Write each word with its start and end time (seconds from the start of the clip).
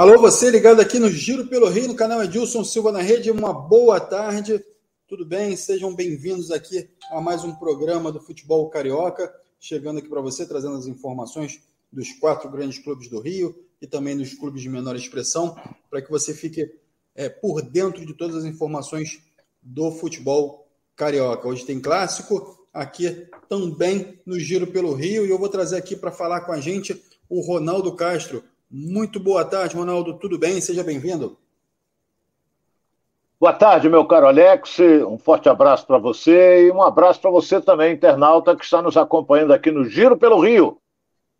Alô, 0.00 0.18
você 0.18 0.48
ligado 0.48 0.80
aqui 0.80 0.98
no 0.98 1.10
Giro 1.10 1.46
pelo 1.46 1.68
Rio, 1.68 1.86
no 1.86 1.94
canal 1.94 2.24
Edilson 2.24 2.64
Silva 2.64 2.90
na 2.90 3.02
Rede, 3.02 3.30
uma 3.30 3.52
boa 3.52 4.00
tarde, 4.00 4.64
tudo 5.06 5.26
bem? 5.26 5.54
Sejam 5.54 5.94
bem-vindos 5.94 6.50
aqui 6.50 6.88
a 7.10 7.20
mais 7.20 7.44
um 7.44 7.54
programa 7.54 8.10
do 8.10 8.18
Futebol 8.18 8.70
Carioca, 8.70 9.30
chegando 9.60 9.98
aqui 9.98 10.08
para 10.08 10.22
você, 10.22 10.46
trazendo 10.46 10.76
as 10.76 10.86
informações 10.86 11.60
dos 11.92 12.12
quatro 12.12 12.50
grandes 12.50 12.78
clubes 12.78 13.10
do 13.10 13.20
Rio 13.20 13.54
e 13.78 13.86
também 13.86 14.16
dos 14.16 14.32
clubes 14.32 14.62
de 14.62 14.70
menor 14.70 14.96
expressão, 14.96 15.54
para 15.90 16.00
que 16.00 16.10
você 16.10 16.32
fique 16.32 16.74
é, 17.14 17.28
por 17.28 17.60
dentro 17.60 18.06
de 18.06 18.14
todas 18.14 18.36
as 18.36 18.44
informações 18.46 19.20
do 19.62 19.92
futebol 19.92 20.66
carioca. 20.96 21.46
Hoje 21.46 21.66
tem 21.66 21.78
clássico, 21.78 22.66
aqui 22.72 23.28
também 23.50 24.18
no 24.24 24.40
Giro 24.40 24.66
pelo 24.66 24.94
Rio, 24.94 25.26
e 25.26 25.28
eu 25.28 25.38
vou 25.38 25.50
trazer 25.50 25.76
aqui 25.76 25.94
para 25.94 26.10
falar 26.10 26.40
com 26.40 26.52
a 26.52 26.58
gente 26.58 26.98
o 27.28 27.42
Ronaldo 27.42 27.94
Castro, 27.94 28.42
muito 28.70 29.18
boa 29.18 29.44
tarde, 29.44 29.74
Ronaldo. 29.74 30.18
Tudo 30.18 30.38
bem? 30.38 30.60
Seja 30.60 30.84
bem-vindo. 30.84 31.36
Boa 33.40 33.52
tarde, 33.52 33.88
meu 33.88 34.04
caro 34.06 34.28
Alex. 34.28 34.78
Um 34.80 35.18
forte 35.18 35.48
abraço 35.48 35.86
para 35.86 35.98
você 35.98 36.66
e 36.66 36.70
um 36.70 36.82
abraço 36.82 37.20
para 37.20 37.30
você 37.30 37.60
também, 37.60 37.94
internauta, 37.94 38.54
que 38.54 38.64
está 38.64 38.80
nos 38.80 38.96
acompanhando 38.96 39.52
aqui 39.52 39.70
no 39.70 39.84
Giro 39.84 40.16
pelo 40.16 40.40
Rio, 40.40 40.78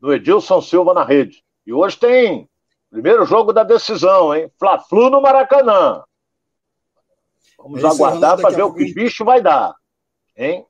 no 0.00 0.12
Edilson 0.12 0.60
Silva 0.60 0.94
na 0.94 1.04
rede. 1.04 1.44
E 1.66 1.72
hoje 1.72 1.98
tem 1.98 2.48
primeiro 2.90 3.24
jogo 3.26 3.52
da 3.52 3.62
decisão, 3.62 4.34
hein? 4.34 4.50
Fla-Flu 4.58 5.10
no 5.10 5.20
Maracanã. 5.20 6.02
Vamos 7.58 7.84
é 7.84 7.86
aguardar 7.86 8.40
para 8.40 8.56
ver 8.56 8.62
o 8.62 8.72
que 8.72 8.92
bicho 8.94 9.24
vai 9.24 9.42
dar, 9.42 9.74
hein? 10.34 10.66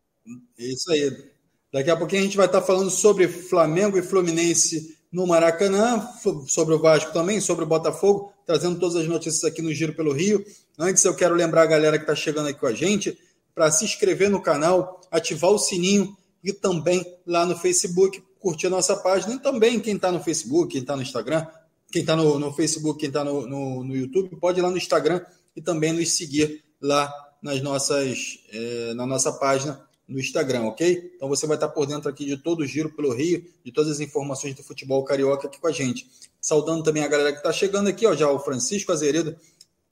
Isso 0.59 0.91
aí. 0.91 1.31
Daqui 1.73 1.91
a 1.91 1.97
pouquinho 1.97 2.23
a 2.23 2.25
gente 2.25 2.37
vai 2.37 2.47
estar 2.47 2.61
falando 2.61 2.91
sobre 2.91 3.29
Flamengo 3.29 3.97
e 3.97 4.03
Fluminense 4.03 5.00
no 5.13 5.27
Maracanã, 5.27 6.09
sobre 6.47 6.75
o 6.75 6.79
Vasco 6.79 7.13
também, 7.13 7.41
sobre 7.41 7.65
o 7.65 7.69
Botafogo, 7.69 8.33
trazendo 8.47 8.79
todas 8.79 8.97
as 8.97 9.09
notícias 9.09 9.45
aqui 9.45 9.61
no 9.61 9.75
Giro 9.75 9.93
pelo 9.93 10.13
Rio. 10.13 10.45
Antes, 10.79 11.05
eu 11.05 11.15
quero 11.15 11.35
lembrar 11.35 11.63
a 11.63 11.67
galera 11.67 11.99
que 11.99 12.05
está 12.05 12.15
chegando 12.15 12.49
aqui 12.49 12.61
com 12.61 12.67
a 12.67 12.73
gente 12.73 13.19
para 13.55 13.71
se 13.71 13.85
inscrever 13.85 14.31
no 14.31 14.41
canal, 14.41 15.01
ativar 15.11 15.51
o 15.51 15.59
sininho 15.59 16.17
e 16.43 16.53
também 16.53 17.05
lá 17.27 17.45
no 17.45 17.57
Facebook, 17.57 18.23
curtir 18.39 18.69
a 18.69 18.71
nossa 18.71 18.97
página. 18.97 19.35
E 19.35 19.39
também 19.41 19.81
quem 19.81 19.97
está 19.97 20.13
no 20.13 20.23
Facebook, 20.23 20.73
quem 20.73 20.81
está 20.81 20.95
no 20.95 21.03
Instagram, 21.03 21.45
quem 21.91 22.03
está 22.03 22.15
no, 22.15 22.39
no, 22.39 22.53
Facebook, 22.53 23.01
quem 23.01 23.09
está 23.09 23.25
no, 23.25 23.47
no, 23.47 23.85
no, 23.85 23.97
YouTube, 23.97 24.37
pode 24.37 24.61
ir 24.61 24.63
lá 24.63 24.71
no 24.71 24.77
Instagram 24.77 25.21
e 25.57 25.61
também 25.61 25.93
nos 25.93 26.13
seguir 26.13 26.63
lá 26.81 27.13
nas 27.43 27.61
nossas, 27.61 28.39
é, 28.53 28.95
na 28.95 29.05
nossa 29.07 29.33
página 29.33 29.90
no 30.11 30.19
Instagram, 30.19 30.65
ok? 30.65 31.13
Então 31.15 31.29
você 31.29 31.47
vai 31.47 31.57
estar 31.57 31.69
por 31.69 31.87
dentro 31.87 32.11
aqui 32.11 32.25
de 32.25 32.37
todo 32.37 32.61
o 32.61 32.67
giro 32.67 32.91
pelo 32.91 33.15
Rio, 33.15 33.45
de 33.65 33.71
todas 33.71 33.93
as 33.93 34.01
informações 34.01 34.57
do 34.57 34.63
futebol 34.63 35.05
carioca 35.05 35.47
aqui 35.47 35.61
com 35.61 35.69
a 35.69 35.73
gente. 35.73 36.11
Saudando 36.41 36.83
também 36.83 37.05
a 37.05 37.09
galera 37.09 37.31
que 37.31 37.39
está 37.39 37.53
chegando 37.53 37.89
aqui, 37.89 38.05
ó, 38.05 38.15
já 38.15 38.29
o 38.29 38.41
Francisco 38.41 38.91
Azeredo 38.91 39.37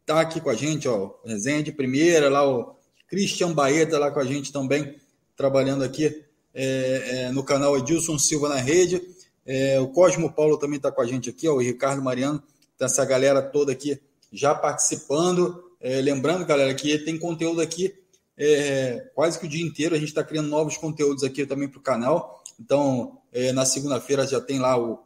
está 0.01 0.21
aqui 0.21 0.41
com 0.41 0.51
a 0.51 0.55
gente, 0.55 0.89
ó, 0.89 1.13
resenha 1.25 1.63
de 1.63 1.71
primeira, 1.71 2.29
lá 2.29 2.47
o 2.47 2.75
Christian 3.07 3.53
Baeta 3.53 3.97
lá 3.97 4.11
com 4.11 4.19
a 4.19 4.25
gente 4.25 4.53
também, 4.53 4.97
trabalhando 5.37 5.85
aqui 5.85 6.25
é, 6.53 7.27
é, 7.27 7.31
no 7.31 7.45
canal 7.45 7.79
Edilson 7.79 8.19
Silva 8.19 8.49
na 8.49 8.57
rede. 8.57 9.01
É, 9.47 9.79
o 9.79 9.87
Cosmo 9.89 10.33
Paulo 10.33 10.59
também 10.59 10.79
está 10.79 10.91
com 10.91 11.01
a 11.01 11.07
gente 11.07 11.31
aqui, 11.31 11.47
ó, 11.47 11.55
o 11.55 11.61
Ricardo 11.61 12.03
Mariano, 12.03 12.43
tá 12.77 12.87
essa 12.87 13.05
galera 13.05 13.41
toda 13.41 13.71
aqui 13.71 14.01
já 14.33 14.53
participando. 14.53 15.65
É, 15.81 16.01
lembrando, 16.01 16.45
galera, 16.45 16.75
que 16.75 16.99
tem 16.99 17.17
conteúdo 17.17 17.61
aqui 17.61 17.95
é, 18.39 19.11
quase 19.15 19.39
que 19.39 19.47
o 19.47 19.49
dia 19.49 19.67
inteiro. 19.67 19.95
A 19.95 19.99
gente 19.99 20.09
está 20.09 20.23
criando 20.23 20.49
novos 20.49 20.77
conteúdos 20.77 21.25
aqui 21.25 21.45
também 21.45 21.69
para 21.69 21.79
o 21.79 21.83
canal. 21.83 22.43
Então, 22.59 23.19
é, 23.33 23.53
na 23.53 23.67
segunda-feira 23.67 24.27
já 24.27 24.41
tem 24.41 24.59
lá 24.59 24.79
o, 24.79 25.01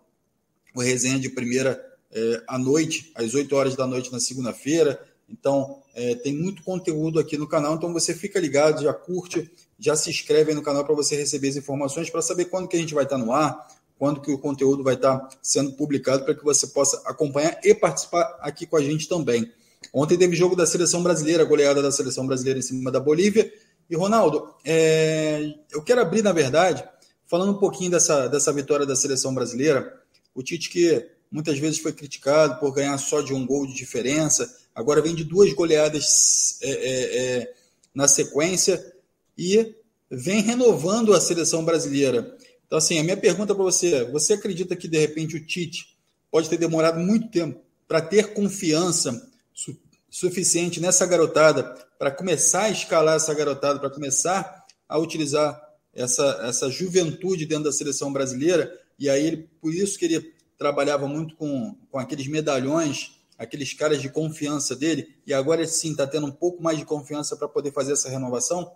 o 0.75 0.81
resenha 0.81 1.19
de 1.19 1.31
primeira 1.31 1.83
é, 2.13 2.43
à 2.47 2.59
noite, 2.59 3.11
às 3.15 3.35
8 3.35 3.57
horas 3.57 3.75
da 3.75 3.87
noite 3.87 4.13
na 4.13 4.21
segunda-feira. 4.21 5.03
Então, 5.29 5.81
é, 5.95 6.15
tem 6.17 6.37
muito 6.37 6.63
conteúdo 6.63 7.19
aqui 7.19 7.39
no 7.39 7.49
canal. 7.49 7.75
Então, 7.75 7.93
você 7.93 8.15
fica 8.15 8.39
ligado, 8.39 8.83
já 8.83 8.93
curte, 8.93 9.51
já 9.79 9.97
se 9.97 10.11
inscreve 10.11 10.51
aí 10.51 10.55
no 10.55 10.63
canal 10.63 10.85
para 10.85 10.95
você 10.95 11.17
receber 11.17 11.49
as 11.49 11.57
informações, 11.57 12.11
para 12.11 12.21
saber 12.21 12.47
quando 12.47 12.69
que 12.69 12.77
a 12.77 12.81
gente 12.81 12.95
vai 12.95 13.05
estar 13.05 13.19
tá 13.19 13.25
no 13.25 13.33
ar, 13.33 13.67
quando 13.99 14.21
que 14.21 14.31
o 14.31 14.39
conteúdo 14.39 14.83
vai 14.83 14.95
estar 14.95 15.19
tá 15.19 15.39
sendo 15.43 15.73
publicado, 15.73 16.25
para 16.25 16.35
que 16.35 16.45
você 16.45 16.67
possa 16.67 17.01
acompanhar 17.07 17.59
e 17.65 17.75
participar 17.75 18.39
aqui 18.41 18.67
com 18.67 18.77
a 18.77 18.83
gente 18.83 19.09
também. 19.09 19.51
Ontem 19.93 20.19
teve 20.19 20.37
jogo 20.37 20.55
da 20.55 20.67
seleção 20.67 21.03
brasileira, 21.03 21.45
goleada 21.45 21.83
da 21.83 21.91
seleção 21.91 22.27
brasileira 22.27 22.59
em 22.59 22.63
cima 22.63 22.91
da 22.91 23.01
Bolívia. 23.01 23.53
E, 23.89 23.97
Ronaldo, 23.97 24.55
é, 24.65 25.55
eu 25.71 25.83
quero 25.83 26.01
abrir, 26.01 26.23
na 26.23 26.33
verdade, 26.33 26.85
falando 27.27 27.53
um 27.53 27.59
pouquinho 27.59 27.91
dessa, 27.91 28.29
dessa 28.29 28.53
vitória 28.53 28.87
da 28.87 28.97
seleção 28.97 29.35
brasileira. 29.35 30.01
O 30.35 30.43
Tite, 30.43 30.69
que 30.69 31.09
muitas 31.31 31.59
vezes 31.59 31.79
foi 31.79 31.93
criticado 31.93 32.59
por 32.61 32.73
ganhar 32.73 32.97
só 32.99 33.21
de 33.21 33.33
um 33.35 33.47
gol 33.47 33.67
de 33.67 33.75
diferença, 33.75 34.51
agora 34.75 35.03
vem 35.03 35.15
de 35.15 35.25
duas 35.25 35.53
goleadas 35.53 36.59
é, 36.63 36.71
é, 36.71 37.17
é 37.41 37.55
na 37.95 38.07
sequência 38.09 38.95
e 39.37 39.75
vem 40.11 40.43
renovando 40.43 41.15
a 41.15 41.21
seleção 41.21 41.65
brasileira. 41.65 42.37
Então, 42.67 42.79
assim, 42.79 42.99
a 42.99 43.05
minha 43.05 43.17
pergunta 43.17 43.55
para 43.55 43.65
você: 43.65 44.05
você 44.05 44.35
acredita 44.35 44.77
que 44.77 44.89
de 44.89 44.99
repente 44.99 45.37
o 45.37 45.47
Tite 45.47 45.97
pode 46.31 46.49
ter 46.49 46.57
demorado 46.57 46.99
muito 46.99 47.29
tempo 47.29 47.61
para 47.87 48.01
ter 48.01 48.33
confiança 48.33 49.31
su 49.55 49.77
suficiente 50.11 50.79
nessa 50.79 51.07
garotada 51.07 51.65
para 51.99 52.11
começar 52.11 52.65
a 52.65 52.71
escalar 52.71 53.17
essa 53.17 53.33
garotada, 53.33 53.81
para 53.81 53.89
começar 53.89 54.67
a 54.87 54.99
utilizar 54.99 55.59
essa, 55.95 56.41
essa 56.45 56.71
juventude 56.71 57.47
dentro 57.47 57.65
da 57.65 57.73
seleção 57.73 58.13
brasileira. 58.13 58.79
E 58.99 59.09
aí, 59.09 59.27
ele, 59.27 59.49
por 59.59 59.73
isso 59.73 59.99
que 59.99 60.05
ele 60.05 60.35
trabalhava 60.59 61.09
muito 61.09 61.35
com, 61.35 61.75
com 61.91 61.99
aqueles 61.99 62.27
medalhões, 62.27 63.19
aqueles 63.39 63.73
caras 63.73 64.03
de 64.03 64.09
confiança 64.11 64.77
dele, 64.77 65.17
e 65.27 65.33
agora 65.33 65.67
sim 65.67 65.93
está 65.93 66.07
tendo 66.07 66.27
um 66.27 66.31
pouco 66.31 66.63
mais 66.63 66.79
de 66.79 66.85
confiança 66.85 67.37
para 67.37 67.49
poder 67.49 67.73
fazer 67.73 67.93
essa 67.93 68.11
renovação? 68.11 68.71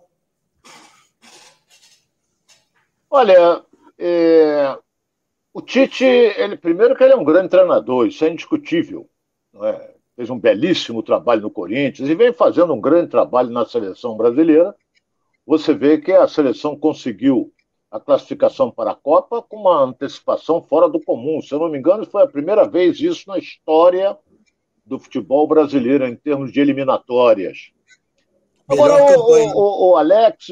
Olha, 3.09 3.63
é, 3.97 4.77
o 5.53 5.61
Tite, 5.61 6.03
ele 6.03 6.57
primeiro 6.57 6.95
que 6.95 7.03
ele 7.03 7.13
é 7.13 7.15
um 7.15 7.23
grande 7.23 7.49
treinador, 7.49 8.07
isso 8.07 8.25
é 8.25 8.29
indiscutível. 8.29 9.09
Não 9.53 9.65
é? 9.65 9.96
Fez 10.17 10.31
um 10.31 10.39
belíssimo 10.39 11.03
trabalho 11.03 11.43
no 11.43 11.51
Corinthians 11.51 12.09
e 12.09 12.15
vem 12.15 12.33
fazendo 12.33 12.73
um 12.73 12.81
grande 12.81 13.11
trabalho 13.11 13.51
na 13.51 13.67
seleção 13.67 14.17
brasileira. 14.17 14.75
Você 15.45 15.75
vê 15.75 15.99
que 15.99 16.11
a 16.11 16.27
seleção 16.27 16.75
conseguiu 16.75 17.53
a 17.91 17.99
classificação 17.99 18.71
para 18.71 18.91
a 18.91 18.95
Copa 18.95 19.43
com 19.43 19.57
uma 19.57 19.83
antecipação 19.83 20.61
fora 20.61 20.89
do 20.89 20.99
comum. 20.99 21.39
Se 21.39 21.53
eu 21.53 21.59
não 21.59 21.69
me 21.69 21.77
engano, 21.77 22.03
foi 22.03 22.23
a 22.23 22.27
primeira 22.27 22.67
vez 22.67 22.99
isso 22.99 23.29
na 23.29 23.37
história 23.37 24.17
do 24.83 24.97
futebol 24.97 25.47
brasileiro 25.47 26.05
em 26.07 26.15
termos 26.15 26.51
de 26.51 26.59
eliminatórias. 26.59 27.71
Agora, 28.67 29.17
o, 29.17 29.21
o, 29.21 29.91
o, 29.91 29.95
Alex, 29.97 30.47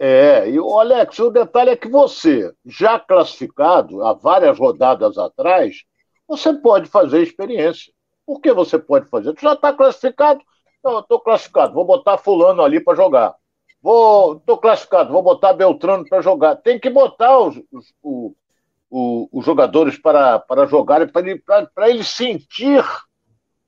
é, 0.00 0.50
e 0.50 0.58
o 0.58 0.78
Alex, 0.78 1.16
o 1.20 1.30
detalhe 1.30 1.70
é 1.70 1.76
que 1.76 1.88
você, 1.88 2.52
já 2.66 2.98
classificado 2.98 4.02
há 4.02 4.12
várias 4.12 4.58
rodadas 4.58 5.16
atrás, 5.16 5.84
você 6.26 6.52
pode 6.54 6.88
fazer 6.90 7.22
experiência. 7.22 7.92
Por 8.30 8.40
que 8.40 8.52
você 8.52 8.78
pode 8.78 9.08
fazer? 9.08 9.32
Tu 9.32 9.42
já 9.42 9.54
está 9.54 9.72
classificado? 9.72 10.40
Não, 10.84 10.92
eu 10.92 11.00
estou 11.00 11.18
classificado, 11.18 11.74
vou 11.74 11.84
botar 11.84 12.16
fulano 12.16 12.62
ali 12.62 12.78
para 12.78 12.94
jogar. 12.94 13.34
Vou, 13.82 14.36
estou 14.36 14.56
classificado, 14.56 15.12
vou 15.12 15.20
botar 15.20 15.52
Beltrano 15.52 16.08
para 16.08 16.22
jogar. 16.22 16.54
Tem 16.54 16.78
que 16.78 16.88
botar 16.88 17.36
os, 17.40 17.60
os, 17.72 17.92
os, 18.00 19.28
os 19.32 19.44
jogadores 19.44 19.98
para, 19.98 20.38
para 20.38 20.64
jogarem, 20.66 21.08
para 21.08 21.28
ele, 21.28 21.42
para 21.74 21.90
ele 21.90 22.04
sentir 22.04 22.84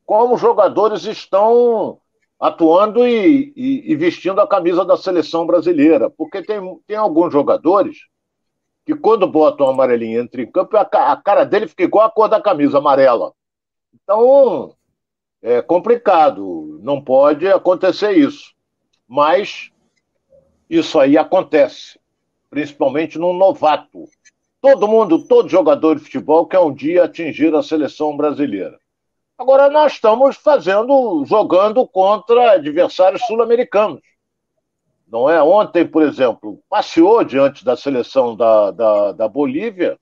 como 0.06 0.36
os 0.36 0.40
jogadores 0.40 1.06
estão 1.06 1.98
atuando 2.38 3.04
e, 3.04 3.52
e, 3.56 3.90
e, 3.92 3.96
vestindo 3.96 4.40
a 4.40 4.46
camisa 4.46 4.84
da 4.84 4.96
seleção 4.96 5.44
brasileira. 5.44 6.08
Porque 6.08 6.40
tem, 6.40 6.60
tem 6.86 6.96
alguns 6.96 7.32
jogadores 7.32 7.96
que, 8.86 8.94
quando 8.94 9.26
botam 9.26 9.66
o 9.66 9.70
amarelinho 9.70 10.20
entra 10.20 10.40
em 10.40 10.48
campo, 10.48 10.76
a, 10.76 10.82
a 10.82 11.16
cara 11.16 11.42
dele 11.42 11.66
fica 11.66 11.82
igual 11.82 12.06
a 12.06 12.10
cor 12.12 12.28
da 12.28 12.40
camisa 12.40 12.78
amarela. 12.78 13.32
Então, 13.94 14.74
é 15.42 15.60
complicado, 15.60 16.78
não 16.82 17.02
pode 17.02 17.46
acontecer 17.48 18.12
isso. 18.12 18.54
Mas 19.08 19.70
isso 20.70 20.98
aí 20.98 21.18
acontece, 21.18 21.98
principalmente 22.48 23.18
num 23.18 23.32
novato. 23.32 24.04
Todo 24.60 24.88
mundo, 24.88 25.26
todo 25.26 25.48
jogador 25.48 25.96
de 25.96 26.02
futebol 26.04 26.46
quer 26.46 26.60
um 26.60 26.72
dia 26.72 27.04
atingir 27.04 27.54
a 27.54 27.62
seleção 27.62 28.16
brasileira. 28.16 28.78
Agora 29.36 29.68
nós 29.68 29.94
estamos 29.94 30.36
fazendo, 30.36 31.24
jogando 31.26 31.86
contra 31.86 32.52
adversários 32.52 33.22
sul-americanos. 33.26 34.00
Não 35.08 35.28
é? 35.28 35.42
Ontem, 35.42 35.86
por 35.86 36.02
exemplo, 36.02 36.62
passeou 36.70 37.24
diante 37.24 37.64
da 37.64 37.76
seleção 37.76 38.36
da, 38.36 38.70
da, 38.70 39.12
da 39.12 39.28
Bolívia. 39.28 39.98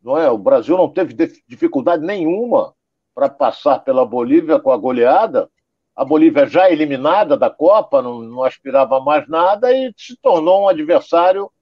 Não 0.00 0.16
é? 0.16 0.30
O 0.30 0.38
Brasil 0.38 0.76
não 0.76 0.88
teve 0.88 1.14
dificuldade 1.46 2.06
nenhuma 2.06 2.72
para 3.20 3.28
passar 3.28 3.80
pela 3.80 4.06
Bolívia 4.06 4.58
com 4.58 4.72
a 4.72 4.78
goleada. 4.78 5.50
A 5.94 6.06
Bolívia 6.06 6.46
já 6.46 6.70
eliminada 6.70 7.36
da 7.36 7.50
Copa, 7.50 8.00
não, 8.00 8.22
não 8.22 8.42
aspirava 8.42 8.98
mais 8.98 9.28
nada 9.28 9.70
e 9.70 9.92
se 9.94 10.16
tornou 10.16 10.62
um 10.62 10.68
adversário 10.68 11.52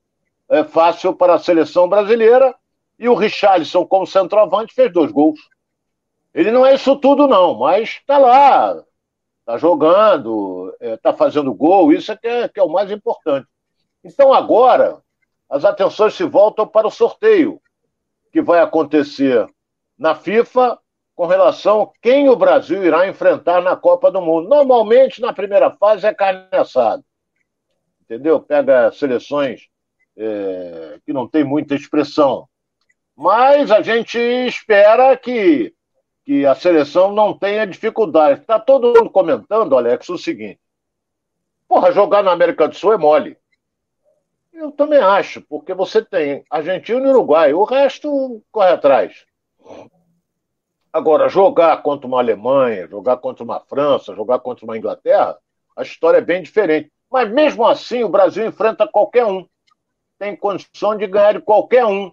é, 0.49 0.62
fácil 0.62 1.12
para 1.12 1.34
a 1.34 1.38
seleção 1.40 1.88
brasileira. 1.88 2.55
E 2.96 3.08
o 3.08 3.14
Richarlison, 3.14 3.84
como 3.84 4.06
centroavante, 4.06 4.72
fez 4.72 4.93
dois 4.93 5.10
gols. 5.10 5.40
Ele 6.32 6.52
não 6.52 6.64
é 6.64 6.76
isso 6.76 6.94
tudo, 6.94 7.26
não, 7.26 7.58
mas 7.58 7.88
está 7.88 8.19
lá, 8.19 8.81
está 9.40 9.58
jogando, 9.58 10.72
está 10.81 11.10
é, 11.10 11.16
fazendo 11.16 11.52
gol, 11.52 11.93
isso 11.93 12.12
é 12.12 12.16
que, 12.16 12.28
é 12.28 12.49
que 12.49 12.60
é 12.60 12.62
o 12.62 12.70
mais 12.70 12.88
importante. 12.93 13.49
Então 14.05 14.32
agora 14.32 15.02
as 15.50 15.64
atenções 15.64 16.14
se 16.14 16.22
voltam 16.22 16.69
para 16.69 16.87
o 16.87 16.90
sorteio 16.90 17.60
que 18.31 18.40
vai 18.40 18.60
acontecer 18.60 19.44
na 19.99 20.14
FIFA 20.14 20.78
com 21.19 21.26
relação 21.26 21.82
a 21.82 21.91
quem 22.00 22.29
o 22.29 22.37
Brasil 22.37 22.85
irá 22.85 23.09
enfrentar 23.09 23.61
na 23.61 23.75
Copa 23.75 24.09
do 24.09 24.23
Mundo. 24.23 24.49
Normalmente, 24.49 25.20
na 25.20 25.32
primeira 25.32 25.69
fase, 25.69 26.06
é 26.06 26.15
carne 26.15 26.47
assada. 26.53 27.03
Entendeu? 28.00 28.38
Pega 28.38 28.93
seleções 28.93 29.62
é, 30.17 31.00
que 31.05 31.12
não 31.12 31.26
tem 31.26 31.43
muita 31.43 31.75
expressão. 31.75 32.49
Mas 33.17 33.73
a 33.73 33.82
gente 33.82 34.17
espera 34.17 35.17
que, 35.17 35.75
que 36.25 36.47
a 36.47 36.55
seleção 36.55 37.12
não 37.12 37.37
tenha 37.37 37.67
dificuldade. 37.67 38.43
Está 38.43 38.61
todo 38.61 38.97
mundo 38.97 39.11
comentando, 39.11 39.76
Alex, 39.76 40.09
o 40.11 40.17
seguinte. 40.17 40.61
Porra, 41.67 41.91
jogar 41.91 42.23
na 42.23 42.31
América 42.31 42.69
do 42.69 42.76
Sul 42.76 42.93
é 42.93 42.97
mole. 42.97 43.37
Eu 44.53 44.70
também 44.70 45.00
acho, 45.00 45.41
porque 45.49 45.75
você 45.75 46.00
tem 46.00 46.44
Argentina 46.49 47.05
e 47.05 47.11
Uruguai, 47.11 47.53
o 47.53 47.65
resto 47.65 48.41
corre 48.53 48.70
atrás. 48.70 49.26
Agora, 50.93 51.29
jogar 51.29 51.82
contra 51.82 52.06
uma 52.06 52.19
Alemanha, 52.19 52.88
jogar 52.88 53.19
contra 53.19 53.44
uma 53.44 53.61
França, 53.61 54.14
jogar 54.14 54.38
contra 54.38 54.64
uma 54.64 54.76
Inglaterra, 54.76 55.38
a 55.76 55.82
história 55.82 56.19
é 56.19 56.23
bem 56.23 56.43
diferente. 56.43 56.90
Mas 57.11 57.31
mesmo 57.31 57.67
assim, 57.67 58.02
o 58.02 58.08
Brasil 58.08 58.46
enfrenta 58.46 58.88
qualquer 58.88 59.25
um. 59.26 59.46
Tem 60.19 60.35
condição 60.35 60.96
de 60.96 61.06
ganhar 61.06 61.35
de 61.35 61.40
qualquer 61.40 61.85
um. 61.85 62.11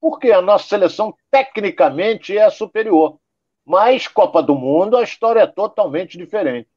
Porque 0.00 0.30
a 0.30 0.42
nossa 0.42 0.68
seleção, 0.68 1.14
tecnicamente, 1.30 2.36
é 2.36 2.48
superior. 2.50 3.18
Mas 3.64 4.08
Copa 4.08 4.42
do 4.42 4.54
Mundo, 4.54 4.96
a 4.96 5.02
história 5.02 5.40
é 5.40 5.46
totalmente 5.46 6.18
diferente. 6.18 6.68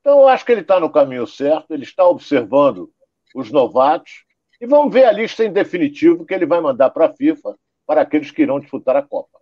Então, 0.00 0.20
eu 0.20 0.28
acho 0.28 0.44
que 0.44 0.52
ele 0.52 0.60
está 0.60 0.78
no 0.78 0.90
caminho 0.90 1.26
certo, 1.26 1.72
ele 1.72 1.82
está 1.82 2.06
observando 2.06 2.90
os 3.34 3.50
novatos, 3.50 4.24
e 4.60 4.66
vamos 4.66 4.92
ver 4.92 5.04
a 5.04 5.12
lista 5.12 5.44
em 5.44 5.52
definitivo 5.52 6.24
que 6.24 6.32
ele 6.32 6.46
vai 6.46 6.60
mandar 6.60 6.90
para 6.90 7.06
a 7.06 7.12
FIFA 7.12 7.56
para 7.86 8.02
aqueles 8.02 8.30
que 8.30 8.42
irão 8.42 8.60
disputar 8.60 8.96
a 8.96 9.02
Copa. 9.02 9.38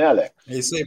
Né, 0.00 0.06
Alex? 0.06 0.34
É 0.46 0.58
isso 0.58 0.74
aí. 0.74 0.86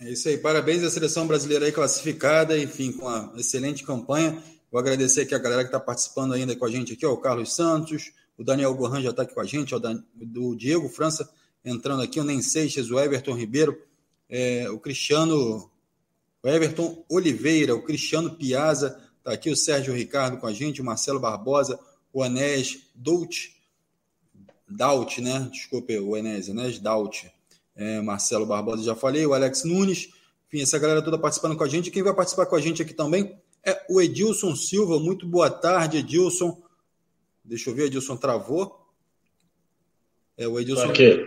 É 0.00 0.10
isso 0.10 0.28
aí. 0.28 0.36
Parabéns 0.36 0.82
à 0.82 0.90
seleção 0.90 1.28
brasileira 1.28 1.64
aí 1.64 1.70
classificada, 1.70 2.58
enfim, 2.58 2.90
com 2.90 3.06
uma 3.06 3.32
excelente 3.36 3.84
campanha. 3.84 4.42
Vou 4.70 4.80
agradecer 4.80 5.22
aqui 5.22 5.34
a 5.34 5.38
galera 5.38 5.62
que 5.62 5.68
está 5.68 5.78
participando 5.78 6.34
ainda 6.34 6.56
com 6.56 6.64
a 6.64 6.70
gente 6.70 6.92
aqui, 6.92 7.06
ó, 7.06 7.12
o 7.12 7.18
Carlos 7.18 7.54
Santos, 7.54 8.12
o 8.36 8.42
Daniel 8.42 8.74
Gohan 8.74 9.00
já 9.00 9.10
está 9.10 9.22
aqui 9.22 9.32
com 9.32 9.40
a 9.40 9.44
gente, 9.44 9.74
ó, 9.74 9.80
do 10.14 10.56
Diego 10.56 10.88
França 10.88 11.28
entrando 11.64 12.02
aqui, 12.02 12.18
o 12.20 12.24
Nem 12.24 12.42
Seixas, 12.42 12.90
o 12.90 12.98
Everton 12.98 13.34
Ribeiro, 13.34 13.80
é, 14.28 14.68
o 14.68 14.78
Cristiano, 14.78 15.70
o 16.42 16.48
Everton 16.48 17.04
Oliveira, 17.08 17.74
o 17.74 17.82
Cristiano 17.82 18.34
Piazza, 18.34 19.00
está 19.18 19.32
aqui 19.32 19.50
o 19.50 19.56
Sérgio 19.56 19.94
Ricardo 19.94 20.38
com 20.38 20.46
a 20.46 20.52
gente, 20.52 20.82
o 20.82 20.84
Marcelo 20.84 21.20
Barbosa, 21.20 21.78
o 22.12 22.22
Anés 22.22 22.78
Dout, 22.94 23.56
Daut, 24.68 25.20
né? 25.22 25.48
Desculpe, 25.50 25.98
o 25.98 26.14
Anés, 26.14 26.50
Anés 26.50 26.78
Daut, 26.78 27.32
é, 27.78 28.00
Marcelo 28.02 28.44
Barbosa, 28.44 28.82
já 28.82 28.94
falei, 28.94 29.24
o 29.24 29.32
Alex 29.32 29.62
Nunes, 29.64 30.10
enfim, 30.48 30.62
essa 30.62 30.78
galera 30.78 31.00
toda 31.00 31.16
participando 31.16 31.56
com 31.56 31.62
a 31.62 31.68
gente. 31.68 31.90
Quem 31.90 32.02
vai 32.02 32.12
participar 32.12 32.46
com 32.46 32.56
a 32.56 32.60
gente 32.60 32.82
aqui 32.82 32.92
também 32.92 33.38
é 33.64 33.80
o 33.88 34.00
Edilson 34.00 34.56
Silva. 34.56 34.98
Muito 34.98 35.26
boa 35.26 35.48
tarde, 35.48 35.98
Edilson. 35.98 36.60
Deixa 37.44 37.70
eu 37.70 37.74
ver, 37.74 37.86
Edilson 37.86 38.16
travou. 38.16 38.84
É 40.36 40.46
o 40.48 40.58
Edilson. 40.58 40.90
Aqui. 40.90 41.24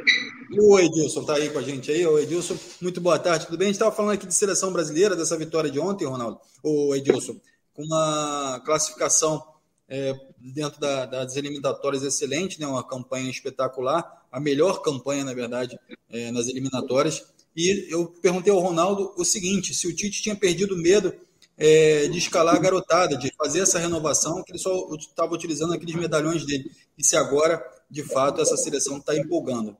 O 0.60 0.78
Edilson 0.78 1.24
tá 1.24 1.36
aí 1.36 1.50
com 1.50 1.60
a 1.60 1.62
gente 1.62 1.92
aí. 1.92 2.06
O 2.06 2.20
Edilson, 2.20 2.58
muito 2.82 3.00
boa 3.00 3.18
tarde, 3.18 3.46
tudo 3.46 3.58
bem? 3.58 3.68
A 3.68 3.70
gente 3.70 3.76
estava 3.76 3.96
falando 3.96 4.14
aqui 4.14 4.28
de 4.28 4.36
seleção 4.36 4.74
brasileira, 4.74 5.16
dessa 5.16 5.38
vitória 5.38 5.72
de 5.72 5.80
ontem, 5.80 6.06
Ronaldo. 6.06 6.40
O 6.62 6.94
Edilson, 6.94 7.40
com 7.74 7.84
uma 7.84 8.62
classificação 8.66 9.46
é, 9.88 10.14
dentro 10.38 10.80
da, 10.80 11.06
das 11.06 11.36
eliminatórias 11.36 12.04
excelente, 12.04 12.60
né? 12.60 12.66
uma 12.68 12.84
campanha 12.84 13.30
espetacular, 13.30 14.21
a 14.32 14.40
melhor 14.40 14.82
campanha, 14.82 15.26
na 15.26 15.34
verdade, 15.34 15.78
é, 16.10 16.32
nas 16.32 16.48
eliminatórias. 16.48 17.24
E 17.56 17.94
eu 17.94 18.08
perguntei 18.22 18.52
ao 18.52 18.60
Ronaldo 18.60 19.14
o 19.18 19.26
seguinte: 19.26 19.74
se 19.74 19.88
o 19.88 19.96
Tite 19.96 20.22
tinha 20.22 20.36
perdido 20.36 20.78
medo 20.78 21.14
é, 21.58 22.08
de 22.08 22.18
escalar 22.18 22.56
a 22.56 22.60
garotada, 22.60 23.18
de 23.18 23.32
fazer 23.36 23.60
essa 23.60 23.78
renovação, 23.78 24.44
que 24.44 24.52
ele 24.52 24.60
só 24.60 24.72
estava 24.96 25.34
utilizando 25.34 25.74
aqueles 25.74 25.96
medalhões 25.96 26.46
dele, 26.46 26.72
e 26.98 27.04
se 27.04 27.18
agora, 27.18 27.62
de 27.90 28.04
fato, 28.04 28.42
essa 28.42 28.56
seleção 28.56 28.98
está 28.98 29.16
empolgando. 29.16 29.76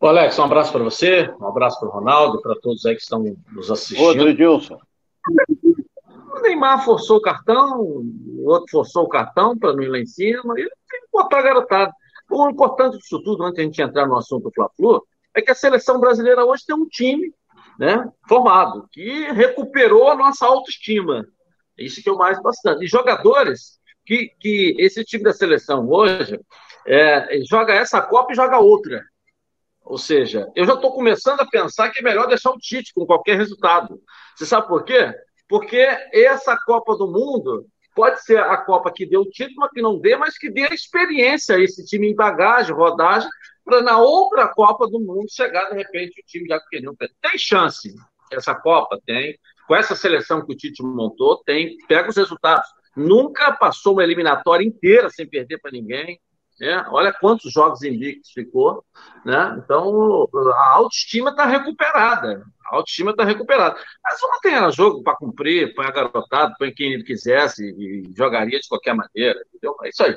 Ô 0.00 0.06
Alex, 0.06 0.38
um 0.38 0.42
abraço 0.42 0.70
para 0.70 0.84
você, 0.84 1.32
um 1.40 1.46
abraço 1.46 1.80
para 1.80 1.88
o 1.88 1.92
Ronaldo, 1.92 2.42
para 2.42 2.54
todos 2.56 2.84
aí 2.84 2.94
que 2.94 3.02
estão 3.02 3.24
nos 3.52 3.70
assistindo. 3.70 4.04
Outro 4.04 4.28
Edilson. 4.28 4.78
Neymar 6.44 6.84
forçou 6.84 7.18
o 7.18 7.22
cartão, 7.22 7.80
o 7.80 8.44
outro 8.46 8.70
forçou 8.70 9.04
o 9.04 9.08
cartão 9.08 9.58
para 9.58 9.72
não 9.72 9.82
ir 9.82 9.88
lá 9.88 9.98
em 9.98 10.06
cima, 10.06 10.54
e 10.58 10.62
tem 10.62 11.00
que 11.00 11.08
botar 11.12 11.38
a 11.38 11.42
garotada. 11.42 11.92
O 12.30 12.48
importante 12.48 12.98
disso 12.98 13.22
tudo, 13.22 13.44
antes 13.44 13.56
de 13.56 13.60
a 13.60 13.64
gente 13.64 13.82
entrar 13.82 14.06
no 14.06 14.16
assunto 14.16 14.44
do 14.44 14.52
Fla-Flu, 14.52 15.04
é 15.34 15.42
que 15.42 15.50
a 15.50 15.54
seleção 15.54 15.98
brasileira 15.98 16.44
hoje 16.44 16.64
tem 16.66 16.76
um 16.76 16.86
time 16.86 17.32
né, 17.78 18.08
formado, 18.28 18.88
que 18.92 19.30
recuperou 19.32 20.10
a 20.10 20.14
nossa 20.14 20.46
autoestima. 20.46 21.26
Isso 21.76 22.02
que 22.02 22.08
é 22.08 22.12
o 22.12 22.18
mais 22.18 22.40
bastante. 22.40 22.84
E 22.84 22.88
jogadores 22.88 23.80
que, 24.06 24.30
que 24.40 24.76
esse 24.78 25.04
time 25.04 25.24
da 25.24 25.32
seleção 25.32 25.88
hoje 25.88 26.38
é, 26.86 27.40
joga 27.48 27.74
essa 27.74 28.00
Copa 28.00 28.32
e 28.32 28.36
joga 28.36 28.58
outra. 28.58 29.02
Ou 29.82 29.98
seja, 29.98 30.50
eu 30.54 30.64
já 30.64 30.74
estou 30.74 30.92
começando 30.92 31.40
a 31.40 31.46
pensar 31.46 31.90
que 31.90 31.98
é 31.98 32.02
melhor 32.02 32.26
deixar 32.26 32.50
o 32.50 32.58
Tite 32.58 32.92
com 32.94 33.04
qualquer 33.04 33.36
resultado. 33.36 34.00
Você 34.34 34.46
sabe 34.46 34.66
por 34.66 34.84
quê? 34.84 35.12
Porque 35.48 35.86
essa 36.12 36.56
Copa 36.64 36.96
do 36.96 37.06
Mundo 37.06 37.66
pode 37.94 38.22
ser 38.24 38.38
a 38.38 38.56
Copa 38.56 38.92
que 38.92 39.06
deu 39.06 39.20
o 39.20 39.30
título, 39.30 39.60
mas 39.60 39.70
que 39.70 39.82
não 39.82 39.98
dê, 39.98 40.16
mas 40.16 40.36
que 40.36 40.50
dê 40.50 40.64
a 40.64 40.74
experiência 40.74 41.56
a 41.56 41.60
esse 41.60 41.84
time 41.84 42.10
em 42.10 42.14
bagagem, 42.14 42.74
rodagem, 42.74 43.28
para 43.64 43.82
na 43.82 43.98
outra 43.98 44.48
Copa 44.48 44.86
do 44.86 45.00
Mundo 45.00 45.26
chegar, 45.30 45.70
de 45.70 45.76
repente, 45.76 46.20
o 46.20 46.26
time 46.26 46.48
já 46.48 46.60
que. 46.60 46.82
Tem 47.22 47.38
chance. 47.38 47.94
Essa 48.30 48.54
Copa 48.54 49.00
tem. 49.06 49.38
Com 49.66 49.74
essa 49.74 49.94
seleção 49.94 50.44
que 50.44 50.52
o 50.52 50.56
Tite 50.56 50.82
montou, 50.82 51.42
tem. 51.44 51.76
Pega 51.88 52.10
os 52.10 52.16
resultados. 52.16 52.68
Nunca 52.94 53.52
passou 53.52 53.94
uma 53.94 54.04
eliminatória 54.04 54.64
inteira 54.64 55.08
sem 55.08 55.26
perder 55.26 55.58
para 55.58 55.70
ninguém. 55.70 56.20
Né? 56.60 56.86
Olha 56.90 57.12
quantos 57.12 57.52
jogos 57.52 57.82
invictos 57.82 58.30
ficou. 58.32 58.84
Né? 59.24 59.60
Então, 59.62 60.28
a 60.52 60.68
autoestima 60.74 61.30
está 61.30 61.46
recuperada. 61.46 62.44
A 62.66 62.76
autoestima 62.76 63.10
está 63.10 63.24
recuperada. 63.24 63.76
Mas 64.02 64.20
não 64.22 64.40
tem 64.40 64.72
jogo 64.72 65.02
para 65.02 65.16
cumprir, 65.16 65.74
põe 65.74 65.86
a 65.86 65.90
garotada, 65.90 66.54
põe 66.58 66.72
quem 66.72 66.92
ele 66.92 67.04
quisesse 67.04 67.62
e 67.64 68.12
jogaria 68.16 68.58
de 68.60 68.68
qualquer 68.68 68.94
maneira. 68.94 69.40
Entendeu? 69.48 69.76
É 69.82 69.88
isso 69.88 70.02
aí. 70.02 70.16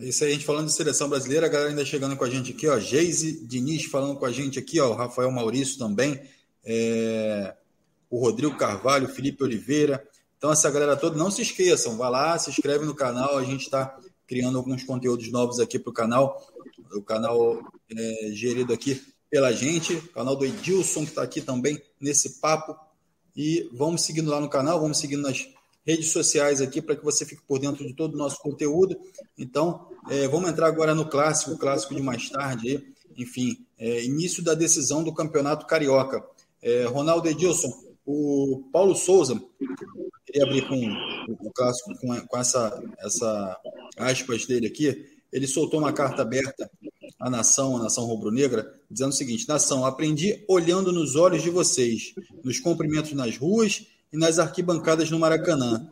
É 0.00 0.04
isso 0.04 0.22
aí, 0.22 0.30
a 0.30 0.32
gente 0.34 0.46
falando 0.46 0.66
de 0.66 0.72
seleção 0.72 1.08
brasileira, 1.08 1.46
a 1.46 1.48
galera 1.48 1.70
ainda 1.70 1.84
chegando 1.84 2.16
com 2.16 2.22
a 2.22 2.30
gente 2.30 2.52
aqui, 2.52 2.68
ó. 2.68 2.78
Geise 2.78 3.44
Diniz 3.44 3.86
falando 3.86 4.16
com 4.16 4.26
a 4.26 4.30
gente 4.30 4.56
aqui, 4.58 4.78
ó. 4.80 4.90
O 4.90 4.94
Rafael 4.94 5.30
Maurício 5.30 5.78
também. 5.78 6.20
É... 6.64 7.56
O 8.08 8.20
Rodrigo 8.20 8.56
Carvalho, 8.56 9.08
Felipe 9.08 9.42
Oliveira. 9.42 10.02
Então, 10.36 10.52
essa 10.52 10.70
galera 10.70 10.96
toda, 10.96 11.18
não 11.18 11.32
se 11.32 11.42
esqueçam, 11.42 11.98
vai 11.98 12.08
lá, 12.10 12.38
se 12.38 12.48
inscreve 12.48 12.84
no 12.84 12.94
canal, 12.94 13.36
a 13.36 13.42
gente 13.42 13.64
está 13.64 13.98
criando 14.28 14.58
alguns 14.58 14.84
conteúdos 14.84 15.32
novos 15.32 15.58
aqui 15.58 15.78
para 15.78 15.90
o 15.90 15.94
canal. 15.94 16.46
O 16.92 17.02
canal 17.02 17.58
é 17.90 18.30
gerido 18.32 18.72
aqui 18.72 19.02
pela 19.30 19.50
gente, 19.52 19.94
o 19.94 20.08
canal 20.12 20.36
do 20.36 20.44
Edilson, 20.44 21.02
que 21.02 21.10
está 21.10 21.22
aqui 21.22 21.40
também 21.40 21.80
nesse 22.00 22.38
papo. 22.38 22.76
E 23.34 23.68
vamos 23.72 24.02
seguindo 24.02 24.30
lá 24.30 24.40
no 24.40 24.48
canal, 24.48 24.80
vamos 24.80 24.98
seguindo 24.98 25.22
nas 25.22 25.48
redes 25.86 26.10
sociais 26.10 26.60
aqui 26.60 26.82
para 26.82 26.94
que 26.94 27.04
você 27.04 27.24
fique 27.24 27.42
por 27.48 27.58
dentro 27.58 27.86
de 27.86 27.94
todo 27.94 28.14
o 28.14 28.18
nosso 28.18 28.38
conteúdo. 28.40 28.98
Então, 29.38 29.88
é, 30.10 30.28
vamos 30.28 30.50
entrar 30.50 30.66
agora 30.66 30.94
no 30.94 31.08
clássico, 31.08 31.52
o 31.52 31.58
clássico 31.58 31.94
de 31.94 32.02
mais 32.02 32.28
tarde, 32.28 32.84
enfim, 33.16 33.64
é, 33.78 34.04
início 34.04 34.42
da 34.42 34.54
decisão 34.54 35.02
do 35.02 35.14
Campeonato 35.14 35.66
Carioca. 35.66 36.22
É, 36.60 36.84
Ronaldo 36.84 37.28
Edilson, 37.28 37.72
o 38.10 38.64
Paulo 38.72 38.94
Souza, 38.94 39.38
queria 40.24 40.44
abrir 40.44 40.66
com 40.66 40.80
o 41.28 41.52
clássico 41.52 41.94
com, 42.00 42.18
com 42.26 42.38
essa, 42.38 42.82
essa 43.00 43.60
aspas 43.98 44.46
dele 44.46 44.66
aqui. 44.66 45.06
Ele 45.30 45.46
soltou 45.46 45.78
uma 45.78 45.92
carta 45.92 46.22
aberta 46.22 46.70
à 47.20 47.28
nação, 47.28 47.76
à 47.76 47.82
nação 47.82 48.06
rubro-negra, 48.06 48.80
dizendo 48.90 49.10
o 49.10 49.14
seguinte: 49.14 49.46
Nação, 49.46 49.84
aprendi 49.84 50.42
olhando 50.48 50.90
nos 50.90 51.16
olhos 51.16 51.42
de 51.42 51.50
vocês, 51.50 52.14
nos 52.42 52.58
cumprimentos 52.58 53.12
nas 53.12 53.36
ruas 53.36 53.86
e 54.10 54.16
nas 54.16 54.38
arquibancadas 54.38 55.10
no 55.10 55.18
Maracanã, 55.18 55.86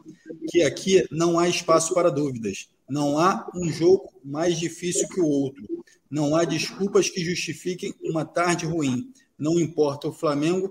que 0.49 0.63
aqui 0.63 1.07
não 1.11 1.39
há 1.39 1.51
espaço 1.51 1.93
para 1.93 2.11
dúvidas. 2.11 2.71
Não 2.89 3.19
há 3.19 3.47
um 3.55 3.69
jogo 3.69 4.11
mais 4.25 4.59
difícil 4.59 5.07
que 5.09 5.21
o 5.21 5.27
outro. 5.27 5.63
Não 6.11 6.35
há 6.35 6.45
desculpas 6.45 7.11
que 7.11 7.23
justifiquem 7.23 7.93
uma 8.03 8.25
tarde 8.25 8.65
ruim. 8.65 9.13
Não 9.39 9.61
importa 9.61 10.09
o 10.09 10.13
Flamengo, 10.15 10.71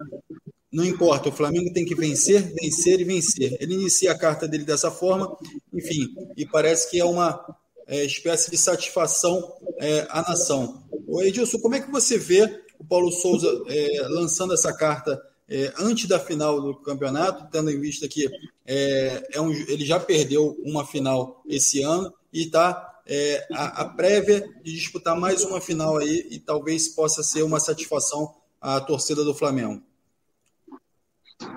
não 0.75 0.84
importa, 0.84 1.29
o 1.29 1.32
Flamengo 1.32 1.72
tem 1.72 1.86
que 1.86 1.96
vencer, 1.96 2.53
vencer 2.53 3.00
e 3.00 3.05
vencer. 3.05 3.55
Ele 3.62 3.75
inicia 3.75 4.12
a 4.12 4.17
carta 4.17 4.46
dele 4.46 4.65
dessa 4.65 4.91
forma, 4.91 5.38
enfim, 5.74 6.13
e 6.36 6.46
parece 6.46 6.91
que 6.91 7.00
é 7.00 7.05
uma 7.05 7.41
é, 7.88 8.03
espécie 8.03 8.51
de 8.51 8.58
satisfação 8.58 9.53
é, 9.79 10.05
à 10.10 10.22
nação. 10.22 10.84
O 11.08 11.15
O 11.15 11.22
Edilson, 11.24 11.60
como 11.60 11.75
é 11.75 11.79
que 11.79 11.89
você 11.89 12.17
vê 12.17 12.62
o 12.77 12.84
Paulo 12.84 13.10
Souza 13.10 13.48
é, 13.70 14.05
lançando 14.10 14.53
essa 14.53 14.74
carta 14.74 15.17
é, 15.48 15.72
antes 15.79 16.10
da 16.10 16.20
final 16.20 16.60
do 16.60 16.75
campeonato, 16.75 17.48
tendo 17.50 17.72
em 17.72 17.79
vista 17.79 18.05
que 18.05 18.27
é, 18.65 19.29
é 19.32 19.39
um, 19.39 19.53
ele 19.53 19.86
já 19.86 19.98
perdeu 19.98 20.58
uma 20.62 20.86
final 20.86 21.41
esse 21.48 21.82
ano 21.82 22.13
e 22.34 22.41
está 22.44 23.00
é, 23.08 23.48
a, 23.53 23.84
a, 23.84 23.86
prévia 23.86 24.46
de 24.62 24.74
disputar 24.74 25.17
mais 25.17 25.46
uma 25.46 25.62
final 25.62 25.96
aí 25.96 26.27
e 26.32 26.38
talvez 26.38 26.89
possa 26.89 27.24
ser 27.24 27.44
uma 27.44 27.62
satisfação 27.62 28.36
à 28.60 28.82
torcida 28.82 29.24
do 29.24 29.34
Flamengo. 29.34 29.82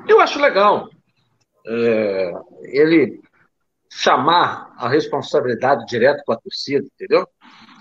Eu 0.09 0.21
acho 0.21 0.41
legal 0.41 0.89
é, 1.67 2.33
ele 2.63 3.21
chamar 3.91 4.75
a 4.77 4.89
responsabilidade 4.89 5.87
direto 5.87 6.23
com 6.25 6.33
a 6.33 6.39
torcida, 6.39 6.87
entendeu? 6.95 7.27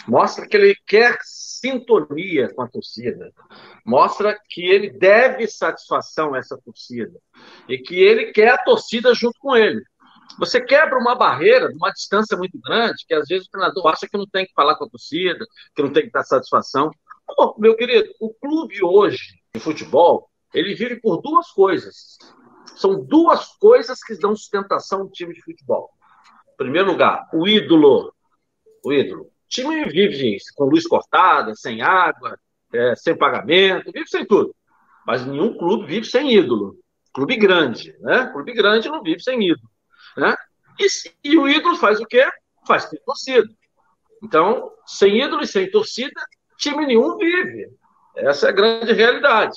Mostra 0.08 0.48
que 0.48 0.56
ele 0.56 0.76
quer 0.86 1.18
sintonia 1.22 2.54
com 2.54 2.62
a 2.62 2.68
torcida. 2.68 3.32
Mostra 3.86 4.38
que 4.50 4.62
ele 4.62 4.90
deve 4.90 5.48
satisfação 5.48 6.34
a 6.34 6.38
essa 6.38 6.58
torcida. 6.64 7.20
E 7.68 7.78
que 7.78 7.96
ele 7.96 8.32
quer 8.32 8.50
a 8.50 8.58
torcida 8.58 9.14
junto 9.14 9.38
com 9.40 9.56
ele. 9.56 9.82
Você 10.40 10.62
quebra 10.62 10.98
uma 10.98 11.16
barreira 11.16 11.70
uma 11.74 11.92
distância 11.92 12.38
muito 12.38 12.60
grande, 12.60 13.06
que 13.08 13.14
às 13.14 13.28
vezes 13.28 13.48
o 13.48 13.52
treinador 13.52 13.88
acha 13.88 14.08
que 14.08 14.18
não 14.18 14.28
tem 14.28 14.46
que 14.46 14.54
falar 14.54 14.76
com 14.76 14.86
a 14.86 14.90
torcida, 14.90 15.46
que 15.76 15.82
não 15.82 15.92
tem 15.92 16.04
que 16.04 16.12
dar 16.12 16.24
satisfação. 16.24 16.92
Pô, 17.26 17.56
meu 17.58 17.76
querido, 17.76 18.10
o 18.20 18.34
clube 18.34 18.82
hoje 18.84 19.40
de 19.54 19.60
futebol, 19.60 20.30
ele 20.54 20.76
vive 20.76 21.00
por 21.00 21.22
duas 21.22 21.52
coisas. 21.52 22.18
São 22.76 23.04
duas 23.04 23.48
coisas 23.58 24.04
que 24.04 24.16
dão 24.16 24.36
sustentação 24.36 25.02
ao 25.02 25.10
time 25.10 25.34
de 25.34 25.42
futebol. 25.42 25.90
Em 26.54 26.58
primeiro 26.58 26.92
lugar, 26.92 27.28
o 27.34 27.48
ídolo. 27.48 28.14
O 28.84 28.94
ídolo. 28.94 29.24
O 29.24 29.32
time 29.50 29.86
vive 29.86 30.38
com 30.56 30.66
luz 30.66 30.86
cortada, 30.86 31.56
sem 31.56 31.82
água, 31.82 32.38
é, 32.74 32.96
sem 32.96 33.18
pagamento, 33.18 33.92
vive 33.92 34.08
sem 34.08 34.26
tudo. 34.26 34.54
Mas 35.06 35.26
nenhum 35.26 35.58
clube 35.58 35.86
vive 35.86 36.06
sem 36.06 36.34
ídolo. 36.34 36.78
Clube 37.14 37.36
grande, 37.38 37.96
né? 38.00 38.28
Clube 38.28 38.54
grande 38.54 38.90
não 38.90 39.02
vive 39.02 39.22
sem 39.22 39.42
ídolo. 39.42 39.70
Né? 40.18 40.36
E, 40.80 40.88
e 41.24 41.38
o 41.38 41.48
ídolo 41.48 41.76
faz 41.78 42.00
o 42.00 42.06
quê? 42.06 42.30
Faz 42.66 42.90
ter 42.90 43.00
torcida. 43.00 43.48
Então, 44.24 44.72
sem 44.86 45.24
ídolo 45.24 45.44
e 45.44 45.48
sem 45.48 45.70
torcida, 45.70 46.20
time 46.58 46.86
nenhum 46.86 47.18
vive. 47.18 47.70
Essa 48.16 48.48
é 48.48 48.50
a 48.50 48.54
grande 48.54 48.94
realidade. 48.94 49.56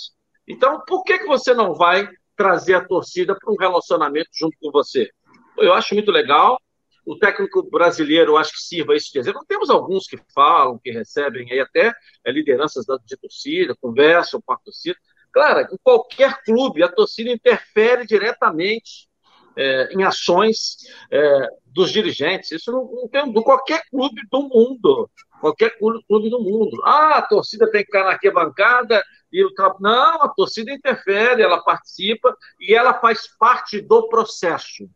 Então, 0.50 0.82
por 0.84 1.04
que, 1.04 1.18
que 1.18 1.26
você 1.26 1.54
não 1.54 1.74
vai 1.74 2.08
trazer 2.36 2.74
a 2.74 2.84
torcida 2.84 3.36
para 3.38 3.52
um 3.52 3.56
relacionamento 3.56 4.30
junto 4.34 4.56
com 4.60 4.70
você? 4.72 5.08
Eu 5.56 5.72
acho 5.72 5.94
muito 5.94 6.10
legal. 6.10 6.58
O 7.06 7.16
técnico 7.16 7.62
brasileiro, 7.70 8.32
eu 8.32 8.36
acho 8.36 8.52
que 8.52 8.60
sirva 8.60 8.96
isso 8.96 9.12
de 9.12 9.20
exemplo. 9.20 9.44
Temos 9.46 9.70
alguns 9.70 10.06
que 10.06 10.18
falam, 10.34 10.78
que 10.82 10.90
recebem 10.90 11.50
aí 11.50 11.60
até 11.60 11.92
é, 12.24 12.32
lideranças 12.32 12.84
de 13.04 13.16
torcida, 13.16 13.76
conversam 13.80 14.40
com 14.44 14.52
a 14.52 14.58
torcida. 14.58 14.96
Claro, 15.32 15.60
em 15.72 15.78
qualquer 15.82 16.42
clube, 16.42 16.82
a 16.82 16.88
torcida 16.88 17.30
interfere 17.30 18.04
diretamente 18.04 19.08
é, 19.56 19.92
em 19.92 20.02
ações 20.02 20.76
é, 21.10 21.48
dos 21.66 21.92
dirigentes. 21.92 22.50
Isso 22.50 22.72
não, 22.72 22.84
não 22.84 23.08
tem 23.08 23.30
do 23.32 23.42
qualquer 23.42 23.82
clube 23.88 24.20
do 24.30 24.42
mundo. 24.42 25.08
Qualquer 25.40 25.78
clube 25.78 26.28
do 26.28 26.40
mundo. 26.40 26.82
Ah, 26.84 27.18
a 27.18 27.22
torcida 27.22 27.70
tem 27.70 27.80
que 27.80 27.86
ficar 27.86 28.04
na 28.04 28.10
arquibancada 28.10 29.02
e 29.32 29.44
o 29.44 29.52
tra... 29.54 29.74
Não, 29.80 30.22
a 30.22 30.28
torcida 30.28 30.72
interfere, 30.72 31.42
ela 31.42 31.62
participa 31.62 32.36
e 32.58 32.74
ela 32.74 32.94
faz 32.94 33.26
parte 33.38 33.80
do 33.80 34.08
processo. 34.08 34.88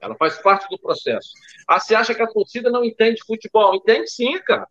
Ela 0.00 0.14
faz 0.16 0.38
parte 0.38 0.68
do 0.68 0.78
processo. 0.78 1.30
Ah, 1.66 1.80
você 1.80 1.94
acha 1.94 2.14
que 2.14 2.22
a 2.22 2.26
torcida 2.26 2.70
não 2.70 2.84
entende 2.84 3.24
futebol? 3.26 3.74
Entende 3.74 4.10
sim, 4.10 4.38
cara. 4.40 4.68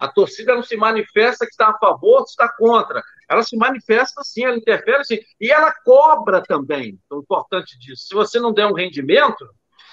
A 0.00 0.08
torcida 0.08 0.54
não 0.54 0.62
se 0.62 0.76
manifesta 0.76 1.46
que 1.46 1.52
está 1.52 1.68
a 1.68 1.78
favor, 1.78 2.24
que 2.24 2.30
está 2.30 2.48
contra. 2.48 3.02
Ela 3.28 3.42
se 3.42 3.56
manifesta 3.56 4.22
sim, 4.24 4.44
ela 4.44 4.56
interfere 4.56 5.04
sim. 5.04 5.18
E 5.40 5.50
ela 5.50 5.72
cobra 5.84 6.42
também. 6.42 6.98
O 7.10 7.18
importante 7.18 7.78
disso. 7.78 8.08
Se 8.08 8.14
você 8.14 8.40
não 8.40 8.52
der 8.52 8.66
um 8.66 8.74
rendimento, 8.74 9.48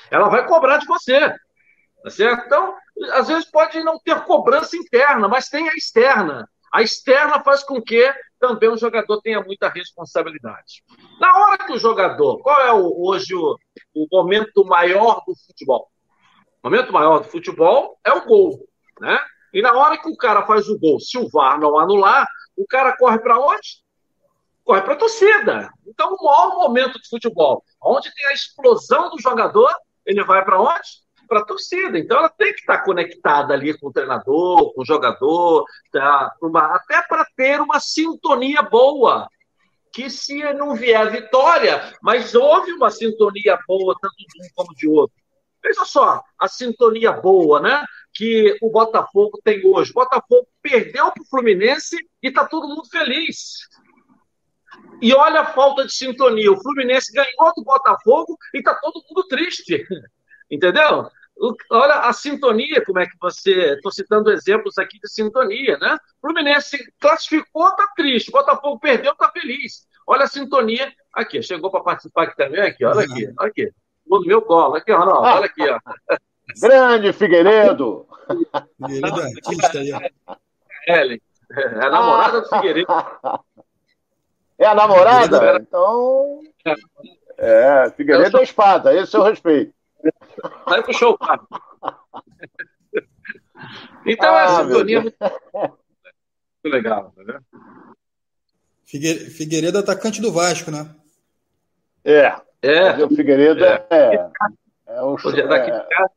ela 0.10 0.30
vai 0.30 0.48
cobrar 0.48 0.78
de 0.78 0.88
você. 0.88 1.36
Tá 2.04 2.10
certo? 2.10 2.46
Então, 2.46 2.76
às 3.14 3.28
vezes 3.28 3.50
pode 3.50 3.84
não 3.84 4.00
ter 4.00 4.20
cobrança 4.26 4.76
interna, 4.76 5.28
mas 5.28 5.50
tem 5.50 5.70
a 5.70 5.74
externa. 5.74 6.50
A 6.72 6.82
externa 6.82 7.44
faz 7.44 7.64
com 7.64 7.82
que 7.82 8.14
também 8.40 8.70
o 8.70 8.78
jogador 8.78 9.22
tenha 9.22 9.42
muita 9.42 9.68
responsabilidade. 9.70 10.84
Na 11.20 11.38
hora 11.38 11.58
que 11.58 11.74
o 11.74 11.78
jogador, 11.78 12.40
qual 12.40 12.62
é 12.62 12.74
o, 12.74 13.08
hoje 13.08 13.36
o, 13.36 13.58
o 13.94 14.08
momento 14.12 14.64
maior 14.66 15.22
do 15.28 15.36
futebol? 15.46 15.92
O 16.64 16.70
momento 16.70 16.94
maior 16.94 17.20
do 17.20 17.26
futebol 17.26 18.00
é 18.06 18.14
o 18.14 18.26
gol, 18.26 18.68
né? 19.00 19.20
E 19.54 19.62
na 19.62 19.74
hora 19.74 19.98
que 19.98 20.10
o 20.10 20.16
cara 20.16 20.46
faz 20.46 20.70
o 20.70 20.80
gol, 20.80 21.00
se 21.00 21.18
o 21.18 21.28
VAR 21.30 21.60
não 21.60 21.78
anular, 21.78 22.26
o 22.56 22.66
cara 22.66 22.96
corre 22.96 23.20
para 23.20 23.38
onde? 23.38 23.82
Corre 24.64 24.82
para 24.82 24.94
a 24.94 24.98
torcida. 24.98 25.70
Então, 25.86 26.14
o 26.14 26.24
maior 26.24 26.56
momento 26.56 27.02
de 27.02 27.10
futebol, 27.10 27.64
onde 27.84 28.14
tem 28.14 28.28
a 28.28 28.34
explosão 28.34 29.10
do 29.10 29.20
jogador, 29.20 29.74
ele 30.06 30.24
vai 30.24 30.46
para 30.46 30.62
onde? 30.62 31.01
Para 31.32 31.40
a 31.40 31.46
torcida. 31.46 31.98
Então, 31.98 32.18
ela 32.18 32.28
tem 32.28 32.52
que 32.52 32.60
estar 32.60 32.80
conectada 32.80 33.54
ali 33.54 33.74
com 33.80 33.88
o 33.88 33.94
treinador, 33.94 34.74
com 34.74 34.82
o 34.82 34.86
jogador, 34.86 35.64
tá, 35.90 36.36
uma, 36.42 36.76
até 36.76 37.02
para 37.04 37.26
ter 37.38 37.62
uma 37.62 37.80
sintonia 37.80 38.62
boa. 38.62 39.30
Que 39.94 40.10
se 40.10 40.44
não 40.52 40.76
vier 40.76 41.10
vitória, 41.10 41.94
mas 42.02 42.36
houve 42.36 42.74
uma 42.74 42.92
sintonia 42.92 43.58
boa, 43.66 43.96
tanto 44.02 44.14
de 44.18 44.46
um 44.46 44.50
como 44.54 44.76
de 44.76 44.90
outro. 44.90 45.16
Veja 45.64 45.86
só, 45.86 46.22
a 46.38 46.50
sintonia 46.50 47.14
boa, 47.14 47.62
né? 47.62 47.86
Que 48.14 48.58
o 48.62 48.70
Botafogo 48.70 49.40
tem 49.42 49.66
hoje. 49.66 49.92
O 49.92 49.94
Botafogo 49.94 50.50
perdeu 50.62 51.14
para 51.14 51.24
o 51.24 51.28
Fluminense 51.30 51.96
e 52.22 52.28
está 52.28 52.46
todo 52.46 52.68
mundo 52.68 52.84
feliz. 52.90 53.70
E 55.02 55.14
olha 55.14 55.40
a 55.40 55.54
falta 55.54 55.86
de 55.86 55.94
sintonia. 55.94 56.52
O 56.52 56.62
Fluminense 56.62 57.14
ganhou 57.14 57.54
do 57.56 57.64
Botafogo 57.64 58.38
e 58.54 58.58
está 58.58 58.76
todo 58.76 59.02
mundo 59.10 59.26
triste. 59.30 59.88
Entendeu? 60.52 61.10
Olha 61.72 61.96
a 62.02 62.14
sintonia, 62.14 62.84
como 62.86 63.00
é 63.00 63.06
que 63.06 63.18
você. 63.20 63.74
Estou 63.74 63.92
citando 63.92 64.32
exemplos 64.32 64.78
aqui 64.78 65.00
de 65.00 65.10
sintonia, 65.10 65.78
né? 65.80 65.98
O 66.22 66.28
Fluminense 66.28 66.78
classificou, 67.00 67.68
está 67.70 67.88
triste. 67.96 68.30
O 68.30 68.34
Botafogo 68.34 68.80
perdeu, 68.80 69.14
está 69.14 69.30
feliz. 69.32 69.88
Olha 70.06 70.26
a 70.26 70.28
sintonia. 70.28 70.92
Aqui, 71.14 71.42
chegou 71.42 71.72
para 71.72 71.82
participar 71.82 72.24
aqui 72.24 72.38
também. 72.38 72.62
Aqui, 72.62 72.86
olha 72.86 73.02
aqui, 73.02 73.34
olha 73.40 73.50
aqui 73.50 73.72
no 74.06 74.22
meu 74.22 74.42
colo. 74.42 74.76
Aqui, 74.76 74.92
Ronaldo, 74.92 75.28
olha 75.28 75.46
aqui, 75.46 75.68
ó. 75.68 75.80
Grande 76.62 77.14
Figueiredo! 77.14 78.08
Figueiredo 78.78 79.22
é 79.22 79.24
artista 79.24 79.80
aí, 79.80 79.94
ó. 79.94 80.36
Ellen, 80.88 81.22
é 81.52 81.86
a 81.86 81.90
namorada 81.90 82.42
do 82.42 82.50
Figueiredo. 82.50 82.94
É 84.58 84.66
a 84.66 84.76
namorada? 84.76 85.38
Era... 85.38 85.60
Então. 85.60 86.42
É, 87.38 87.90
Figueiredo 87.96 88.38
é 88.38 88.44
espada, 88.44 88.94
esse 88.94 89.16
é 89.16 89.20
o 89.20 89.24
respeito. 89.24 89.74
Aí 90.68 90.84
puxou 90.84 91.14
o 91.14 91.18
papo. 91.18 91.48
Então, 94.06 94.34
ah, 94.34 94.44
essa 94.44 94.64
sintonia 94.64 94.98
é 94.98 95.02
muito... 95.02 95.18
muito 95.22 96.76
legal, 96.76 97.14
tá 97.16 97.24
vendo? 97.24 97.44
Figueiredo 99.32 99.78
é 99.78 99.82
atacante 99.82 100.22
do 100.22 100.32
Vasco, 100.32 100.70
né? 100.70 100.94
É, 102.04 102.36
é. 102.62 103.06
O 103.06 103.10
Figueiredo 103.10 103.64
é. 103.64 103.86
é, 103.90 104.30
é 104.88 105.04
um 105.04 105.18
show, 105.18 105.32
daqui, 105.32 105.72
de 105.72 105.88
casa, 105.88 106.12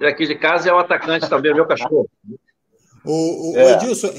daqui 0.00 0.26
de 0.26 0.34
casa 0.34 0.68
é 0.68 0.72
o 0.72 0.78
atacante 0.78 1.28
também, 1.28 1.54
meu 1.54 1.66
cachorro. 1.66 2.08
O, 3.04 3.52
o, 3.52 3.56
é. 3.56 3.74
Edilson, 3.74 4.10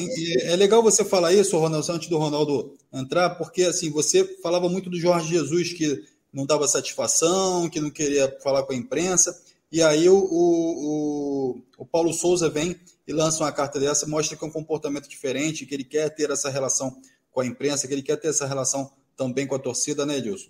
é 0.44 0.56
legal 0.56 0.82
você 0.82 1.04
falar 1.04 1.34
isso, 1.34 1.58
Ronaldo, 1.58 1.92
antes 1.92 2.08
do 2.08 2.18
Ronaldo 2.18 2.78
entrar, 2.94 3.32
porque 3.32 3.64
assim, 3.64 3.92
você 3.92 4.24
falava 4.42 4.70
muito 4.70 4.90
do 4.90 4.98
Jorge 4.98 5.28
Jesus 5.28 5.74
que 5.74 6.06
não 6.32 6.46
dava 6.46 6.68
satisfação, 6.68 7.70
que 7.70 7.80
não 7.80 7.90
queria 7.90 8.38
falar 8.42 8.64
com 8.64 8.74
a 8.74 8.76
imprensa, 8.76 9.40
e 9.72 9.82
aí 9.82 10.08
o, 10.08 10.18
o, 10.18 11.62
o 11.78 11.86
Paulo 11.86 12.14
Souza 12.14 12.50
vem 12.50 12.80
e 13.06 13.14
lança 13.14 13.44
uma 13.44 13.52
carta 13.52 13.80
dessa, 13.80 14.08
mostra 14.08 14.38
que 14.38 14.44
é 14.44 14.48
um 14.48 14.52
comportamento 14.52 15.10
diferente, 15.10 15.66
que 15.66 15.74
ele 15.74 15.84
quer 15.84 16.10
ter 16.10 16.30
essa 16.30 16.50
relação 16.50 17.02
com 17.32 17.42
a 17.42 17.46
imprensa, 17.46 17.88
que 17.88 17.94
ele 17.94 18.02
quer 18.02 18.18
ter 18.18 18.30
essa 18.30 18.46
relação 18.46 18.92
também 19.16 19.46
com 19.46 19.56
a 19.56 19.60
torcida, 19.60 20.06
né, 20.06 20.18
Edilson? 20.18 20.50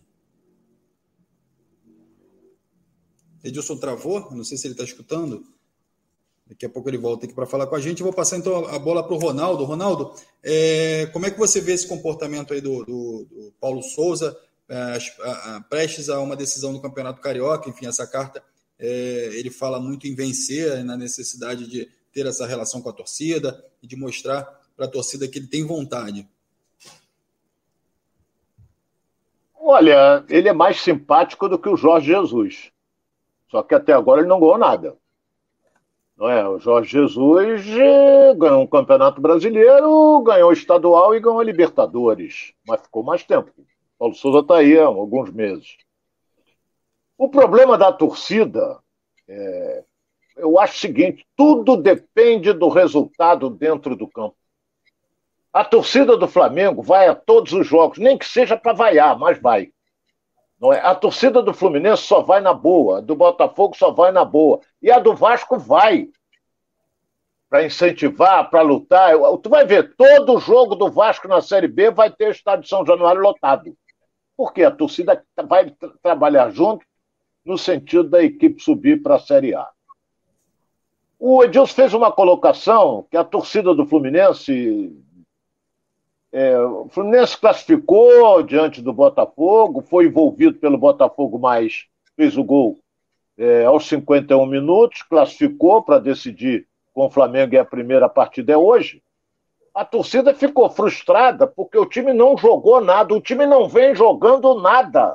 Edilson 3.44 3.78
travou, 3.78 4.32
não 4.32 4.44
sei 4.44 4.58
se 4.58 4.68
ele 4.68 4.74
está 4.74 4.84
escutando. 4.84 5.44
Daqui 6.46 6.66
a 6.66 6.70
pouco 6.70 6.90
ele 6.90 6.98
volta 6.98 7.26
aqui 7.26 7.34
para 7.34 7.46
falar 7.46 7.68
com 7.68 7.76
a 7.76 7.80
gente. 7.80 8.04
Vou 8.04 8.14
passar 8.14 8.38
então 8.38 8.66
a 8.68 8.80
bola 8.80 9.04
para 9.04 9.14
o 9.14 9.20
Ronaldo. 9.20 9.66
Ronaldo, 9.66 10.14
é, 10.42 11.08
como 11.08 11.26
é 11.26 11.32
que 11.32 11.38
você 11.38 11.60
vê 11.60 11.74
esse 11.74 11.88
comportamento 11.88 12.54
aí 12.54 12.62
do, 12.62 12.86
do, 12.86 13.26
do 13.26 13.54
Paulo 13.60 13.82
Souza, 13.82 14.38
prestes 15.70 16.10
a 16.10 16.20
uma 16.20 16.36
decisão 16.36 16.74
do 16.74 16.82
Campeonato 16.82 17.22
Carioca? 17.22 17.70
Enfim, 17.70 17.88
essa 17.88 18.06
carta 18.06 18.44
é, 18.80 19.30
ele 19.34 19.50
fala 19.50 19.80
muito 19.80 20.08
em 20.08 20.16
vencer, 20.16 20.84
na 20.84 20.96
necessidade 20.96 21.68
de 21.68 21.90
ter 22.14 22.26
essa 22.26 22.46
relação 22.46 22.82
com 22.82 22.90
a 22.90 22.94
torcida 22.94 23.64
e 23.82 23.88
de 23.88 23.96
mostrar 23.96 24.44
para 24.76 24.86
a 24.86 24.90
torcida 24.90 25.28
que 25.28 25.40
ele 25.40 25.48
tem 25.48 25.66
vontade. 25.66 26.28
Olha, 29.60 30.24
ele 30.30 30.48
é 30.48 30.54
mais 30.54 30.82
simpático 30.82 31.50
do 31.50 31.60
que 31.60 31.68
o 31.68 31.76
Jorge 31.76 32.08
Jesus. 32.08 32.72
Só 33.50 33.64
que 33.64 33.76
até 33.76 33.94
agora 33.94 34.22
ele 34.22 34.30
não 34.30 34.40
ganhou 34.40 34.58
nada. 34.58 34.96
Não 36.16 36.30
é? 36.30 36.48
O 36.48 36.58
Jorge 36.58 36.92
Jesus 36.92 37.68
eh, 37.68 38.34
ganhou 38.36 38.64
um 38.64 38.68
campeonato 38.68 39.22
brasileiro, 39.22 40.22
ganhou 40.22 40.50
o 40.50 40.54
estadual 40.54 41.14
e 41.14 41.20
ganhou 41.20 41.40
a 41.40 41.44
Libertadores. 41.44 42.54
Mas 42.68 42.82
ficou 42.82 43.04
mais 43.04 43.24
tempo. 43.24 43.52
Paulo 43.98 44.14
Souza 44.14 44.40
está 44.40 44.58
aí 44.58 44.78
há 44.78 44.86
alguns 44.86 45.32
meses. 45.32 45.78
O 47.18 47.30
problema 47.30 47.78
da 47.78 47.92
torcida, 47.92 48.80
é, 49.28 49.84
eu 50.36 50.60
acho 50.60 50.76
o 50.76 50.80
seguinte: 50.80 51.26
tudo 51.36 51.76
depende 51.76 52.54
do 52.54 52.70
resultado 52.70 53.50
dentro 53.50 53.96
do 53.96 54.08
campo. 54.08 54.36
A 55.52 55.66
torcida 55.66 56.16
do 56.16 56.28
Flamengo 56.28 56.84
vai 56.84 57.08
a 57.08 57.16
todos 57.16 57.52
os 57.54 57.66
jogos, 57.66 57.98
nem 57.98 58.18
que 58.18 58.26
seja 58.26 58.56
para 58.56 58.74
vaiar, 58.74 59.18
mas 59.18 59.42
vai. 59.42 59.72
Não 60.60 60.72
é? 60.72 60.80
A 60.80 60.94
torcida 60.94 61.42
do 61.42 61.54
Fluminense 61.54 62.04
só 62.04 62.22
vai 62.22 62.40
na 62.42 62.54
boa, 62.54 63.00
a 63.00 63.02
do 63.02 63.16
Botafogo 63.16 63.76
só 63.76 63.92
vai 63.92 64.12
na 64.12 64.24
boa. 64.24 64.60
E 64.82 64.92
a 64.92 65.00
do 65.00 65.16
Vasco 65.16 65.58
vai. 65.58 66.10
Para 67.50 67.66
incentivar, 67.66 68.50
para 68.50 68.62
lutar. 68.62 69.14
Tu 69.42 69.50
vai 69.50 69.66
ver, 69.66 69.96
todo 69.96 70.40
jogo 70.40 70.76
do 70.76 70.92
Vasco 70.92 71.28
na 71.28 71.42
Série 71.42 71.68
B 71.68 71.90
vai 71.90 72.12
ter 72.12 72.28
o 72.28 72.32
estádio 72.32 72.64
de 72.64 72.70
São 72.70 72.86
Januário 72.86 73.22
lotado. 73.22 73.76
Porque 74.38 74.64
a 74.64 74.72
torcida 74.72 75.26
vai 75.48 75.74
trabalhar 76.02 76.52
junto 76.52 76.86
no 77.44 77.58
sentido 77.58 78.08
da 78.08 78.24
equipe 78.24 78.62
subir 78.62 79.02
para 79.02 79.16
a 79.16 79.20
Série 79.20 79.56
A. 79.56 79.68
O 81.20 81.44
Edilson 81.44 81.74
fez 81.74 81.94
uma 81.94 82.12
colocação 82.12 83.08
que 83.10 83.18
a 83.18 83.24
torcida 83.24 83.74
do 83.74 83.86
Fluminense 83.88 84.96
é, 86.32 86.60
o 86.60 86.88
Fluminense 86.90 87.38
classificou 87.38 88.44
diante 88.44 88.82
do 88.82 88.94
Botafogo, 88.94 89.82
foi 89.82 90.06
envolvido 90.06 90.60
pelo 90.60 90.78
Botafogo, 90.78 91.40
mas 91.40 91.88
fez 92.16 92.38
o 92.38 92.44
gol 92.44 92.78
é, 93.38 93.66
aos 93.66 93.88
51 93.88 94.46
minutos, 94.46 95.04
classificou 95.04 95.82
para 95.82 96.00
decidir 96.00 96.68
com 96.94 97.06
o 97.06 97.10
Flamengo 97.10 97.56
e 97.56 97.58
a 97.58 97.66
primeira 97.66 98.10
partida 98.10 98.54
é 98.54 98.58
hoje. 98.58 99.02
A 99.78 99.86
torcida 99.86 100.34
ficou 100.34 100.68
frustrada 100.72 101.46
porque 101.46 101.78
o 101.78 101.86
time 101.86 102.12
não 102.12 102.36
jogou 102.36 102.82
nada, 102.82 103.14
o 103.14 103.22
time 103.22 103.46
não 103.46 103.70
vem 103.70 103.94
jogando 103.94 104.60
nada. 104.60 105.14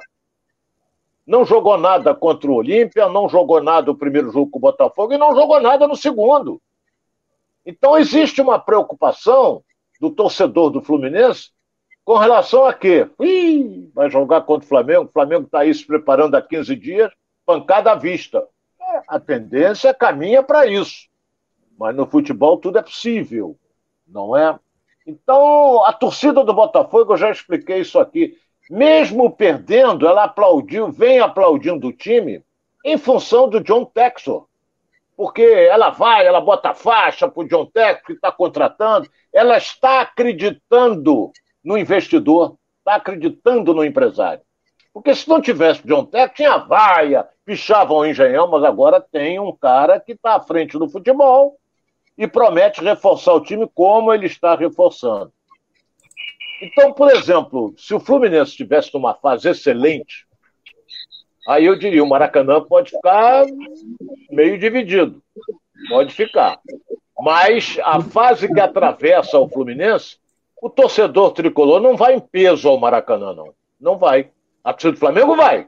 Não 1.26 1.44
jogou 1.44 1.76
nada 1.76 2.14
contra 2.14 2.48
o 2.48 2.54
Olímpia, 2.54 3.08
não 3.08 3.28
jogou 3.28 3.60
nada 3.60 3.88
no 3.88 3.98
primeiro 3.98 4.30
jogo 4.30 4.52
com 4.52 4.58
o 4.58 4.62
Botafogo 4.62 5.14
e 5.14 5.18
não 5.18 5.34
jogou 5.34 5.60
nada 5.60 5.88
no 5.88 5.96
segundo. 5.96 6.62
Então 7.66 7.98
existe 7.98 8.40
uma 8.40 8.56
preocupação 8.56 9.64
do 10.00 10.12
torcedor 10.12 10.70
do 10.70 10.80
Fluminense 10.80 11.50
com 12.04 12.16
relação 12.16 12.64
a 12.64 12.72
quê? 12.72 13.10
Ih, 13.18 13.90
vai 13.92 14.08
jogar 14.08 14.42
contra 14.42 14.64
o 14.64 14.68
Flamengo, 14.68 15.06
o 15.06 15.12
Flamengo 15.12 15.46
está 15.46 15.62
aí 15.62 15.74
se 15.74 15.84
preparando 15.84 16.36
há 16.36 16.40
15 16.40 16.76
dias, 16.76 17.12
pancada 17.44 17.90
à 17.90 17.96
vista. 17.96 18.46
A 19.08 19.18
tendência 19.18 19.92
caminha 19.92 20.40
para 20.40 20.68
isso. 20.68 21.08
Mas 21.76 21.96
no 21.96 22.06
futebol 22.06 22.58
tudo 22.58 22.78
é 22.78 22.82
possível, 22.82 23.58
não 24.12 24.36
é? 24.36 24.58
Então, 25.06 25.84
a 25.84 25.92
torcida 25.92 26.44
do 26.44 26.54
Botafogo, 26.54 27.12
eu 27.12 27.16
já 27.16 27.30
expliquei 27.30 27.80
isso 27.80 27.98
aqui, 27.98 28.36
mesmo 28.70 29.30
perdendo, 29.30 30.06
ela 30.06 30.24
aplaudiu, 30.24 30.92
vem 30.92 31.18
aplaudindo 31.18 31.88
o 31.88 31.92
time 31.92 32.44
em 32.84 32.96
função 32.96 33.48
do 33.48 33.60
John 33.60 33.84
Texor 33.84 34.46
porque 35.16 35.42
ela 35.42 35.90
vai, 35.90 36.26
ela 36.26 36.40
bota 36.40 36.74
faixa 36.74 37.28
para 37.28 37.42
o 37.42 37.46
John 37.46 37.66
Tech 37.66 38.02
que 38.04 38.12
está 38.12 38.32
contratando, 38.32 39.08
ela 39.32 39.56
está 39.56 40.00
acreditando 40.00 41.30
no 41.64 41.78
investidor, 41.78 42.56
está 42.78 42.96
acreditando 42.96 43.72
no 43.74 43.84
empresário. 43.84 44.42
Porque 44.92 45.14
se 45.14 45.28
não 45.28 45.40
tivesse 45.40 45.86
John 45.86 46.04
Tech, 46.04 46.34
tinha 46.34 46.58
vaia, 46.58 47.26
pichavam 47.44 47.98
o 47.98 48.06
engenhão, 48.06 48.48
mas 48.48 48.64
agora 48.64 49.00
tem 49.00 49.38
um 49.38 49.54
cara 49.54 50.00
que 50.00 50.12
está 50.12 50.34
à 50.34 50.40
frente 50.40 50.78
do 50.78 50.88
futebol 50.88 51.56
e 52.16 52.26
promete 52.26 52.82
reforçar 52.82 53.32
o 53.32 53.42
time 53.42 53.68
como 53.74 54.12
ele 54.12 54.26
está 54.26 54.54
reforçando. 54.54 55.32
Então, 56.62 56.92
por 56.92 57.10
exemplo, 57.10 57.74
se 57.76 57.94
o 57.94 58.00
Fluminense 58.00 58.52
estivesse 58.52 58.92
numa 58.94 59.14
fase 59.14 59.48
excelente, 59.48 60.26
Aí 61.46 61.64
eu 61.64 61.76
diria, 61.76 62.02
o 62.02 62.08
Maracanã 62.08 62.60
pode 62.62 62.90
ficar 62.90 63.44
meio 64.30 64.58
dividido. 64.58 65.20
Pode 65.88 66.14
ficar. 66.14 66.60
Mas 67.18 67.78
a 67.82 68.00
fase 68.00 68.52
que 68.52 68.60
atravessa 68.60 69.38
o 69.38 69.48
Fluminense, 69.48 70.18
o 70.60 70.70
torcedor 70.70 71.32
tricolor 71.32 71.80
não 71.80 71.96
vai 71.96 72.14
em 72.14 72.20
peso 72.20 72.68
ao 72.68 72.78
Maracanã, 72.78 73.34
não. 73.34 73.52
Não 73.80 73.98
vai. 73.98 74.30
A 74.62 74.72
torcida 74.72 74.92
do 74.92 74.98
Flamengo 74.98 75.34
vai. 75.34 75.66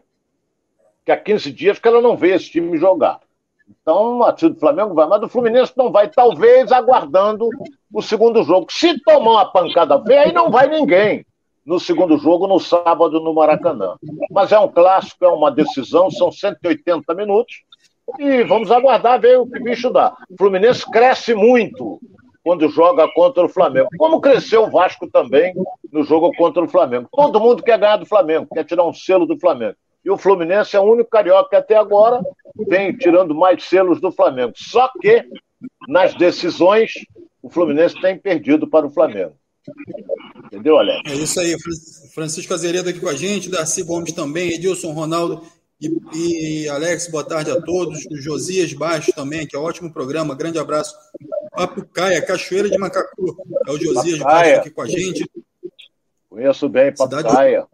Que 1.04 1.10
há 1.10 1.16
15 1.16 1.50
dias 1.50 1.78
que 1.78 1.88
ela 1.88 2.00
não 2.00 2.16
vê 2.16 2.34
esse 2.34 2.50
time 2.50 2.78
jogar. 2.78 3.20
Então, 3.68 4.22
a 4.22 4.30
torcida 4.30 4.54
do 4.54 4.60
Flamengo 4.60 4.94
vai, 4.94 5.06
mas 5.06 5.22
o 5.22 5.28
Fluminense 5.28 5.72
não 5.76 5.90
vai, 5.90 6.08
talvez 6.08 6.72
aguardando 6.72 7.48
o 7.92 8.02
segundo 8.02 8.42
jogo. 8.42 8.66
Se 8.70 8.98
tomar 9.02 9.30
uma 9.30 9.52
pancada 9.52 10.02
feia, 10.02 10.22
aí 10.22 10.32
não 10.32 10.50
vai 10.50 10.68
ninguém 10.68 11.24
no 11.64 11.80
segundo 11.80 12.18
jogo, 12.18 12.46
no 12.46 12.60
sábado, 12.60 13.20
no 13.20 13.34
Maracanã. 13.34 13.96
Mas 14.30 14.52
é 14.52 14.58
um 14.58 14.68
clássico, 14.68 15.24
é 15.24 15.28
uma 15.28 15.50
decisão, 15.50 16.10
são 16.10 16.30
180 16.30 17.14
minutos. 17.14 17.62
E 18.18 18.44
vamos 18.44 18.70
aguardar 18.70 19.18
ver 19.18 19.38
o 19.38 19.46
que 19.46 19.58
o 19.58 19.64
bicho 19.64 19.90
dá. 19.90 20.14
O 20.30 20.36
Fluminense 20.36 20.84
cresce 20.90 21.34
muito 21.34 21.98
quando 22.42 22.68
joga 22.68 23.08
contra 23.14 23.44
o 23.44 23.48
Flamengo. 23.48 23.88
Como 23.96 24.20
cresceu 24.20 24.64
o 24.64 24.70
Vasco 24.70 25.08
também 25.10 25.54
no 25.90 26.04
jogo 26.04 26.30
contra 26.36 26.62
o 26.62 26.68
Flamengo. 26.68 27.08
Todo 27.10 27.40
mundo 27.40 27.62
quer 27.62 27.78
ganhar 27.78 27.96
do 27.96 28.04
Flamengo, 28.04 28.46
quer 28.52 28.64
tirar 28.64 28.84
um 28.84 28.92
selo 28.92 29.24
do 29.24 29.38
Flamengo. 29.38 29.76
E 30.04 30.10
o 30.10 30.18
Fluminense 30.18 30.76
é 30.76 30.80
o 30.80 30.84
único 30.84 31.10
carioca 31.10 31.50
que 31.50 31.56
até 31.56 31.76
agora 31.76 32.20
vem 32.68 32.96
tirando 32.96 33.34
mais 33.34 33.64
selos 33.64 34.00
do 34.00 34.12
Flamengo. 34.12 34.52
Só 34.54 34.90
que, 35.00 35.24
nas 35.88 36.14
decisões, 36.14 36.92
o 37.42 37.48
Fluminense 37.48 38.00
tem 38.00 38.18
perdido 38.18 38.68
para 38.68 38.86
o 38.86 38.90
Flamengo. 38.90 39.34
Entendeu, 40.46 40.76
Alex? 40.76 41.10
É 41.10 41.14
isso 41.14 41.40
aí. 41.40 41.56
Francisco 42.14 42.52
Azeredo 42.52 42.90
aqui 42.90 43.00
com 43.00 43.08
a 43.08 43.14
gente, 43.14 43.50
Darcy 43.50 43.82
Gomes 43.82 44.12
também, 44.12 44.52
Edilson 44.52 44.92
Ronaldo 44.92 45.42
e, 45.80 46.64
e 46.64 46.68
Alex, 46.68 47.08
boa 47.08 47.24
tarde 47.24 47.50
a 47.50 47.60
todos. 47.60 48.04
O 48.06 48.16
Josias 48.16 48.72
Baixo 48.72 49.12
também, 49.12 49.46
que 49.46 49.56
é 49.56 49.58
um 49.58 49.62
ótimo 49.62 49.92
programa. 49.92 50.34
Grande 50.34 50.58
abraço. 50.58 50.94
Papo 51.50 51.84
Caia, 51.86 52.24
Cachoeira 52.24 52.68
de 52.68 52.78
Macacu. 52.78 53.36
É 53.66 53.70
o 53.70 53.78
Josias 53.78 54.18
Baixo 54.18 54.60
aqui 54.60 54.70
com 54.70 54.82
a 54.82 54.86
gente. 54.86 55.28
Conheço 56.28 56.68
bem, 56.68 56.94
Papo 56.94 57.22
Caia. 57.22 57.66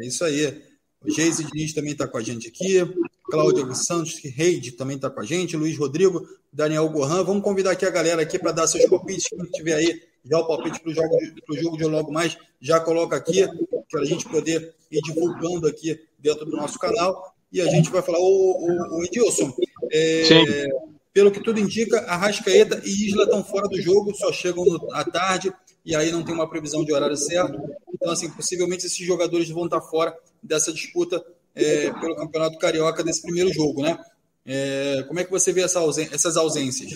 É 0.00 0.06
isso 0.06 0.24
aí. 0.24 0.62
Geise 1.06 1.44
Diniz 1.44 1.72
também 1.72 1.92
está 1.92 2.06
com 2.06 2.18
a 2.18 2.22
gente 2.22 2.48
aqui. 2.48 2.78
Cláudio 3.24 3.74
Santos 3.74 4.20
Reide 4.22 4.72
também 4.72 4.96
está 4.96 5.10
com 5.10 5.20
a 5.20 5.24
gente. 5.24 5.56
Luiz 5.56 5.76
Rodrigo, 5.76 6.26
Daniel 6.52 6.88
Gohan. 6.88 7.24
Vamos 7.24 7.42
convidar 7.42 7.72
aqui 7.72 7.84
a 7.84 7.90
galera 7.90 8.22
aqui 8.22 8.38
para 8.38 8.52
dar 8.52 8.66
seus 8.66 8.86
palpites. 8.86 9.28
Quem 9.28 9.42
estiver 9.42 9.74
aí 9.74 10.02
já 10.24 10.38
o 10.38 10.46
palpite 10.46 10.80
para 10.80 10.90
o 10.90 10.94
jogo, 10.94 11.18
pro 11.44 11.56
jogo 11.56 11.76
de 11.76 11.84
logo 11.84 12.12
mais, 12.12 12.36
já 12.60 12.80
coloca 12.80 13.16
aqui, 13.16 13.46
para 13.90 14.00
a 14.00 14.04
gente 14.04 14.26
poder 14.28 14.74
ir 14.90 15.00
divulgando 15.02 15.66
aqui 15.66 16.00
dentro 16.18 16.46
do 16.46 16.56
nosso 16.56 16.78
canal. 16.78 17.34
E 17.52 17.60
a 17.60 17.66
gente 17.66 17.90
vai 17.90 18.02
falar, 18.02 18.18
o, 18.18 18.98
o, 18.98 19.04
Edilson, 19.04 19.52
é, 19.92 20.66
pelo 21.12 21.30
que 21.30 21.40
tudo 21.40 21.60
indica, 21.60 22.00
Arrascaeta 22.00 22.80
e 22.84 23.08
Isla 23.08 23.24
estão 23.24 23.44
fora 23.44 23.68
do 23.68 23.80
jogo, 23.80 24.14
só 24.14 24.32
chegam 24.32 24.64
no, 24.64 24.92
à 24.92 25.04
tarde, 25.04 25.52
e 25.84 25.94
aí 25.94 26.10
não 26.10 26.24
tem 26.24 26.34
uma 26.34 26.48
previsão 26.48 26.84
de 26.84 26.92
horário 26.92 27.16
certo. 27.16 27.60
Então, 27.92 28.10
assim, 28.10 28.30
possivelmente 28.30 28.86
esses 28.86 29.06
jogadores 29.06 29.50
vão 29.50 29.64
estar 29.64 29.80
fora 29.80 30.16
dessa 30.42 30.72
disputa 30.72 31.24
é, 31.54 31.90
pelo 31.92 32.16
Campeonato 32.16 32.58
Carioca 32.58 33.04
desse 33.04 33.22
primeiro 33.22 33.52
jogo, 33.52 33.82
né? 33.82 33.98
É, 34.46 35.04
como 35.06 35.18
é 35.20 35.24
que 35.24 35.30
você 35.30 35.52
vê 35.52 35.62
essa 35.62 35.80
essas 36.12 36.36
ausências? 36.36 36.92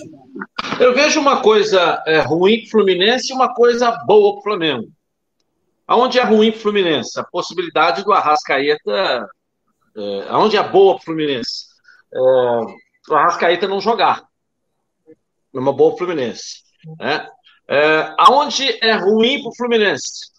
Eu 0.81 0.95
vejo 0.95 1.19
uma 1.19 1.41
coisa 1.41 2.03
é, 2.07 2.21
ruim 2.21 2.59
para 2.61 2.67
o 2.67 2.71
Fluminense 2.71 3.33
e 3.33 3.35
uma 3.35 3.55
coisa 3.55 3.91
boa 4.07 4.33
para 4.33 4.41
o 4.41 4.43
Flamengo. 4.43 4.93
Aonde 5.87 6.19
é 6.19 6.23
ruim 6.23 6.51
para 6.51 6.59
o 6.59 6.63
Fluminense? 6.63 7.19
A 7.19 7.25
possibilidade 7.25 8.05
do 8.05 8.13
Arrascaeta. 8.13 9.29
É, 9.97 10.27
aonde 10.29 10.57
é 10.57 10.63
boa 10.63 10.95
para 10.95 11.03
o 11.03 11.05
Fluminense? 11.05 11.67
É, 12.13 12.19
o 13.11 13.15
Arrascaeta 13.15 13.67
não 13.67 13.81
jogar. 13.81 14.29
É 15.55 15.59
uma 15.59 15.73
boa 15.73 15.97
Fluminense. 15.97 16.63
Né? 16.99 17.27
É, 17.69 18.15
aonde 18.19 18.79
é 18.83 18.93
ruim 18.95 19.43
para 19.43 19.51
o 19.51 19.57
Fluminense? 19.57 20.31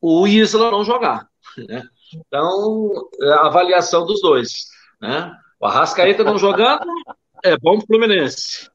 O 0.00 0.26
Isla 0.26 0.70
não 0.70 0.84
jogar. 0.84 1.28
Né? 1.56 1.84
Então, 2.14 2.90
é 3.22 3.30
a 3.30 3.46
avaliação 3.46 4.04
dos 4.04 4.20
dois. 4.20 4.66
Né? 5.00 5.32
O 5.60 5.66
Arrascaeta 5.66 6.24
não 6.24 6.38
jogando 6.38 6.86
é 7.44 7.56
bom 7.56 7.76
para 7.76 7.84
o 7.84 7.86
Fluminense. 7.86 8.68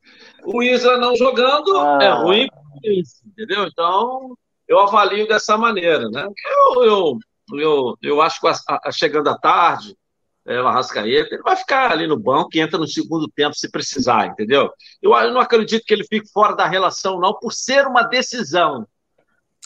O 0.46 0.63
Isla 0.63 0.98
não 0.98 1.15
jogando 1.15 1.78
ah. 1.78 2.00
é 2.02 2.10
ruim 2.12 2.48
para 2.48 2.60
o 2.60 2.63
Fluminense, 2.72 3.22
entendeu? 3.26 3.65
Então, 3.65 4.38
eu 4.67 4.80
avalio 4.80 5.28
dessa 5.28 5.58
maneira, 5.58 6.10
né? 6.10 6.26
Eu, 6.26 6.84
eu, 6.84 7.19
eu, 7.54 7.98
eu 8.02 8.22
acho 8.22 8.39
que 8.39 8.48
a, 8.48 8.54
a, 8.84 8.91
chegando 8.91 9.30
à 9.30 9.38
tarde, 9.38 9.96
é, 10.45 10.62
o 10.62 10.67
Arrascaeta, 10.67 11.36
ele 11.36 11.41
vai 11.41 11.56
ficar 11.56 11.91
ali 11.91 12.06
no 12.06 12.19
banco 12.19 12.49
e 12.53 12.60
entra 12.60 12.77
no 12.77 12.88
segundo 12.88 13.29
tempo 13.29 13.56
se 13.56 13.69
precisar, 13.69 14.27
entendeu? 14.27 14.69
Eu, 15.01 15.13
eu 15.13 15.34
não 15.34 15.39
acredito 15.39 15.86
que 15.86 15.93
ele 15.93 16.06
fique 16.06 16.29
fora 16.32 16.56
da 16.56 16.67
relação, 16.67 17.19
não, 17.19 17.34
por 17.34 17.53
ser 17.53 17.88
uma 17.88 18.03
decisão. 18.03 18.86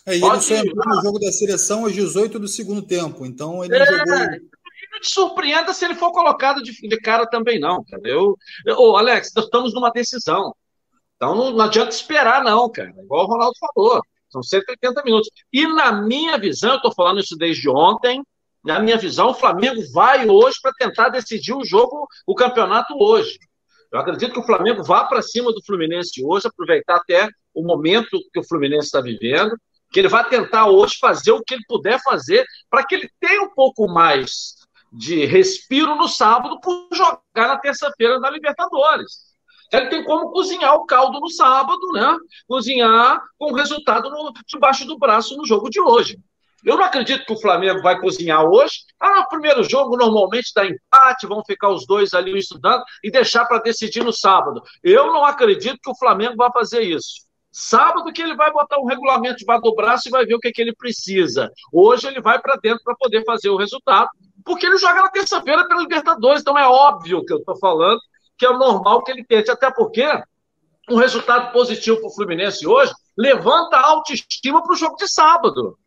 É, 0.06 0.16
ele 0.16 0.40
só 0.40 0.56
entrou 0.56 0.86
no 0.86 1.02
jogo 1.02 1.20
da 1.20 1.32
seleção 1.32 1.84
aos 1.84 1.94
18 1.94 2.40
do 2.40 2.48
segundo 2.48 2.82
tempo, 2.82 3.26
então 3.26 3.64
ele 3.64 3.76
é, 3.76 3.86
jogou 3.86 4.16
te 5.00 5.10
surpreenda 5.14 5.74
se 5.74 5.86
ele 5.86 5.96
for 5.96 6.12
colocado 6.12 6.62
de, 6.62 6.72
de 6.72 6.98
cara 6.98 7.28
também, 7.28 7.60
não, 7.60 7.84
cara. 7.84 8.02
Eu, 8.06 8.36
eu, 8.66 8.96
Alex, 8.96 9.32
estamos 9.36 9.74
numa 9.74 9.92
decisão. 9.92 10.56
Então 11.16 11.36
não, 11.36 11.52
não 11.52 11.66
adianta 11.66 11.90
esperar, 11.90 12.44
não, 12.44 12.70
cara. 12.70 12.94
Igual 12.98 13.26
o 13.26 13.28
Ronaldo 13.28 13.54
falou. 13.60 14.02
São 14.30 14.44
180 14.44 15.04
minutos. 15.04 15.30
E 15.52 15.66
na 15.68 15.92
minha 15.92 16.38
visão, 16.38 16.72
eu 16.72 16.76
estou 16.78 16.94
falando 16.94 17.20
isso 17.20 17.36
desde 17.36 17.70
ontem, 17.70 18.22
na 18.68 18.82
minha 18.82 18.98
visão, 18.98 19.30
o 19.30 19.34
Flamengo 19.34 19.82
vai 19.94 20.28
hoje 20.28 20.58
para 20.62 20.74
tentar 20.74 21.08
decidir 21.08 21.54
o 21.54 21.64
jogo, 21.64 22.06
o 22.28 22.36
campeonato 22.36 22.94
hoje. 23.00 23.40
Eu 23.92 24.00
acredito 24.00 24.34
que 24.34 24.40
o 24.40 24.46
Flamengo 24.46 24.84
vá 24.84 25.06
para 25.06 25.22
cima 25.22 25.54
do 25.54 25.64
Fluminense 25.66 26.22
hoje, 26.24 26.48
aproveitar 26.48 26.98
até 26.98 27.30
o 27.54 27.64
momento 27.64 28.20
que 28.34 28.40
o 28.40 28.44
Fluminense 28.44 28.88
está 28.88 29.00
vivendo, 29.00 29.56
que 29.90 30.02
ele 30.02 30.10
vai 30.10 30.28
tentar 30.28 30.68
hoje 30.68 30.98
fazer 31.00 31.32
o 31.32 31.42
que 31.42 31.54
ele 31.54 31.64
puder 31.66 31.98
fazer 32.04 32.46
para 32.70 32.86
que 32.86 32.96
ele 32.96 33.10
tenha 33.22 33.42
um 33.42 33.54
pouco 33.54 33.88
mais 33.88 34.56
de 34.92 35.24
respiro 35.24 35.96
no 35.96 36.10
sábado 36.10 36.60
por 36.60 36.90
jogar 36.92 37.22
na 37.36 37.58
terça-feira 37.58 38.20
na 38.20 38.30
Libertadores. 38.30 39.28
Ele 39.72 39.88
tem 39.88 40.04
como 40.04 40.32
cozinhar 40.32 40.76
o 40.76 40.86
caldo 40.86 41.22
no 41.22 41.30
sábado, 41.30 41.80
né? 41.94 42.18
Cozinhar 42.48 43.22
com 43.38 43.52
o 43.52 43.56
resultado 43.56 44.10
no, 44.10 44.34
debaixo 44.46 44.86
do 44.86 44.98
braço 44.98 45.38
no 45.38 45.46
jogo 45.46 45.70
de 45.70 45.80
hoje. 45.80 46.20
Eu 46.68 46.76
não 46.76 46.84
acredito 46.84 47.26
que 47.26 47.32
o 47.32 47.40
Flamengo 47.40 47.82
vai 47.82 47.98
cozinhar 47.98 48.44
hoje. 48.44 48.82
Ah, 49.00 49.22
o 49.22 49.30
primeiro 49.30 49.64
jogo 49.64 49.96
normalmente 49.96 50.52
dá 50.54 50.66
empate, 50.66 51.26
vão 51.26 51.42
ficar 51.46 51.70
os 51.70 51.88
dois 51.88 52.14
ali 52.14 52.38
estudando 52.38 52.84
e 53.02 53.10
deixar 53.10 53.46
para 53.46 53.62
decidir 53.62 54.04
no 54.04 54.12
sábado. 54.12 54.62
Eu 54.84 55.08
não 55.08 55.24
acredito 55.24 55.80
que 55.82 55.90
o 55.90 55.96
Flamengo 55.96 56.36
vai 56.36 56.52
fazer 56.52 56.82
isso. 56.82 57.26
Sábado 57.50 58.12
que 58.12 58.22
ele 58.22 58.36
vai 58.36 58.52
botar 58.52 58.80
um 58.80 58.86
regulamento 58.86 59.38
debaixo 59.38 59.62
do 59.62 59.76
braço 59.76 60.10
e 60.10 60.12
vai 60.12 60.26
ver 60.26 60.36
o 60.36 60.40
que, 60.40 60.52
que 60.52 60.62
ele 60.62 60.76
precisa. 60.76 61.50
Hoje 61.72 62.06
ele 62.06 62.20
vai 62.20 62.38
para 62.38 62.58
dentro 62.58 62.84
para 62.84 62.98
poder 62.98 63.24
fazer 63.24 63.50
o 63.50 63.56
resultado, 63.56 64.10
porque 64.44 64.66
ele 64.66 64.78
joga 64.78 65.04
na 65.04 65.10
terça-feira 65.10 65.66
pela 65.70 65.80
Libertadores. 65.80 66.42
Então 66.42 66.58
é 66.58 66.68
óbvio 66.68 67.24
que 67.24 67.32
eu 67.32 67.38
estou 67.38 67.58
falando 67.60 68.02
que 68.38 68.46
é 68.46 68.52
normal 68.52 69.06
que 69.06 69.12
ele 69.14 69.24
tente, 69.24 69.50
até 69.50 69.72
porque 69.72 70.06
um 70.90 70.98
resultado 70.98 71.54
positivo 71.54 71.98
para 71.98 72.08
o 72.08 72.14
Fluminense 72.14 72.68
hoje 72.68 72.92
levanta 73.18 73.78
a 73.78 73.88
autoestima 73.88 74.62
para 74.62 74.74
o 74.74 74.78
jogo 74.78 74.98
de 74.98 75.08
sábado. 75.08 75.78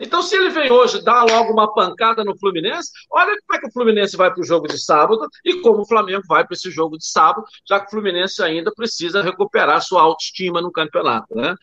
Então, 0.00 0.22
se 0.22 0.36
ele 0.36 0.50
vem 0.50 0.70
hoje 0.70 1.02
dar 1.02 1.24
logo 1.24 1.52
uma 1.52 1.72
pancada 1.72 2.22
no 2.24 2.38
Fluminense, 2.38 2.90
olha 3.10 3.36
como 3.46 3.58
é 3.58 3.60
que 3.60 3.66
o 3.66 3.72
Fluminense 3.72 4.16
vai 4.16 4.32
para 4.32 4.40
o 4.40 4.44
jogo 4.44 4.68
de 4.68 4.78
sábado 4.78 5.26
e 5.44 5.60
como 5.60 5.82
o 5.82 5.86
Flamengo 5.86 6.22
vai 6.28 6.44
para 6.46 6.54
esse 6.54 6.70
jogo 6.70 6.96
de 6.96 7.06
sábado, 7.06 7.44
já 7.66 7.80
que 7.80 7.86
o 7.86 7.90
Fluminense 7.90 8.42
ainda 8.42 8.72
precisa 8.72 9.22
recuperar 9.22 9.82
sua 9.82 10.02
autoestima 10.02 10.60
no 10.60 10.70
campeonato. 10.70 11.34
Né? 11.34 11.54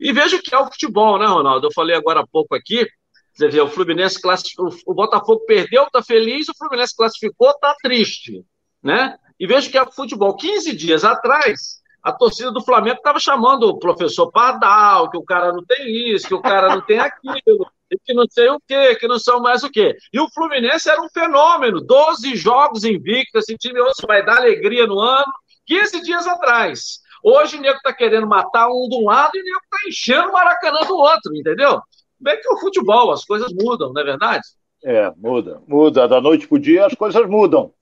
E 0.00 0.12
veja 0.12 0.36
o 0.36 0.42
que 0.42 0.54
é 0.54 0.58
o 0.58 0.66
futebol, 0.66 1.18
né, 1.18 1.26
Ronaldo? 1.26 1.66
Eu 1.66 1.72
falei 1.72 1.96
agora 1.96 2.20
há 2.20 2.26
pouco 2.26 2.54
aqui. 2.54 2.86
Você 3.32 3.48
vê, 3.48 3.60
o 3.60 3.68
Fluminense 3.68 4.20
classificou, 4.20 4.68
o 4.86 4.94
Botafogo 4.94 5.44
perdeu, 5.44 5.84
está 5.84 6.02
feliz, 6.02 6.48
o 6.48 6.56
Fluminense 6.56 6.96
classificou, 6.96 7.50
está 7.50 7.74
triste. 7.82 8.44
Né? 8.82 9.16
E 9.38 9.46
veja 9.46 9.70
que 9.70 9.76
é 9.76 9.82
o 9.82 9.90
futebol. 9.90 10.36
15 10.36 10.74
dias 10.76 11.04
atrás, 11.04 11.82
a 12.04 12.12
torcida 12.12 12.52
do 12.52 12.62
Flamengo 12.62 12.98
estava 12.98 13.18
chamando 13.18 13.64
o 13.64 13.78
professor 13.78 14.30
Pardal, 14.30 15.10
que 15.10 15.16
o 15.16 15.24
cara 15.24 15.52
não 15.52 15.64
tem 15.64 16.14
isso, 16.14 16.28
que 16.28 16.34
o 16.34 16.42
cara 16.42 16.68
não 16.68 16.82
tem 16.82 16.98
aquilo, 16.98 17.66
que 18.04 18.14
não 18.14 18.24
sei 18.28 18.48
o 18.48 18.60
quê, 18.66 18.94
que 18.96 19.06
não 19.06 19.18
são 19.18 19.40
mais 19.40 19.62
o 19.62 19.70
quê. 19.70 19.96
E 20.12 20.20
o 20.20 20.28
Fluminense 20.30 20.88
era 20.88 21.00
um 21.02 21.08
fenômeno, 21.08 21.80
12 21.80 22.34
jogos 22.36 22.84
invictos, 22.84 23.42
esse 23.42 23.56
time 23.56 23.80
hoje 23.80 23.94
vai 24.06 24.24
dar 24.24 24.38
alegria 24.38 24.86
no 24.86 24.98
ano, 24.98 25.32
15 25.66 26.02
dias 26.02 26.26
atrás. 26.26 27.00
Hoje 27.22 27.56
o 27.56 27.60
nego 27.60 27.76
está 27.76 27.92
querendo 27.92 28.26
matar 28.26 28.68
um 28.68 28.88
de 28.88 28.96
um 28.96 29.06
lado 29.06 29.30
e 29.34 29.40
o 29.40 29.44
nego 29.44 29.60
está 29.64 29.88
enchendo 29.88 30.28
o 30.28 30.32
Maracanã 30.32 30.80
do 30.86 30.96
outro, 30.96 31.34
entendeu? 31.34 31.80
Bem 32.20 32.40
que 32.40 32.52
o 32.52 32.58
futebol, 32.58 33.12
as 33.12 33.24
coisas 33.24 33.52
mudam, 33.52 33.92
não 33.92 34.02
é 34.02 34.04
verdade? 34.04 34.42
É, 34.84 35.10
muda, 35.16 35.62
muda. 35.66 36.06
Da 36.06 36.20
noite 36.20 36.46
para 36.46 36.56
o 36.56 36.60
dia 36.60 36.86
as 36.86 36.94
coisas 36.94 37.26
mudam. 37.26 37.72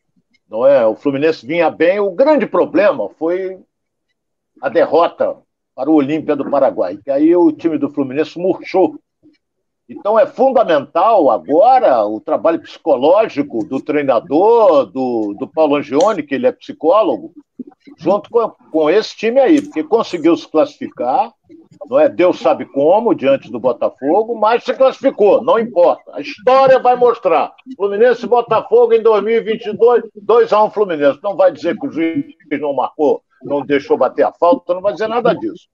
Não 0.49 0.67
é? 0.67 0.87
O 0.87 0.95
Fluminense 0.95 1.45
vinha 1.45 1.71
bem. 1.71 1.99
O 1.99 2.13
grande 2.13 2.47
problema 2.47 3.09
foi 3.19 3.59
a 4.61 4.69
derrota 4.69 5.37
para 5.75 5.91
o 5.91 5.95
Olímpia 5.95 6.37
do 6.37 6.49
Paraguai, 6.49 6.99
que 7.03 7.11
aí 7.11 7.35
o 7.35 7.51
time 7.51 7.79
do 7.79 7.91
Fluminense 7.91 8.39
murchou 8.39 9.01
então 9.89 10.19
é 10.19 10.27
fundamental 10.27 11.31
agora 11.31 12.05
o 12.07 12.21
trabalho 12.21 12.61
psicológico 12.61 13.65
do 13.65 13.81
treinador, 13.81 14.87
do, 14.87 15.35
do 15.39 15.47
Paulo 15.47 15.77
Angione, 15.77 16.23
que 16.23 16.35
ele 16.35 16.47
é 16.47 16.53
psicólogo, 16.53 17.33
junto 17.99 18.31
com, 18.31 18.49
com 18.71 18.91
esse 18.91 19.17
time 19.17 19.41
aí, 19.41 19.61
porque 19.61 19.83
conseguiu 19.83 20.37
se 20.37 20.49
classificar, 20.49 21.33
não 21.89 21.99
é? 21.99 22.09
Deus 22.09 22.39
sabe 22.39 22.65
como, 22.65 23.15
diante 23.15 23.51
do 23.51 23.59
Botafogo, 23.59 24.39
mas 24.39 24.65
se 24.65 24.73
classificou, 24.73 25.43
não 25.43 25.59
importa. 25.59 26.13
A 26.15 26.21
história 26.21 26.79
vai 26.79 26.97
mostrar. 26.97 27.53
Fluminense 27.77 28.25
e 28.25 28.29
Botafogo 28.29 28.95
em 28.95 29.03
2022, 29.03 30.05
2 30.15 30.53
a 30.53 30.65
1 30.65 30.71
Fluminense. 30.71 31.19
Não 31.23 31.37
vai 31.37 31.53
dizer 31.53 31.79
que 31.79 31.87
o 31.87 31.91
juiz 31.91 32.25
não 32.61 32.75
marcou, 32.75 33.23
não 33.43 33.63
deixou 33.63 33.99
bater 33.99 34.25
a 34.25 34.33
falta, 34.33 34.75
não 34.75 34.81
vai 34.81 34.93
dizer 34.93 35.09
nada 35.09 35.35
disso. 35.35 35.67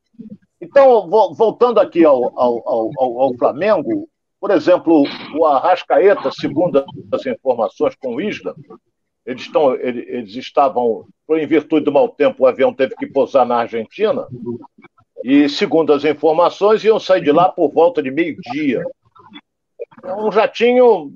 Então, 0.61 1.09
voltando 1.35 1.79
aqui 1.79 2.05
ao, 2.05 2.37
ao, 2.39 2.69
ao, 2.69 3.21
ao, 3.21 3.35
Flamengo, 3.35 4.09
por 4.41 4.51
exemplo, 4.51 5.05
o 5.37 5.47
Arrascaeta, 5.47 6.31
segundo 6.33 6.85
as 7.13 7.27
informações 7.27 7.95
com 7.95 8.17
o 8.17 8.21
Isla, 8.21 8.55
eles, 9.25 9.43
estão, 9.43 9.75
eles 9.75 10.35
estavam, 10.35 11.07
em 11.31 11.47
virtude 11.47 11.85
do 11.85 11.93
mau 11.93 12.09
tempo, 12.09 12.43
o 12.43 12.47
avião 12.47 12.75
teve 12.75 12.97
que 12.97 13.07
pousar 13.07 13.47
na 13.47 13.57
Argentina, 13.59 14.27
e 15.23 15.49
segundo 15.49 15.93
as 15.93 16.05
informações, 16.05 16.83
iam 16.85 16.99
sair 16.99 17.23
de 17.23 17.31
lá 17.31 17.49
por 17.49 17.71
volta 17.71 18.03
de 18.03 18.11
meio-dia. 18.11 18.85
Um 20.05 20.33
jatinho, 20.33 21.13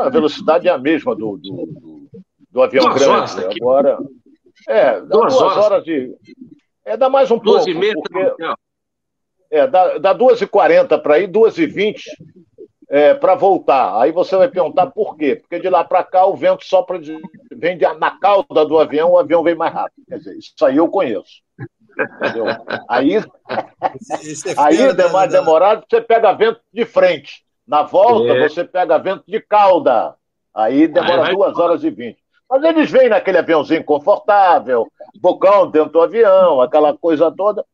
a 0.00 0.08
velocidade 0.10 0.68
é 0.68 0.70
a 0.70 0.78
mesma 0.78 1.14
do, 1.14 1.36
do, 1.36 1.66
do, 1.66 2.08
do 2.50 2.62
avião 2.62 2.84
duas 2.84 2.98
grande. 2.98 3.10
Horas 3.10 3.56
Agora, 3.56 3.98
é, 4.68 5.00
duas, 5.00 5.10
duas 5.10 5.34
horas. 5.34 5.64
horas 5.64 5.84
de. 5.84 6.14
É, 6.84 6.96
dá 6.96 7.08
mais 7.08 7.30
um 7.30 7.38
pouco. 7.38 7.68
E 7.68 7.74
meia, 7.74 7.94
porque, 7.94 8.32
é, 9.50 9.66
dá, 9.66 9.98
dá 9.98 10.14
2h40 10.14 11.00
para 11.00 11.18
ir, 11.18 11.28
2h20 11.28 12.00
é, 12.88 13.14
para 13.14 13.34
voltar. 13.34 14.00
Aí 14.00 14.12
você 14.12 14.36
vai 14.36 14.48
perguntar 14.48 14.86
por 14.86 15.16
quê? 15.16 15.36
Porque 15.36 15.58
de 15.58 15.68
lá 15.68 15.84
para 15.84 16.04
cá 16.04 16.26
o 16.26 16.36
vento 16.36 16.64
sopra 16.64 16.98
de, 16.98 17.18
vem 17.52 17.76
de, 17.76 17.86
na 17.94 18.10
cauda 18.12 18.64
do 18.64 18.78
avião, 18.78 19.12
o 19.12 19.18
avião 19.18 19.42
vem 19.42 19.54
mais 19.54 19.72
rápido. 19.72 20.04
Quer 20.08 20.18
dizer, 20.18 20.36
isso 20.36 20.64
aí 20.64 20.76
eu 20.76 20.88
conheço. 20.88 21.42
Entendeu? 22.20 22.44
Aí, 22.88 23.16
é 23.16 23.22
aí 24.58 24.78
é 24.82 25.08
mais 25.10 25.32
demorado, 25.32 25.84
você 25.88 26.00
pega 26.00 26.32
vento 26.32 26.60
de 26.72 26.84
frente. 26.84 27.44
Na 27.66 27.82
volta, 27.82 28.32
é. 28.32 28.48
você 28.48 28.64
pega 28.64 28.98
vento 28.98 29.24
de 29.26 29.40
cauda. 29.40 30.14
Aí 30.54 30.86
demora 30.86 31.34
2 31.34 31.58
horas 31.58 31.84
e 31.84 31.90
20. 31.90 32.16
Mas 32.48 32.62
eles 32.62 32.90
vêm 32.90 33.08
naquele 33.08 33.38
aviãozinho 33.38 33.82
confortável, 33.82 34.86
bocão 35.20 35.68
dentro 35.68 35.90
do 35.90 36.00
avião, 36.00 36.60
aquela 36.60 36.96
coisa 36.96 37.30
toda. 37.32 37.64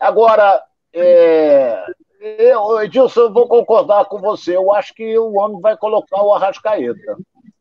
Agora, 0.00 0.60
é, 0.94 1.84
eu, 2.20 2.80
Edilson, 2.80 3.22
eu 3.22 3.32
vou 3.32 3.48
concordar 3.48 4.04
com 4.04 4.18
você. 4.18 4.56
Eu 4.56 4.72
acho 4.72 4.94
que 4.94 5.18
o 5.18 5.34
homem 5.34 5.60
vai 5.60 5.76
colocar 5.76 6.22
o 6.22 6.32
Arrascaeta. 6.32 7.16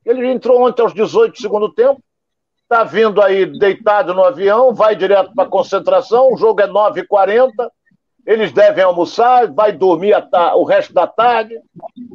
Ele 0.05 0.27
entrou 0.27 0.61
ontem 0.61 0.81
aos 0.81 0.93
18 0.93 1.33
do 1.33 1.41
segundo 1.41 1.73
tempo, 1.73 2.01
está 2.63 2.83
vindo 2.83 3.21
aí 3.21 3.45
deitado 3.45 4.13
no 4.13 4.23
avião, 4.23 4.73
vai 4.73 4.95
direto 4.95 5.33
para 5.33 5.43
a 5.43 5.49
concentração, 5.49 6.31
o 6.31 6.37
jogo 6.37 6.61
é 6.61 6.67
9h40, 6.67 7.51
eles 8.25 8.51
devem 8.51 8.83
almoçar, 8.83 9.51
vai 9.51 9.71
dormir 9.71 10.13
o 10.55 10.63
resto 10.63 10.93
da 10.93 11.05
tarde, 11.05 11.59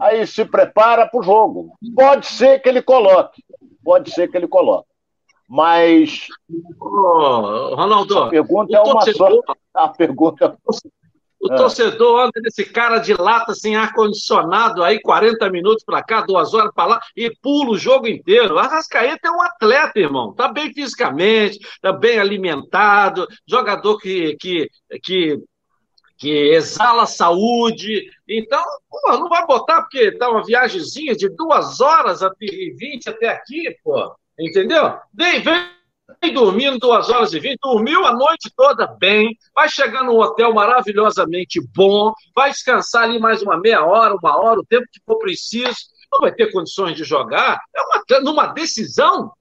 aí 0.00 0.26
se 0.26 0.44
prepara 0.44 1.07
para 1.07 1.20
o 1.20 1.22
jogo. 1.22 1.74
Pode 1.94 2.26
ser 2.26 2.61
que 2.61 2.68
ele 2.68 2.83
coloque, 2.83 3.42
pode 3.85 4.11
ser 4.11 4.29
que 4.29 4.37
ele 4.37 4.48
coloque. 4.48 4.88
Mas. 5.48 6.26
Oh, 6.81 7.74
Ronaldo, 7.74 8.18
a 8.18 8.29
pergunta 8.29 8.76
é 8.76 8.81
uma 8.81 9.00
só. 9.02 9.29
A 9.74 9.88
pergunta. 9.88 10.57
O 11.46 11.52
é. 11.52 11.56
torcedor 11.56 12.20
anda 12.20 12.40
nesse 12.42 12.64
cara 12.64 12.98
de 12.98 13.14
lata 13.14 13.54
sem 13.54 13.76
ar-condicionado 13.76 14.82
aí, 14.82 15.00
40 15.00 15.48
minutos 15.50 15.85
para 15.85 16.02
cá, 16.02 16.22
duas 16.22 16.52
horas 16.52 16.72
para 16.74 16.87
lá, 16.87 17.00
e 17.16 17.30
pula 17.42 17.70
o 17.70 17.78
jogo 17.78 18.09
inteiro. 18.09 18.54
O 18.54 18.59
Arrascaeta 18.59 19.28
é 19.28 19.30
um 19.30 19.42
atleta, 19.42 19.98
irmão. 19.98 20.35
Tá 20.35 20.48
bem 20.48 20.72
fisicamente, 20.72 21.59
tá 21.80 21.92
bem 21.92 22.18
alimentado, 22.18 23.26
jogador 23.46 23.98
que, 23.98 24.37
que, 24.40 24.68
que, 25.02 25.38
que 26.18 26.30
exala 26.54 27.06
saúde. 27.06 28.04
Então, 28.28 28.62
pô, 28.90 29.12
não 29.12 29.28
vai 29.28 29.46
botar 29.46 29.82
porque 29.82 30.12
tá 30.12 30.28
uma 30.30 30.44
viagemzinha 30.44 31.14
de 31.14 31.28
duas 31.28 31.80
horas 31.80 32.20
e 32.40 32.74
vinte 32.74 33.09
até 33.09 33.28
aqui, 33.28 33.76
pô. 33.85 34.14
Entendeu? 34.38 34.94
Vem, 35.14 35.40
vem 35.40 35.76
Vem 36.23 36.33
dormindo 36.33 36.79
duas 36.79 37.11
horas 37.11 37.33
e 37.33 37.40
vinte, 37.40 37.59
dormiu 37.61 38.05
a 38.05 38.12
noite 38.12 38.51
toda 38.57 38.87
bem, 38.87 39.37
vai 39.55 39.69
chegar 39.69 40.05
num 40.05 40.19
hotel 40.19 40.55
maravilhosamente 40.55 41.61
bom, 41.75 42.12
vai 42.35 42.51
descansar 42.51 43.05
ali 43.05 43.19
mais 43.19 43.42
uma 43.42 43.59
meia 43.59 43.85
hora, 43.85 44.14
uma 44.14 44.40
hora, 44.40 44.61
o 44.61 44.64
tempo 44.66 44.87
que 44.92 45.01
for 45.05 45.19
preciso, 45.19 45.77
não 46.12 46.21
vai 46.21 46.33
ter 46.33 46.53
condições 46.53 46.97
de 46.97 47.03
jogar. 47.03 47.61
É 47.75 47.81
uma, 47.83 48.21
numa 48.21 48.47
decisão. 48.47 49.33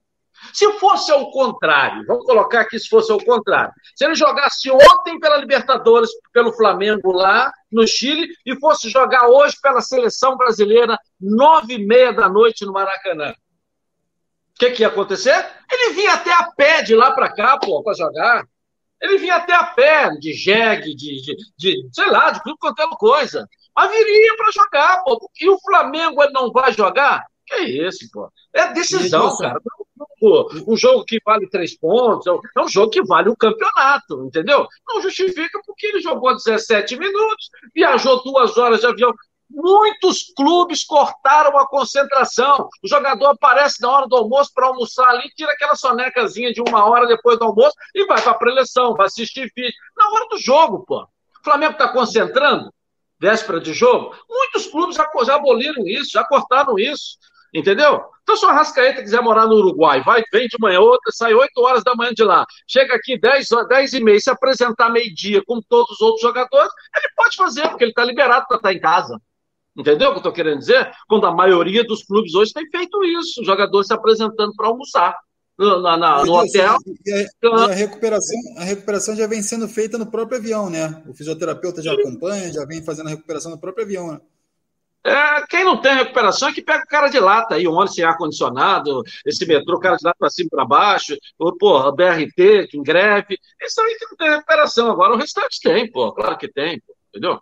Se 0.52 0.70
fosse 0.74 1.10
ao 1.10 1.30
contrário, 1.30 2.04
vamos 2.06 2.24
colocar 2.24 2.60
aqui 2.60 2.78
se 2.78 2.88
fosse 2.88 3.10
ao 3.10 3.18
contrário. 3.18 3.72
Se 3.94 4.04
ele 4.04 4.14
jogasse 4.14 4.70
ontem 4.70 5.18
pela 5.18 5.38
Libertadores, 5.38 6.10
pelo 6.32 6.52
Flamengo 6.52 7.12
lá 7.12 7.50
no 7.70 7.86
Chile, 7.86 8.28
e 8.44 8.58
fosse 8.58 8.88
jogar 8.90 9.28
hoje 9.28 9.56
pela 9.62 9.80
seleção 9.80 10.36
brasileira, 10.36 10.98
nove 11.20 11.74
e 11.74 11.86
meia 11.86 12.12
da 12.12 12.28
noite 12.28 12.64
no 12.64 12.72
Maracanã. 12.72 13.32
O 14.56 14.58
que, 14.58 14.70
que 14.70 14.82
ia 14.82 14.88
acontecer? 14.88 15.46
Ele 15.70 15.92
vinha 15.92 16.14
até 16.14 16.32
a 16.32 16.50
pé 16.50 16.82
de 16.82 16.94
lá 16.94 17.12
para 17.12 17.30
cá, 17.30 17.58
pô, 17.58 17.82
para 17.82 17.94
jogar. 17.94 18.48
Ele 19.02 19.18
vinha 19.18 19.36
até 19.36 19.52
a 19.54 19.64
pé, 19.64 20.10
de 20.18 20.32
jegue, 20.32 20.94
de, 20.94 21.20
de, 21.20 21.36
de, 21.58 21.88
sei 21.92 22.06
lá, 22.06 22.30
de 22.30 22.42
tudo 22.42 22.56
quanto 22.58 22.80
é 22.80 22.88
coisa. 22.96 23.46
Mas 23.76 23.90
viria 23.90 24.34
para 24.34 24.52
jogar, 24.52 25.04
pô. 25.04 25.30
E 25.38 25.50
o 25.50 25.58
Flamengo 25.60 26.22
ele 26.22 26.32
não 26.32 26.50
vai 26.50 26.72
jogar? 26.72 27.22
Que 27.46 27.54
é 27.54 27.64
isso, 27.86 28.08
pô? 28.10 28.30
É 28.54 28.72
decisão, 28.72 29.36
cara. 29.36 29.60
Um 30.66 30.76
jogo 30.76 31.04
que 31.04 31.20
vale 31.24 31.48
três 31.50 31.78
pontos, 31.78 32.26
é 32.26 32.60
um 32.60 32.68
jogo 32.68 32.90
que 32.90 33.02
vale 33.02 33.28
o 33.28 33.36
campeonato, 33.36 34.24
entendeu? 34.24 34.66
Não 34.88 35.02
justifica 35.02 35.60
porque 35.66 35.86
ele 35.86 36.00
jogou 36.00 36.34
17 36.34 36.98
minutos, 36.98 37.50
viajou 37.74 38.22
duas 38.24 38.56
horas 38.56 38.80
de 38.80 38.86
avião. 38.86 39.12
Muitos 39.48 40.32
clubes 40.36 40.84
cortaram 40.84 41.56
a 41.58 41.66
concentração. 41.66 42.68
O 42.82 42.88
jogador 42.88 43.26
aparece 43.26 43.80
na 43.80 43.90
hora 43.90 44.06
do 44.06 44.16
almoço 44.16 44.50
para 44.54 44.66
almoçar 44.66 45.08
ali, 45.08 45.28
tira 45.36 45.52
aquela 45.52 45.74
sonecazinha 45.74 46.52
de 46.52 46.60
uma 46.60 46.84
hora 46.84 47.06
depois 47.06 47.38
do 47.38 47.44
almoço 47.44 47.74
e 47.94 48.04
vai 48.06 48.20
para 48.20 48.32
a 48.32 48.38
preleção, 48.38 48.94
vai 48.94 49.06
assistir 49.06 49.50
vídeo. 49.54 49.74
Na 49.96 50.10
hora 50.10 50.28
do 50.28 50.38
jogo, 50.38 50.84
pô. 50.84 51.02
O 51.02 51.44
Flamengo 51.44 51.72
está 51.72 51.88
concentrando, 51.88 52.72
véspera 53.20 53.60
de 53.60 53.72
jogo. 53.72 54.14
Muitos 54.28 54.66
clubes 54.66 54.96
já, 54.96 55.08
já 55.24 55.36
aboliram 55.36 55.86
isso, 55.86 56.10
já 56.12 56.24
cortaram 56.24 56.76
isso. 56.76 57.16
Entendeu? 57.54 58.04
Então, 58.22 58.36
se 58.36 58.44
o 58.44 58.48
Arrascaeta 58.48 59.02
quiser 59.02 59.22
morar 59.22 59.46
no 59.46 59.54
Uruguai, 59.54 60.02
vai, 60.02 60.22
vem 60.32 60.48
de 60.48 60.58
manhã, 60.60 60.80
outra, 60.80 61.10
sai 61.12 61.32
8 61.32 61.58
horas 61.58 61.84
da 61.84 61.94
manhã 61.94 62.12
de 62.12 62.24
lá, 62.24 62.44
chega 62.66 62.94
aqui 62.94 63.18
10, 63.18 63.48
10 63.68 63.92
e 63.94 64.00
meia, 64.04 64.20
se 64.20 64.28
apresentar 64.28 64.90
meio-dia 64.90 65.40
com 65.46 65.60
todos 65.62 65.92
os 65.92 66.00
outros 66.00 66.20
jogadores, 66.20 66.70
ele 66.94 67.08
pode 67.16 67.36
fazer, 67.36 67.68
porque 67.68 67.84
ele 67.84 67.92
está 67.92 68.04
liberado 68.04 68.44
para 68.48 68.56
estar 68.56 68.68
tá 68.68 68.74
em 68.74 68.80
casa. 68.80 69.18
Entendeu 69.76 70.08
o 70.08 70.12
que 70.12 70.16
eu 70.16 70.20
estou 70.20 70.32
querendo 70.32 70.58
dizer? 70.58 70.90
Quando 71.06 71.26
a 71.26 71.34
maioria 71.34 71.84
dos 71.84 72.04
clubes 72.04 72.34
hoje 72.34 72.52
tem 72.52 72.68
feito 72.70 73.04
isso, 73.04 73.44
jogadores 73.44 73.88
se 73.88 73.94
apresentando 73.94 74.54
para 74.56 74.68
almoçar 74.68 75.14
na, 75.58 75.96
na, 75.96 76.24
no 76.24 76.34
hotel. 76.34 76.76
E 77.04 77.12
a, 77.12 77.18
e 77.18 77.26
a, 77.42 77.74
recuperação, 77.74 78.36
a 78.58 78.64
recuperação 78.64 79.16
já 79.16 79.26
vem 79.26 79.42
sendo 79.42 79.68
feita 79.68 79.98
no 79.98 80.10
próprio 80.10 80.38
avião, 80.38 80.70
né? 80.70 81.02
O 81.06 81.14
fisioterapeuta 81.14 81.82
já 81.82 81.92
acompanha, 81.92 82.52
já 82.52 82.64
vem 82.64 82.82
fazendo 82.82 83.08
a 83.08 83.10
recuperação 83.10 83.50
no 83.50 83.58
próprio 83.58 83.84
avião, 83.84 84.12
né? 84.12 84.20
É, 85.04 85.46
quem 85.46 85.64
não 85.64 85.80
tem 85.80 85.94
recuperação 85.94 86.48
é 86.48 86.52
que 86.52 86.60
pega 86.60 86.82
o 86.82 86.88
cara 86.88 87.08
de 87.08 87.20
lata 87.20 87.54
aí, 87.54 87.68
um 87.68 87.74
ônibus 87.74 87.94
sem 87.94 88.02
ar-condicionado, 88.02 89.04
esse 89.24 89.46
metrô, 89.46 89.76
o 89.76 89.80
cara 89.80 89.96
de 89.96 90.04
lata 90.04 90.16
para 90.18 90.30
cima 90.30 90.48
e 90.48 90.50
para 90.50 90.64
baixo, 90.64 91.16
ou, 91.38 91.56
pô, 91.56 91.92
BRT, 91.92 92.66
que 92.68 92.76
em 92.76 92.82
greve. 92.82 93.38
Isso 93.62 93.80
aí 93.80 93.96
que 93.96 94.06
não 94.06 94.16
tem 94.16 94.30
recuperação. 94.30 94.90
Agora 94.90 95.14
o 95.14 95.16
restante 95.16 95.60
tem, 95.62 95.88
pô, 95.88 96.12
claro 96.12 96.36
que 96.36 96.48
tem, 96.48 96.80
pô, 96.80 96.92
entendeu? 97.10 97.40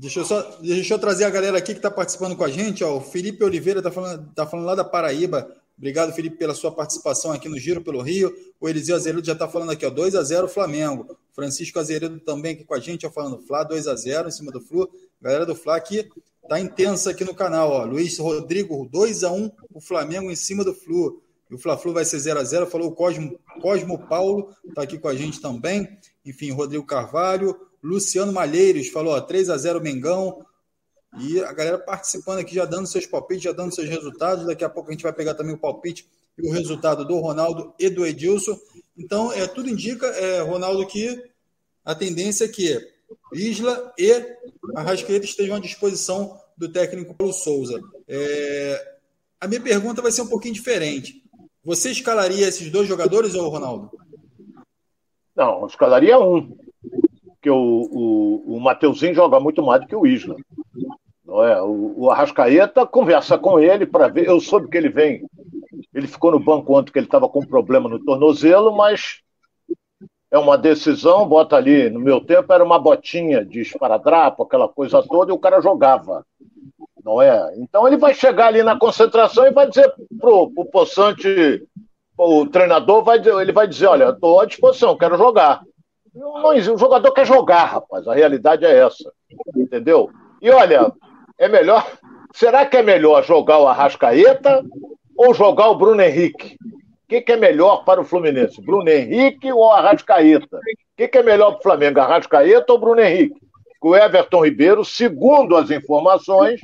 Deixa 0.00 0.20
eu, 0.20 0.24
só, 0.24 0.40
deixa 0.62 0.94
eu 0.94 0.98
trazer 0.98 1.24
a 1.24 1.30
galera 1.30 1.58
aqui 1.58 1.72
que 1.72 1.78
está 1.78 1.90
participando 1.90 2.34
com 2.34 2.42
a 2.42 2.48
gente. 2.48 2.82
Ó. 2.82 2.96
O 2.96 3.00
Felipe 3.02 3.44
Oliveira 3.44 3.80
está 3.80 3.90
falando, 3.90 4.32
tá 4.34 4.46
falando 4.46 4.64
lá 4.64 4.74
da 4.74 4.82
Paraíba. 4.82 5.54
Obrigado, 5.76 6.10
Felipe, 6.14 6.38
pela 6.38 6.54
sua 6.54 6.72
participação 6.72 7.32
aqui 7.32 7.50
no 7.50 7.58
Giro 7.58 7.82
pelo 7.82 8.00
Rio. 8.00 8.34
O 8.58 8.66
Eliseu 8.66 8.96
Azeredo 8.96 9.26
já 9.26 9.34
está 9.34 9.46
falando 9.46 9.72
aqui, 9.72 9.84
ó, 9.84 9.90
2 9.90 10.14
a 10.14 10.22
0 10.22 10.48
Flamengo. 10.48 11.18
Francisco 11.34 11.78
Azeredo 11.78 12.18
também 12.18 12.54
aqui 12.54 12.64
com 12.64 12.72
a 12.72 12.80
gente, 12.80 13.06
ó, 13.06 13.10
falando 13.10 13.42
Flá 13.42 13.62
2 13.62 13.86
a 13.88 13.94
0 13.94 14.28
em 14.28 14.30
cima 14.30 14.50
do 14.50 14.58
Flu. 14.58 14.88
Galera 15.20 15.44
do 15.44 15.54
Flá 15.54 15.76
aqui 15.76 16.08
tá 16.48 16.58
intensa 16.58 17.10
aqui 17.10 17.22
no 17.22 17.34
canal, 17.34 17.70
ó. 17.70 17.84
Luiz 17.84 18.18
Rodrigo 18.18 18.88
2 18.90 19.22
a 19.22 19.30
1 19.30 19.50
o 19.74 19.82
Flamengo 19.82 20.30
em 20.30 20.36
cima 20.36 20.64
do 20.64 20.72
Flu. 20.72 21.22
E 21.50 21.54
o 21.54 21.58
Fla-Flu 21.58 21.92
vai 21.92 22.06
ser 22.06 22.20
0 22.20 22.40
a 22.40 22.44
0 22.44 22.66
Falou 22.68 22.88
o 22.88 22.92
Cosmo, 22.92 23.38
Cosmo 23.60 23.98
Paulo, 24.06 24.54
está 24.66 24.82
aqui 24.82 24.98
com 24.98 25.08
a 25.08 25.14
gente 25.14 25.42
também. 25.42 25.98
Enfim, 26.24 26.52
Rodrigo 26.52 26.86
Carvalho. 26.86 27.68
Luciano 27.82 28.32
Malheiros 28.32 28.88
falou, 28.88 29.14
ó, 29.14 29.20
3 29.20 29.50
a 29.50 29.56
0 29.56 29.80
Mengão. 29.80 30.44
E 31.18 31.40
a 31.40 31.52
galera 31.52 31.78
participando 31.78 32.38
aqui, 32.38 32.54
já 32.54 32.64
dando 32.64 32.86
seus 32.86 33.04
palpites, 33.04 33.42
já 33.42 33.52
dando 33.52 33.74
seus 33.74 33.88
resultados. 33.88 34.46
Daqui 34.46 34.64
a 34.64 34.68
pouco 34.68 34.90
a 34.90 34.92
gente 34.92 35.02
vai 35.02 35.12
pegar 35.12 35.34
também 35.34 35.54
o 35.54 35.58
palpite 35.58 36.08
e 36.38 36.48
o 36.48 36.52
resultado 36.52 37.04
do 37.04 37.18
Ronaldo 37.18 37.74
e 37.78 37.88
do 37.90 38.06
Edilson. 38.06 38.58
Então, 38.96 39.32
é, 39.32 39.46
tudo 39.46 39.68
indica, 39.68 40.06
é, 40.06 40.40
Ronaldo, 40.42 40.86
que 40.86 41.22
a 41.84 41.94
tendência 41.94 42.44
é 42.44 42.48
que 42.48 42.92
Isla 43.32 43.92
e 43.98 44.36
Arrascaeta 44.76 45.24
estejam 45.24 45.56
à 45.56 45.60
disposição 45.60 46.38
do 46.56 46.70
técnico 46.70 47.14
Paulo 47.14 47.32
Souza. 47.32 47.80
É, 48.06 48.96
a 49.40 49.48
minha 49.48 49.60
pergunta 49.60 50.02
vai 50.02 50.12
ser 50.12 50.22
um 50.22 50.28
pouquinho 50.28 50.54
diferente. 50.54 51.24
Você 51.64 51.90
escalaria 51.90 52.46
esses 52.46 52.70
dois 52.70 52.86
jogadores 52.86 53.34
ou 53.34 53.48
Ronaldo? 53.48 53.90
Não, 55.34 55.66
escalaria 55.66 56.18
um 56.18 56.56
porque 57.40 57.50
o, 57.50 57.56
o, 57.90 58.56
o 58.56 58.60
Mateuzinho 58.60 59.14
joga 59.14 59.40
muito 59.40 59.62
mais 59.62 59.80
do 59.80 59.86
que 59.86 59.96
o 59.96 60.06
Isla. 60.06 60.36
Não 61.24 61.42
é? 61.42 61.60
o, 61.62 61.94
o 61.96 62.10
Arrascaeta 62.10 62.86
conversa 62.86 63.38
com 63.38 63.58
ele 63.58 63.86
para 63.86 64.08
ver. 64.08 64.28
Eu 64.28 64.38
soube 64.40 64.68
que 64.68 64.76
ele 64.76 64.90
vem. 64.90 65.24
Ele 65.94 66.06
ficou 66.06 66.30
no 66.30 66.38
banco 66.38 66.76
ontem 66.76 66.92
que 66.92 66.98
ele 66.98 67.06
estava 67.06 67.28
com 67.28 67.40
problema 67.40 67.88
no 67.88 67.98
tornozelo, 68.04 68.76
mas 68.76 69.22
é 70.30 70.38
uma 70.38 70.58
decisão. 70.58 71.26
Bota 71.26 71.56
ali, 71.56 71.88
no 71.88 71.98
meu 71.98 72.20
tempo 72.20 72.52
era 72.52 72.62
uma 72.62 72.78
botinha 72.78 73.42
de 73.42 73.62
esparadrapo, 73.62 74.42
aquela 74.42 74.68
coisa 74.68 75.02
toda, 75.02 75.32
e 75.32 75.34
o 75.34 75.38
cara 75.38 75.62
jogava. 75.62 76.26
Não 77.02 77.22
é? 77.22 77.54
Então 77.56 77.86
ele 77.86 77.96
vai 77.96 78.12
chegar 78.12 78.48
ali 78.48 78.62
na 78.62 78.78
concentração 78.78 79.46
e 79.46 79.50
vai 79.50 79.66
dizer 79.66 79.90
pro, 80.20 80.50
pro 80.50 80.66
Poçante, 80.66 81.66
o 82.18 82.44
treinador 82.44 83.02
vai 83.02 83.18
ele 83.18 83.52
vai 83.52 83.66
dizer, 83.66 83.86
olha, 83.86 84.10
estou 84.10 84.40
à 84.40 84.44
disposição, 84.44 84.98
quero 84.98 85.16
jogar. 85.16 85.62
Não, 86.14 86.48
o 86.50 86.78
jogador 86.78 87.12
quer 87.12 87.26
jogar, 87.26 87.64
rapaz. 87.64 88.06
A 88.06 88.14
realidade 88.14 88.64
é 88.64 88.78
essa. 88.78 89.12
Entendeu? 89.56 90.10
E 90.40 90.50
olha, 90.50 90.92
é 91.38 91.48
melhor. 91.48 91.86
Será 92.32 92.66
que 92.66 92.76
é 92.76 92.82
melhor 92.82 93.24
jogar 93.24 93.58
o 93.58 93.66
Arrascaeta 93.66 94.64
ou 95.16 95.34
jogar 95.34 95.68
o 95.68 95.76
Bruno 95.76 96.00
Henrique? 96.00 96.56
O 96.64 97.08
que, 97.08 97.20
que 97.20 97.32
é 97.32 97.36
melhor 97.36 97.84
para 97.84 98.00
o 98.00 98.04
Fluminense? 98.04 98.62
Bruno 98.62 98.88
Henrique 98.88 99.52
ou 99.52 99.70
Arrascaeta? 99.70 100.56
O 100.56 100.60
que, 100.96 101.08
que 101.08 101.18
é 101.18 101.22
melhor 101.22 101.52
para 101.52 101.58
o 101.58 101.62
Flamengo? 101.62 102.00
Arrascaeta 102.00 102.72
ou 102.72 102.78
Bruno 102.78 103.00
Henrique? 103.00 103.40
O 103.82 103.96
Everton 103.96 104.44
Ribeiro, 104.44 104.84
segundo 104.84 105.56
as 105.56 105.70
informações, 105.70 106.60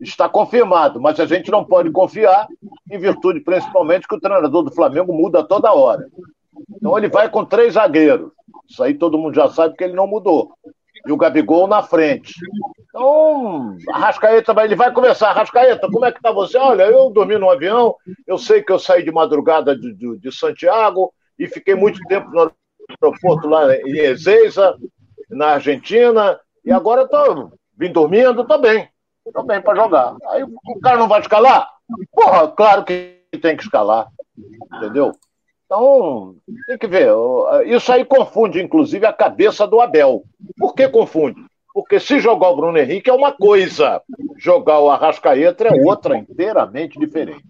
está 0.00 0.28
confirmado, 0.28 1.00
mas 1.00 1.18
a 1.20 1.26
gente 1.26 1.50
não 1.50 1.64
pode 1.64 1.90
confiar, 1.90 2.46
em 2.90 2.98
virtude 2.98 3.40
principalmente 3.40 4.06
que 4.08 4.14
o 4.14 4.20
treinador 4.20 4.62
do 4.62 4.72
Flamengo 4.72 5.12
muda 5.12 5.44
toda 5.44 5.72
hora. 5.72 6.06
Então 6.70 6.96
ele 6.96 7.08
vai 7.08 7.28
com 7.30 7.44
três 7.44 7.74
zagueiros. 7.74 8.30
Isso 8.68 8.82
aí 8.82 8.94
todo 8.94 9.18
mundo 9.18 9.34
já 9.34 9.48
sabe 9.48 9.76
que 9.76 9.84
ele 9.84 9.94
não 9.94 10.06
mudou. 10.06 10.52
E 11.06 11.10
o 11.10 11.16
Gabigol 11.16 11.66
na 11.66 11.82
frente. 11.82 12.34
Então, 12.88 13.76
Arrascaeta, 13.90 14.54
ele 14.62 14.76
vai 14.76 14.92
começar. 14.92 15.30
Arrascaeta, 15.30 15.88
como 15.90 16.04
é 16.04 16.12
que 16.12 16.20
tá 16.20 16.30
você? 16.30 16.58
Olha, 16.58 16.84
eu 16.84 17.10
dormi 17.10 17.38
no 17.38 17.50
avião, 17.50 17.96
eu 18.26 18.38
sei 18.38 18.62
que 18.62 18.70
eu 18.70 18.78
saí 18.78 19.02
de 19.02 19.10
madrugada 19.10 19.76
de, 19.76 19.92
de, 19.94 20.18
de 20.18 20.32
Santiago 20.32 21.12
e 21.38 21.48
fiquei 21.48 21.74
muito 21.74 21.98
tempo 22.06 22.30
no 22.30 22.52
aeroporto 23.02 23.48
lá 23.48 23.74
em 23.74 23.98
Ezeiza, 23.98 24.76
na 25.30 25.54
Argentina, 25.54 26.38
e 26.64 26.70
agora 26.70 27.08
tô 27.08 27.50
vim 27.76 27.90
dormindo, 27.90 28.44
tô 28.44 28.58
bem. 28.58 28.88
Tô 29.32 29.42
bem 29.42 29.60
para 29.60 29.76
jogar. 29.76 30.16
Aí 30.28 30.42
o 30.42 30.80
cara 30.80 30.98
não 30.98 31.08
vai 31.08 31.20
escalar? 31.20 31.68
Porra, 32.12 32.48
claro 32.48 32.84
que 32.84 33.20
tem 33.40 33.56
que 33.56 33.62
escalar. 33.62 34.08
Entendeu? 34.76 35.12
Então, 35.72 36.36
tem 36.66 36.76
que 36.76 36.86
ver. 36.86 37.08
Isso 37.66 37.90
aí 37.90 38.04
confunde, 38.04 38.60
inclusive, 38.60 39.06
a 39.06 39.12
cabeça 39.12 39.66
do 39.66 39.80
Abel. 39.80 40.22
Por 40.58 40.74
que 40.74 40.86
confunde? 40.86 41.42
Porque 41.72 41.98
se 41.98 42.20
jogar 42.20 42.50
o 42.50 42.56
Bruno 42.56 42.76
Henrique 42.76 43.08
é 43.08 43.12
uma 43.14 43.32
coisa, 43.32 44.02
jogar 44.36 44.80
o 44.80 44.90
Arrascaeta 44.90 45.68
é 45.68 45.82
outra, 45.86 46.18
inteiramente 46.18 46.98
diferente. 46.98 47.42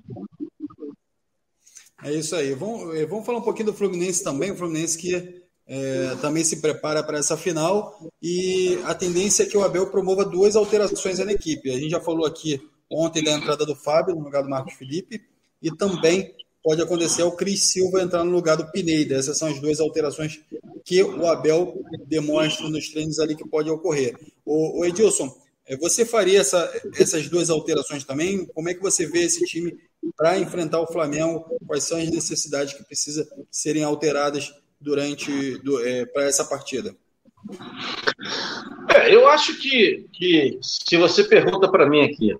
É 2.04 2.12
isso 2.12 2.36
aí. 2.36 2.54
Vamos, 2.54 2.94
eh, 2.94 3.06
vamos 3.06 3.26
falar 3.26 3.38
um 3.38 3.42
pouquinho 3.42 3.66
do 3.66 3.74
Fluminense 3.74 4.22
também. 4.22 4.52
O 4.52 4.56
Fluminense 4.56 4.96
que 4.96 5.42
é, 5.66 6.14
também 6.20 6.44
se 6.44 6.60
prepara 6.60 7.02
para 7.02 7.18
essa 7.18 7.36
final. 7.36 7.98
E 8.22 8.78
a 8.84 8.94
tendência 8.94 9.42
é 9.42 9.46
que 9.46 9.56
o 9.56 9.64
Abel 9.64 9.90
promova 9.90 10.24
duas 10.24 10.54
alterações 10.54 11.18
na 11.18 11.32
equipe. 11.32 11.70
A 11.70 11.78
gente 11.78 11.90
já 11.90 12.00
falou 12.00 12.24
aqui 12.24 12.60
ontem 12.88 13.24
da 13.24 13.32
entrada 13.32 13.66
do 13.66 13.74
Fábio 13.74 14.14
no 14.14 14.22
lugar 14.22 14.44
do 14.44 14.48
Marcos 14.50 14.74
Felipe 14.74 15.20
e 15.60 15.74
também 15.74 16.32
pode 16.62 16.80
acontecer 16.80 17.22
o 17.22 17.32
Cris 17.32 17.70
Silva 17.70 18.02
entrar 18.02 18.24
no 18.24 18.30
lugar 18.30 18.56
do 18.56 18.70
Pineda. 18.70 19.16
Essas 19.16 19.36
são 19.36 19.48
as 19.48 19.58
duas 19.60 19.80
alterações 19.80 20.40
que 20.84 21.02
o 21.02 21.26
Abel 21.26 21.82
demonstra 22.06 22.68
nos 22.68 22.88
treinos 22.88 23.18
ali 23.18 23.36
que 23.36 23.48
pode 23.48 23.68
ocorrer. 23.68 24.16
O, 24.44 24.84
Edilson, 24.84 25.34
eh, 25.66 25.76
você 25.76 26.04
faria 26.04 26.40
essa, 26.40 26.72
essas 26.98 27.28
duas 27.28 27.50
alterações 27.50 28.04
também? 28.04 28.46
Como 28.46 28.68
é 28.68 28.74
que 28.74 28.82
você 28.82 29.06
vê 29.06 29.20
esse 29.20 29.44
time 29.44 29.76
para 30.16 30.38
enfrentar 30.38 30.80
o 30.80 30.86
Flamengo? 30.86 31.44
Quais 31.66 31.84
são 31.84 31.98
as 31.98 32.10
necessidades 32.10 32.74
que 32.74 32.84
precisam 32.84 33.26
serem 33.50 33.84
alteradas 33.84 34.52
durante 34.80 35.60
é, 35.84 36.06
para 36.06 36.24
essa 36.24 36.44
partida? 36.44 36.94
É, 38.94 39.14
eu 39.14 39.28
acho 39.28 39.60
que, 39.60 40.06
que 40.12 40.58
se 40.62 40.96
você 40.96 41.24
pergunta 41.24 41.70
para 41.70 41.88
mim 41.88 42.02
aqui, 42.02 42.36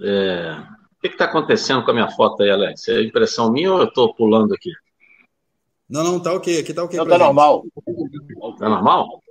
é, 0.00 0.75
que 1.00 1.08
está 1.08 1.26
acontecendo 1.26 1.84
com 1.84 1.90
a 1.90 1.94
minha 1.94 2.10
foto 2.10 2.42
aí, 2.42 2.50
Alex? 2.50 2.88
É 2.88 3.02
impressão 3.02 3.50
minha 3.50 3.72
ou 3.72 3.80
eu 3.80 3.88
estou 3.88 4.14
pulando 4.14 4.54
aqui? 4.54 4.70
Não, 5.88 6.02
não, 6.02 6.20
tá 6.20 6.32
ok. 6.32 6.60
Aqui 6.60 6.74
tá 6.74 6.84
ok. 6.84 6.98
Não, 6.98 7.06
tá 7.06 7.18
normal. 7.18 7.64
Tá 8.58 8.68
normal? 8.68 9.22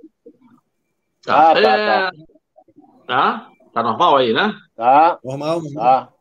Tá, 1.24 1.50
ah, 1.50 1.54
tá, 1.54 1.60
é... 1.60 1.86
tá. 1.86 2.12
Tá? 3.06 3.50
Tá 3.74 3.82
normal 3.82 4.16
aí, 4.16 4.32
né? 4.32 4.54
Tá. 4.74 5.18
Normal, 5.22 5.62
normal. 5.62 6.06
Tá. 6.06 6.12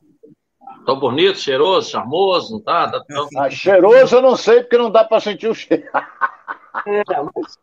Tô 0.85 0.95
bonito, 0.97 1.39
cheiroso, 1.39 1.89
charmoso, 1.89 2.53
não 2.53 2.61
tá? 2.61 2.89
tá 2.91 3.03
tão... 3.03 3.27
ah, 3.37 3.49
cheiroso 3.49 4.15
eu 4.15 4.21
não 4.21 4.35
sei, 4.35 4.61
porque 4.61 4.77
não 4.77 4.91
dá 4.91 5.03
para 5.03 5.19
sentir 5.19 5.47
o 5.47 5.55
cheiro. 5.55 5.83
É, 6.85 7.03
mas... 7.07 7.57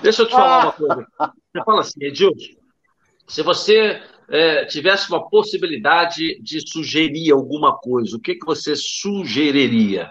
Deixa 0.00 0.22
eu 0.22 0.26
te 0.26 0.32
falar 0.32 0.64
uma 0.64 0.72
coisa. 0.72 1.06
Você 1.52 1.64
fala 1.64 1.80
assim, 1.80 2.04
Edilson, 2.04 2.62
se 3.26 3.42
você 3.42 4.02
é, 4.32 4.64
tivesse 4.64 5.10
uma 5.10 5.28
possibilidade 5.28 6.40
de 6.40 6.66
sugerir 6.66 7.30
alguma 7.30 7.76
coisa, 7.76 8.16
o 8.16 8.20
que, 8.20 8.34
que 8.34 8.46
você 8.46 8.74
sugeriria? 8.74 10.10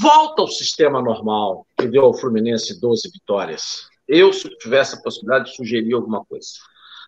Volta 0.00 0.42
ao 0.42 0.48
sistema 0.48 1.02
normal, 1.02 1.66
que 1.76 1.88
deu 1.88 2.04
ao 2.04 2.14
Fluminense 2.14 2.80
12 2.80 3.10
vitórias. 3.10 3.88
Eu, 4.06 4.32
se 4.32 4.48
tivesse 4.58 4.94
a 4.94 5.02
possibilidade 5.02 5.50
de 5.50 5.56
sugerir 5.56 5.94
alguma 5.94 6.24
coisa. 6.24 6.48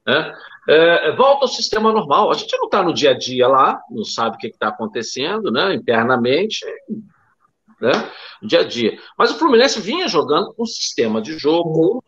Né? 0.05 0.35
É, 0.69 1.15
volta 1.15 1.45
ao 1.45 1.49
sistema 1.49 1.93
normal. 1.93 2.33
A 2.33 2.35
gente 2.35 2.57
não 2.57 2.65
está 2.65 2.83
no 2.83 2.93
dia 2.93 3.11
a 3.11 3.19
dia 3.19 3.47
lá, 3.47 3.81
não 3.89 4.05
sabe 4.05 4.35
o 4.35 4.39
que 4.39 4.49
está 4.49 4.69
acontecendo 4.69 5.53
né? 5.53 5.75
internamente, 5.75 6.67
né? 7.81 7.93
dia 8.43 8.61
a 8.61 8.65
dia. 8.65 8.99
Mas 9.17 9.31
o 9.31 9.39
Fluminense 9.39 9.81
vinha 9.81 10.09
jogando 10.09 10.53
com 10.55 10.65
um 10.65 10.67
sistema 10.67 11.23
de 11.23 11.39
jogo, 11.39 12.03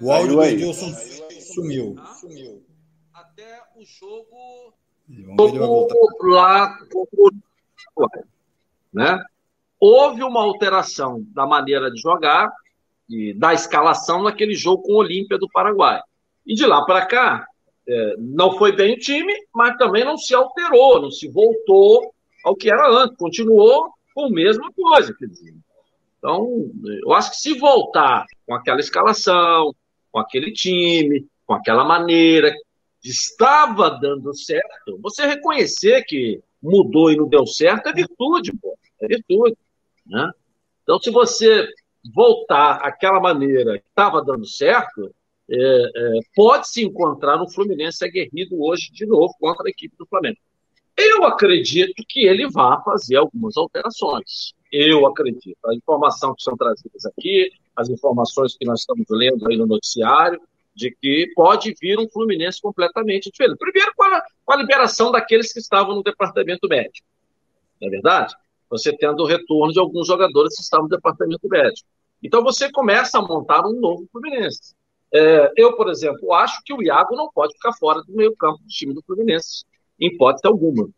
O 0.00 0.10
áudio 0.10 0.36
do 0.36 0.42
Edilson 0.42 0.92
sumiu. 1.40 1.96
sumiu. 2.20 2.64
Até 3.12 3.62
o 3.76 3.84
jogo, 3.84 4.74
jogo 5.08 6.26
lá 6.26 6.78
né? 8.92 9.24
Houve 9.78 10.22
uma 10.22 10.42
alteração 10.42 11.24
da 11.32 11.46
maneira 11.46 11.90
de 11.90 12.00
jogar 12.00 12.52
e 13.08 13.32
da 13.34 13.52
escalação 13.52 14.22
naquele 14.22 14.54
jogo 14.54 14.82
com 14.82 14.92
o 14.92 14.98
Olímpia 14.98 15.38
do 15.38 15.48
Paraguai. 15.48 16.00
E 16.46 16.54
de 16.54 16.66
lá 16.66 16.84
para 16.84 17.06
cá, 17.06 17.46
é, 17.86 18.14
não 18.18 18.56
foi 18.56 18.74
bem 18.74 18.94
o 18.94 18.98
time, 18.98 19.32
mas 19.54 19.76
também 19.76 20.04
não 20.04 20.16
se 20.16 20.34
alterou, 20.34 21.00
não 21.00 21.10
se 21.10 21.28
voltou 21.28 22.14
ao 22.44 22.56
que 22.56 22.70
era 22.70 22.88
antes, 22.88 23.16
continuou 23.16 23.92
com 24.14 24.26
a 24.26 24.30
mesma 24.30 24.70
coisa. 24.72 25.14
Quer 25.14 25.26
dizer. 25.26 25.54
Então, 26.22 26.70
eu 27.02 27.12
acho 27.12 27.32
que 27.32 27.36
se 27.38 27.58
voltar 27.58 28.24
com 28.46 28.54
aquela 28.54 28.78
escalação, 28.78 29.74
com 30.12 30.20
aquele 30.20 30.52
time, 30.52 31.26
com 31.44 31.54
aquela 31.54 31.84
maneira, 31.84 32.54
estava 33.02 33.90
dando 33.90 34.32
certo, 34.32 35.00
você 35.02 35.26
reconhecer 35.26 36.04
que 36.04 36.40
mudou 36.62 37.10
e 37.10 37.16
não 37.16 37.28
deu 37.28 37.44
certo 37.44 37.88
é 37.88 37.92
virtude, 37.92 38.56
pô. 38.56 38.78
É 39.00 39.08
virtude. 39.08 39.56
Né? 40.06 40.30
Então, 40.84 41.00
se 41.00 41.10
você 41.10 41.66
voltar 42.14 42.76
àquela 42.76 43.18
maneira 43.18 43.80
que 43.80 43.88
estava 43.88 44.24
dando 44.24 44.46
certo, 44.46 45.12
é, 45.50 45.56
é, 45.56 46.20
pode 46.36 46.68
se 46.68 46.84
encontrar 46.84 47.36
no 47.36 47.50
Fluminense 47.50 48.04
aguerrido 48.04 48.62
hoje 48.62 48.92
de 48.92 49.04
novo 49.06 49.34
contra 49.40 49.66
a 49.66 49.70
equipe 49.70 49.96
do 49.96 50.06
Flamengo. 50.06 50.38
Eu 50.96 51.24
acredito 51.24 52.00
que 52.08 52.20
ele 52.20 52.48
vá 52.48 52.80
fazer 52.84 53.16
algumas 53.16 53.56
alterações. 53.56 54.54
Eu 54.72 55.06
acredito. 55.06 55.58
A 55.66 55.74
informação 55.74 56.34
que 56.34 56.42
são 56.42 56.56
trazidas 56.56 57.04
aqui, 57.04 57.50
as 57.76 57.90
informações 57.90 58.56
que 58.56 58.64
nós 58.64 58.80
estamos 58.80 59.04
lendo 59.10 59.46
aí 59.46 59.56
no 59.56 59.66
noticiário, 59.66 60.40
de 60.74 60.90
que 60.90 61.30
pode 61.34 61.74
vir 61.78 61.98
um 61.98 62.08
Fluminense 62.08 62.60
completamente 62.60 63.30
diferente. 63.30 63.58
Primeiro, 63.58 63.92
com 63.94 64.04
a, 64.04 64.22
com 64.44 64.52
a 64.54 64.56
liberação 64.56 65.12
daqueles 65.12 65.52
que 65.52 65.58
estavam 65.58 65.94
no 65.94 66.02
departamento 66.02 66.66
médico. 66.66 67.06
Não 67.78 67.88
é 67.88 67.90
verdade? 67.90 68.34
Você 68.70 68.96
tendo 68.96 69.22
o 69.22 69.26
retorno 69.26 69.72
de 69.72 69.78
alguns 69.78 70.06
jogadores 70.06 70.56
que 70.56 70.62
estavam 70.62 70.84
no 70.84 70.96
departamento 70.96 71.46
médico. 71.46 71.86
Então, 72.22 72.42
você 72.42 72.70
começa 72.70 73.18
a 73.18 73.22
montar 73.22 73.66
um 73.66 73.78
novo 73.78 74.08
Fluminense. 74.10 74.74
É, 75.12 75.52
eu, 75.56 75.76
por 75.76 75.90
exemplo, 75.90 76.32
acho 76.32 76.62
que 76.64 76.72
o 76.72 76.82
Iago 76.82 77.14
não 77.14 77.30
pode 77.30 77.52
ficar 77.52 77.74
fora 77.74 78.00
do 78.02 78.14
meio-campo 78.14 78.58
do 78.62 78.68
time 78.68 78.94
do 78.94 79.02
Fluminense, 79.02 79.64
em 80.00 80.06
hipótese 80.06 80.46
alguma. 80.46 80.88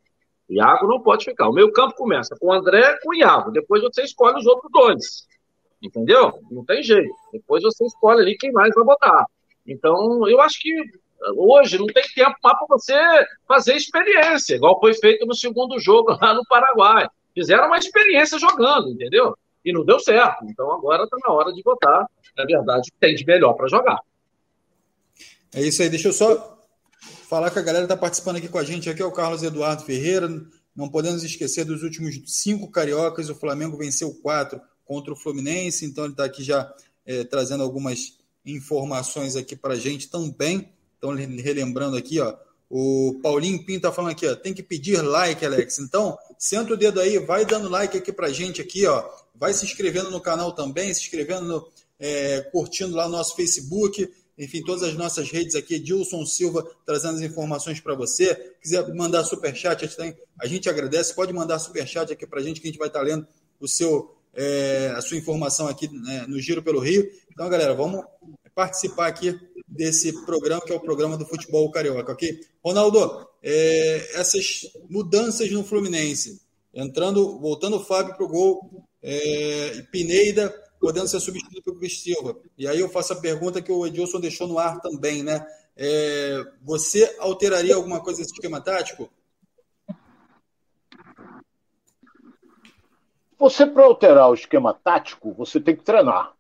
Iago 0.49 0.87
não 0.87 1.01
pode 1.01 1.25
ficar. 1.25 1.49
O 1.49 1.53
meio-campo 1.53 1.95
começa 1.95 2.37
com 2.39 2.49
o 2.49 2.53
André 2.53 2.99
com 3.03 3.11
o 3.11 3.15
Iago. 3.15 3.51
Depois 3.51 3.83
você 3.83 4.03
escolhe 4.03 4.39
os 4.39 4.47
outros 4.47 4.71
dois. 4.71 5.27
Entendeu? 5.83 6.39
Não 6.51 6.65
tem 6.65 6.83
jeito. 6.83 7.15
Depois 7.33 7.63
você 7.63 7.85
escolhe 7.85 8.21
ali 8.21 8.37
quem 8.37 8.53
mais 8.53 8.75
vai 8.75 8.85
botar. 8.85 9.27
Então, 9.67 10.29
eu 10.29 10.41
acho 10.41 10.61
que 10.61 10.71
hoje 11.37 11.79
não 11.79 11.87
tem 11.87 12.05
tempo 12.15 12.37
mais 12.43 12.59
para 12.59 12.67
você 12.69 13.27
fazer 13.49 13.75
experiência, 13.75 14.57
igual 14.57 14.79
foi 14.79 14.93
feito 14.95 15.25
no 15.27 15.35
segundo 15.35 15.79
jogo 15.79 16.17
lá 16.21 16.35
no 16.35 16.45
Paraguai. 16.47 17.09
Fizeram 17.35 17.67
uma 17.67 17.79
experiência 17.79 18.39
jogando, 18.39 18.91
entendeu? 18.91 19.37
E 19.65 19.73
não 19.73 19.85
deu 19.85 19.99
certo. 19.99 20.45
Então 20.45 20.71
agora 20.73 21.05
está 21.05 21.17
na 21.27 21.33
hora 21.33 21.53
de 21.53 21.63
botar, 21.63 22.07
na 22.37 22.45
verdade, 22.45 22.93
tem 23.01 23.15
de 23.15 23.25
melhor 23.25 23.55
para 23.55 23.69
jogar. 23.69 23.99
É 25.55 25.61
isso 25.61 25.83
aí. 25.83 25.89
Deixa 25.89 26.09
eu 26.09 26.13
só 26.13 26.54
falar 27.35 27.51
que 27.51 27.59
a 27.59 27.63
galera 27.63 27.85
está 27.85 27.97
participando 27.97 28.37
aqui 28.37 28.47
com 28.47 28.59
a 28.59 28.63
gente. 28.63 28.89
Aqui 28.89 29.03
é 29.03 29.05
o 29.05 29.11
Carlos 29.11 29.43
Eduardo 29.43 29.83
Ferreira. 29.83 30.29
Não 30.73 30.89
podemos 30.89 31.25
esquecer 31.25 31.65
dos 31.65 31.83
últimos 31.83 32.15
cinco 32.27 32.71
cariocas. 32.71 33.29
O 33.29 33.35
Flamengo 33.35 33.77
venceu 33.77 34.15
quatro 34.23 34.61
contra 34.85 35.13
o 35.13 35.17
Fluminense. 35.17 35.85
Então 35.85 36.05
ele 36.05 36.13
está 36.13 36.27
aqui 36.27 36.45
já 36.45 36.73
é, 37.05 37.25
trazendo 37.25 37.65
algumas 37.65 38.19
informações 38.47 39.35
aqui 39.35 39.57
para 39.57 39.75
a 39.75 39.77
gente 39.77 40.09
também. 40.09 40.69
Então, 40.97 41.13
relembrando 41.13 41.97
aqui, 41.97 42.21
ó, 42.21 42.37
o 42.71 43.19
Paulinho 43.21 43.59
Pinto 43.59 43.79
está 43.79 43.91
falando 43.93 44.13
aqui, 44.13 44.29
ó, 44.29 44.37
tem 44.37 44.55
que 44.55 44.63
pedir 44.63 45.03
like, 45.03 45.45
Alex. 45.45 45.81
Então, 45.81 46.17
senta 46.39 46.75
o 46.75 46.77
dedo 46.77 47.01
aí, 47.01 47.19
vai 47.19 47.45
dando 47.45 47.69
like 47.69 47.99
aqui 47.99 48.13
para 48.13 48.29
a 48.29 48.33
gente 48.33 48.61
aqui, 48.63 48.87
ó, 48.87 49.11
vai 49.35 49.53
se 49.53 49.65
inscrevendo 49.65 50.09
no 50.09 50.21
canal 50.21 50.53
também, 50.53 50.95
se 50.95 51.01
inscrevendo, 51.01 51.47
no, 51.47 51.69
é, 51.99 52.43
curtindo 52.53 52.95
lá 52.95 53.07
no 53.07 53.17
nosso 53.17 53.35
Facebook, 53.35 54.09
enfim, 54.37 54.63
todas 54.63 54.83
as 54.83 54.95
nossas 54.95 55.31
redes 55.31 55.55
aqui, 55.55 55.79
Dilson 55.79 56.27
Silva 56.27 56.69
trazendo 56.85 57.17
as 57.17 57.23
informações 57.23 57.81
para 57.81 57.95
você. 57.95 58.35
Quiser 58.61 58.93
mandar 58.95 59.25
superchat, 59.25 59.89
a 60.41 60.47
gente 60.47 60.69
agradece, 60.69 61.15
pode 61.15 61.33
mandar 61.33 61.59
superchat 61.59 62.13
aqui 62.13 62.27
para 62.27 62.41
a 62.41 62.43
gente, 62.43 62.61
que 62.61 62.67
a 62.67 62.71
gente 62.71 62.79
vai 62.79 62.89
estar 62.89 63.01
tá 63.01 63.05
lendo 63.05 63.27
o 63.61 63.69
seu, 63.69 64.15
é, 64.35 64.93
a 64.97 65.01
sua 65.01 65.17
informação 65.17 65.69
aqui 65.69 65.89
né, 65.89 66.27
no 66.27 66.41
Giro 66.41 66.63
pelo 66.63 66.81
Rio. 66.81 67.09
Então, 67.33 67.49
galera, 67.49 67.75
vamos 67.75 68.05
participar 68.55 69.07
aqui 69.07 69.39
desse 69.69 70.25
programa, 70.25 70.61
que 70.61 70.73
é 70.73 70.75
o 70.75 70.81
programa 70.81 71.17
do 71.17 71.27
futebol 71.27 71.71
carioca, 71.71 72.13
ok? 72.13 72.41
Ronaldo, 72.65 73.27
é, 73.43 74.19
essas 74.19 74.63
mudanças 74.89 75.51
no 75.51 75.65
Fluminense, 75.65 76.41
entrando, 76.73 77.39
voltando 77.39 77.77
o 77.77 77.85
Fábio 77.85 78.15
para 78.17 78.25
o 78.25 78.29
gol, 78.29 78.85
é, 79.03 79.83
Pineida 79.93 80.55
podendo 80.85 81.09
ser 81.09 81.19
substituído 81.19 81.63
pelo 81.63 81.79
Luiz 81.79 82.03
Silva. 82.03 82.37
E 82.59 82.69
aí 82.69 82.79
eu 82.79 82.91
faço 82.91 83.15
a 83.15 83.17
pergunta 83.17 83.63
que 83.63 83.73
o 83.73 83.87
Edilson 83.87 84.21
deixou 84.21 84.47
no 84.47 84.59
ar 84.59 84.83
também, 84.83 85.23
né? 85.23 85.43
É, 85.75 86.45
você 86.61 87.17
alteraria 87.21 87.75
alguma 87.75 88.03
coisa 88.03 88.21
nesse 88.21 88.35
esquema 88.35 88.61
tático? 88.61 89.11
Você, 93.39 93.65
para 93.65 93.87
alterar 93.87 94.29
o 94.29 94.35
esquema 94.35 94.75
tático, 94.75 95.33
você 95.33 95.59
tem 95.59 95.75
que 95.75 95.83
treinar. 95.83 96.35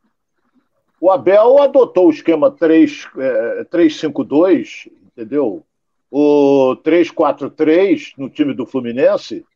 O 1.00 1.10
Abel 1.10 1.62
adotou 1.62 2.08
o 2.08 2.10
esquema 2.10 2.52
3-5-2, 2.52 4.86
é, 4.86 4.90
entendeu? 5.06 5.64
O 6.10 6.76
3-4-3 6.84 8.12
no 8.18 8.28
time 8.28 8.52
do 8.52 8.66
Fluminense, 8.66 9.46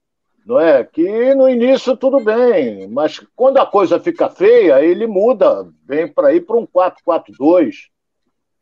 não 0.48 0.58
é? 0.58 0.82
Que 0.82 1.34
no 1.34 1.46
início 1.46 1.94
tudo 1.94 2.20
bem, 2.20 2.88
mas 2.88 3.20
quando 3.36 3.58
a 3.58 3.66
coisa 3.66 4.00
fica 4.00 4.30
feia, 4.30 4.82
ele 4.82 5.06
muda, 5.06 5.68
vem 5.84 6.08
para 6.08 6.32
ir 6.32 6.40
para 6.40 6.56
um 6.56 6.66
4-4-2. 6.66 7.74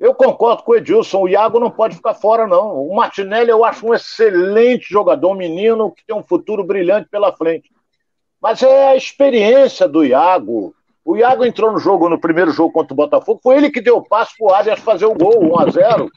Eu 0.01 0.13
concordo 0.13 0.65
com 0.65 0.73
o 0.73 0.75
Edilson, 0.75 1.23
o 1.23 1.29
Iago 1.29 1.61
não 1.61 1.71
pode 1.71 1.95
ficar 1.95 2.15
fora, 2.15 2.45
não. 2.45 2.83
O 2.83 2.97
Martinelli 2.97 3.51
eu 3.51 3.65
acho 3.65 3.87
um 3.87 3.95
excelente 3.95 4.89
jogador, 4.91 5.31
um 5.31 5.37
menino 5.37 5.93
que 5.93 6.05
tem 6.05 6.15
um 6.15 6.25
futuro 6.25 6.65
brilhante 6.65 7.09
pela 7.09 7.33
frente. 7.33 7.71
Mas 8.43 8.65
é 8.65 8.89
a 8.89 8.97
experiência 8.97 9.87
do 9.87 10.05
Iago, 10.05 10.75
o 11.05 11.17
Iago 11.17 11.45
entrou 11.45 11.73
no 11.73 11.79
jogo, 11.79 12.09
no 12.09 12.21
primeiro 12.21 12.51
jogo 12.51 12.73
contra 12.73 12.93
o 12.93 12.97
Botafogo, 12.97 13.39
foi 13.41 13.59
ele 13.59 13.71
que 13.71 13.81
deu 13.81 13.99
o 13.99 14.07
passo 14.07 14.35
o 14.41 14.53
Arias 14.53 14.81
fazer 14.81 15.07
o 15.07 15.15
gol, 15.15 15.53
1 15.53 15.61
a 15.61 15.71
0 15.71 16.11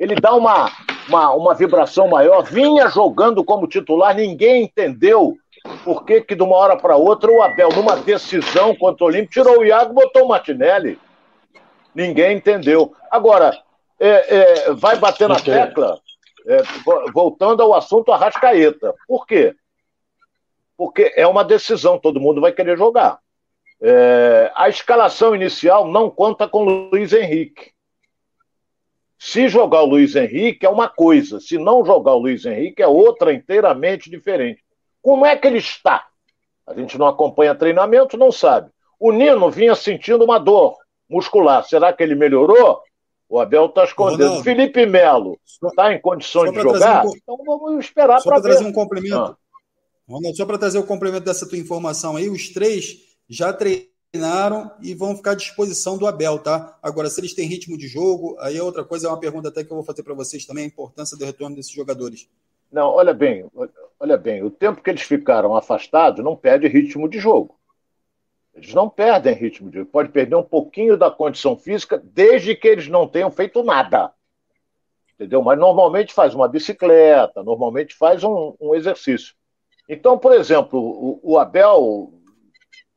Ele 0.00 0.14
dá 0.14 0.34
uma, 0.34 0.72
uma, 1.06 1.34
uma 1.34 1.54
vibração 1.54 2.08
maior, 2.08 2.42
vinha 2.42 2.88
jogando 2.88 3.44
como 3.44 3.66
titular, 3.66 4.16
ninguém 4.16 4.64
entendeu 4.64 5.36
por 5.84 6.06
que, 6.06 6.22
que 6.22 6.34
de 6.34 6.42
uma 6.42 6.56
hora 6.56 6.74
para 6.74 6.96
outra 6.96 7.30
o 7.30 7.42
Abel, 7.42 7.68
numa 7.68 7.96
decisão 7.96 8.74
contra 8.74 9.04
o 9.04 9.08
Olímpico, 9.08 9.34
tirou 9.34 9.58
o 9.58 9.64
Iago 9.64 9.92
e 9.92 9.94
botou 9.94 10.24
o 10.24 10.28
Martinelli. 10.28 10.98
Ninguém 11.94 12.38
entendeu. 12.38 12.94
Agora, 13.10 13.52
é, 13.98 14.36
é, 14.36 14.72
vai 14.72 14.96
bater 14.96 15.28
na 15.28 15.38
tecla, 15.38 16.00
é, 16.46 16.62
voltando 17.12 17.62
ao 17.62 17.74
assunto 17.74 18.10
Arrascaeta. 18.10 18.94
Por 19.06 19.26
quê? 19.26 19.54
Porque 20.78 21.12
é 21.14 21.26
uma 21.26 21.44
decisão, 21.44 21.98
todo 21.98 22.20
mundo 22.20 22.40
vai 22.40 22.52
querer 22.52 22.78
jogar. 22.78 23.18
É, 23.82 24.50
a 24.54 24.66
escalação 24.70 25.34
inicial 25.34 25.86
não 25.86 26.08
conta 26.08 26.48
com 26.48 26.64
Luiz 26.64 27.12
Henrique. 27.12 27.72
Se 29.22 29.50
jogar 29.50 29.82
o 29.82 29.86
Luiz 29.86 30.16
Henrique 30.16 30.64
é 30.64 30.68
uma 30.70 30.88
coisa, 30.88 31.40
se 31.40 31.58
não 31.58 31.84
jogar 31.84 32.14
o 32.14 32.20
Luiz 32.20 32.46
Henrique 32.46 32.82
é 32.82 32.88
outra 32.88 33.34
inteiramente 33.34 34.08
diferente. 34.08 34.64
Como 35.02 35.26
é 35.26 35.36
que 35.36 35.46
ele 35.46 35.58
está? 35.58 36.06
A 36.66 36.72
gente 36.72 36.96
não 36.96 37.06
acompanha 37.06 37.54
treinamento, 37.54 38.16
não 38.16 38.32
sabe. 38.32 38.70
O 38.98 39.12
Nino 39.12 39.50
vinha 39.50 39.74
sentindo 39.74 40.24
uma 40.24 40.38
dor 40.38 40.78
muscular. 41.06 41.62
Será 41.64 41.92
que 41.92 42.02
ele 42.02 42.14
melhorou? 42.14 42.80
O 43.28 43.38
Abel 43.38 43.66
está 43.66 43.84
escondendo. 43.84 44.22
Ronaldo, 44.22 44.42
Felipe 44.42 44.86
Melo 44.86 45.38
está 45.44 45.92
em 45.92 46.00
condições 46.00 46.50
de 46.50 46.62
jogar? 46.62 47.04
Um... 47.04 47.14
Então 47.14 47.36
vamos 47.44 47.84
esperar 47.84 48.22
para 48.22 48.36
ver. 48.36 48.42
trazer 48.42 48.64
um 48.64 48.72
complemento. 48.72 49.14
Ah. 49.14 49.36
Ronaldo, 50.08 50.34
só 50.34 50.46
para 50.46 50.56
trazer 50.56 50.78
o 50.78 50.86
complemento 50.86 51.26
dessa 51.26 51.46
tua 51.46 51.58
informação 51.58 52.16
aí, 52.16 52.30
os 52.30 52.48
três 52.48 52.96
já 53.28 53.52
treinaram 54.10 54.70
e 54.82 54.94
vão 54.94 55.16
ficar 55.16 55.32
à 55.32 55.34
disposição 55.34 55.96
do 55.96 56.06
Abel, 56.06 56.38
tá? 56.38 56.76
Agora, 56.82 57.08
se 57.08 57.20
eles 57.20 57.32
têm 57.32 57.48
ritmo 57.48 57.78
de 57.78 57.86
jogo, 57.86 58.36
aí 58.40 58.56
é 58.56 58.62
outra 58.62 58.84
coisa, 58.84 59.06
é 59.06 59.10
uma 59.10 59.20
pergunta 59.20 59.48
até 59.48 59.62
que 59.62 59.70
eu 59.70 59.76
vou 59.76 59.84
fazer 59.84 60.02
para 60.02 60.14
vocês 60.14 60.44
também, 60.44 60.64
a 60.64 60.66
importância 60.66 61.16
do 61.16 61.24
retorno 61.24 61.56
desses 61.56 61.72
jogadores. 61.72 62.28
Não, 62.72 62.88
olha 62.88 63.14
bem, 63.14 63.46
olha 63.98 64.16
bem, 64.16 64.42
o 64.42 64.50
tempo 64.50 64.82
que 64.82 64.90
eles 64.90 65.02
ficaram 65.02 65.56
afastados 65.56 66.24
não 66.24 66.36
perde 66.36 66.68
ritmo 66.68 67.08
de 67.08 67.18
jogo. 67.18 67.58
Eles 68.54 68.74
não 68.74 68.90
perdem 68.90 69.34
ritmo 69.34 69.70
de 69.70 69.78
jogo. 69.78 69.90
Pode 69.90 70.10
perder 70.10 70.34
um 70.34 70.42
pouquinho 70.42 70.96
da 70.96 71.10
condição 71.10 71.56
física, 71.56 72.02
desde 72.02 72.54
que 72.54 72.68
eles 72.68 72.88
não 72.88 73.06
tenham 73.06 73.30
feito 73.30 73.62
nada. 73.62 74.12
Entendeu? 75.14 75.42
Mas 75.42 75.58
normalmente 75.58 76.12
faz 76.12 76.34
uma 76.34 76.48
bicicleta, 76.48 77.42
normalmente 77.42 77.94
faz 77.94 78.24
um, 78.24 78.54
um 78.60 78.74
exercício. 78.74 79.34
Então, 79.88 80.16
por 80.16 80.32
exemplo, 80.32 80.78
o, 80.80 81.20
o, 81.22 81.38
Abel, 81.38 82.12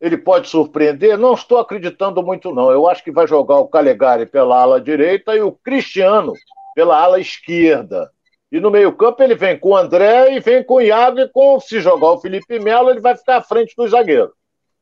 ele 0.03 0.17
pode 0.17 0.49
surpreender? 0.49 1.17
Não 1.17 1.33
estou 1.33 1.59
acreditando 1.59 2.21
muito, 2.21 2.53
não. 2.53 2.69
Eu 2.69 2.89
acho 2.89 3.01
que 3.01 3.09
vai 3.09 3.25
jogar 3.25 3.59
o 3.59 3.69
Calegari 3.69 4.25
pela 4.25 4.61
ala 4.61 4.81
direita 4.81 5.33
e 5.33 5.39
o 5.39 5.53
Cristiano 5.53 6.33
pela 6.75 7.01
ala 7.01 7.21
esquerda. 7.21 8.11
E 8.51 8.59
no 8.59 8.69
meio-campo 8.69 9.23
ele 9.23 9.33
vem 9.33 9.57
com 9.57 9.69
o 9.69 9.77
André 9.77 10.35
e 10.35 10.41
vem 10.41 10.61
com 10.61 10.75
o 10.75 10.81
Iago, 10.81 11.21
e 11.21 11.29
com, 11.29 11.57
se 11.61 11.79
jogar 11.79 12.11
o 12.11 12.19
Felipe 12.19 12.59
Melo, 12.59 12.89
ele 12.89 12.99
vai 12.99 13.15
ficar 13.15 13.37
à 13.37 13.41
frente 13.41 13.73
dos 13.77 13.91
zagueiros 13.91 14.33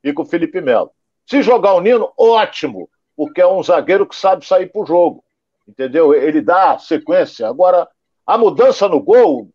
e 0.04 0.12
com 0.12 0.24
o 0.24 0.26
Felipe 0.26 0.60
Melo. 0.60 0.90
Se 1.28 1.44
jogar 1.44 1.76
o 1.76 1.82
Nino, 1.82 2.12
ótimo, 2.18 2.90
porque 3.16 3.42
é 3.42 3.48
um 3.48 3.62
zagueiro 3.62 4.08
que 4.08 4.16
sabe 4.16 4.44
sair 4.44 4.72
para 4.72 4.82
o 4.82 4.86
jogo. 4.88 5.24
Entendeu? 5.68 6.16
Ele 6.16 6.42
dá 6.42 6.80
sequência. 6.80 7.48
Agora, 7.48 7.88
a 8.26 8.40
mudança 8.40 8.88
no 8.90 9.00
gol. 9.00 9.52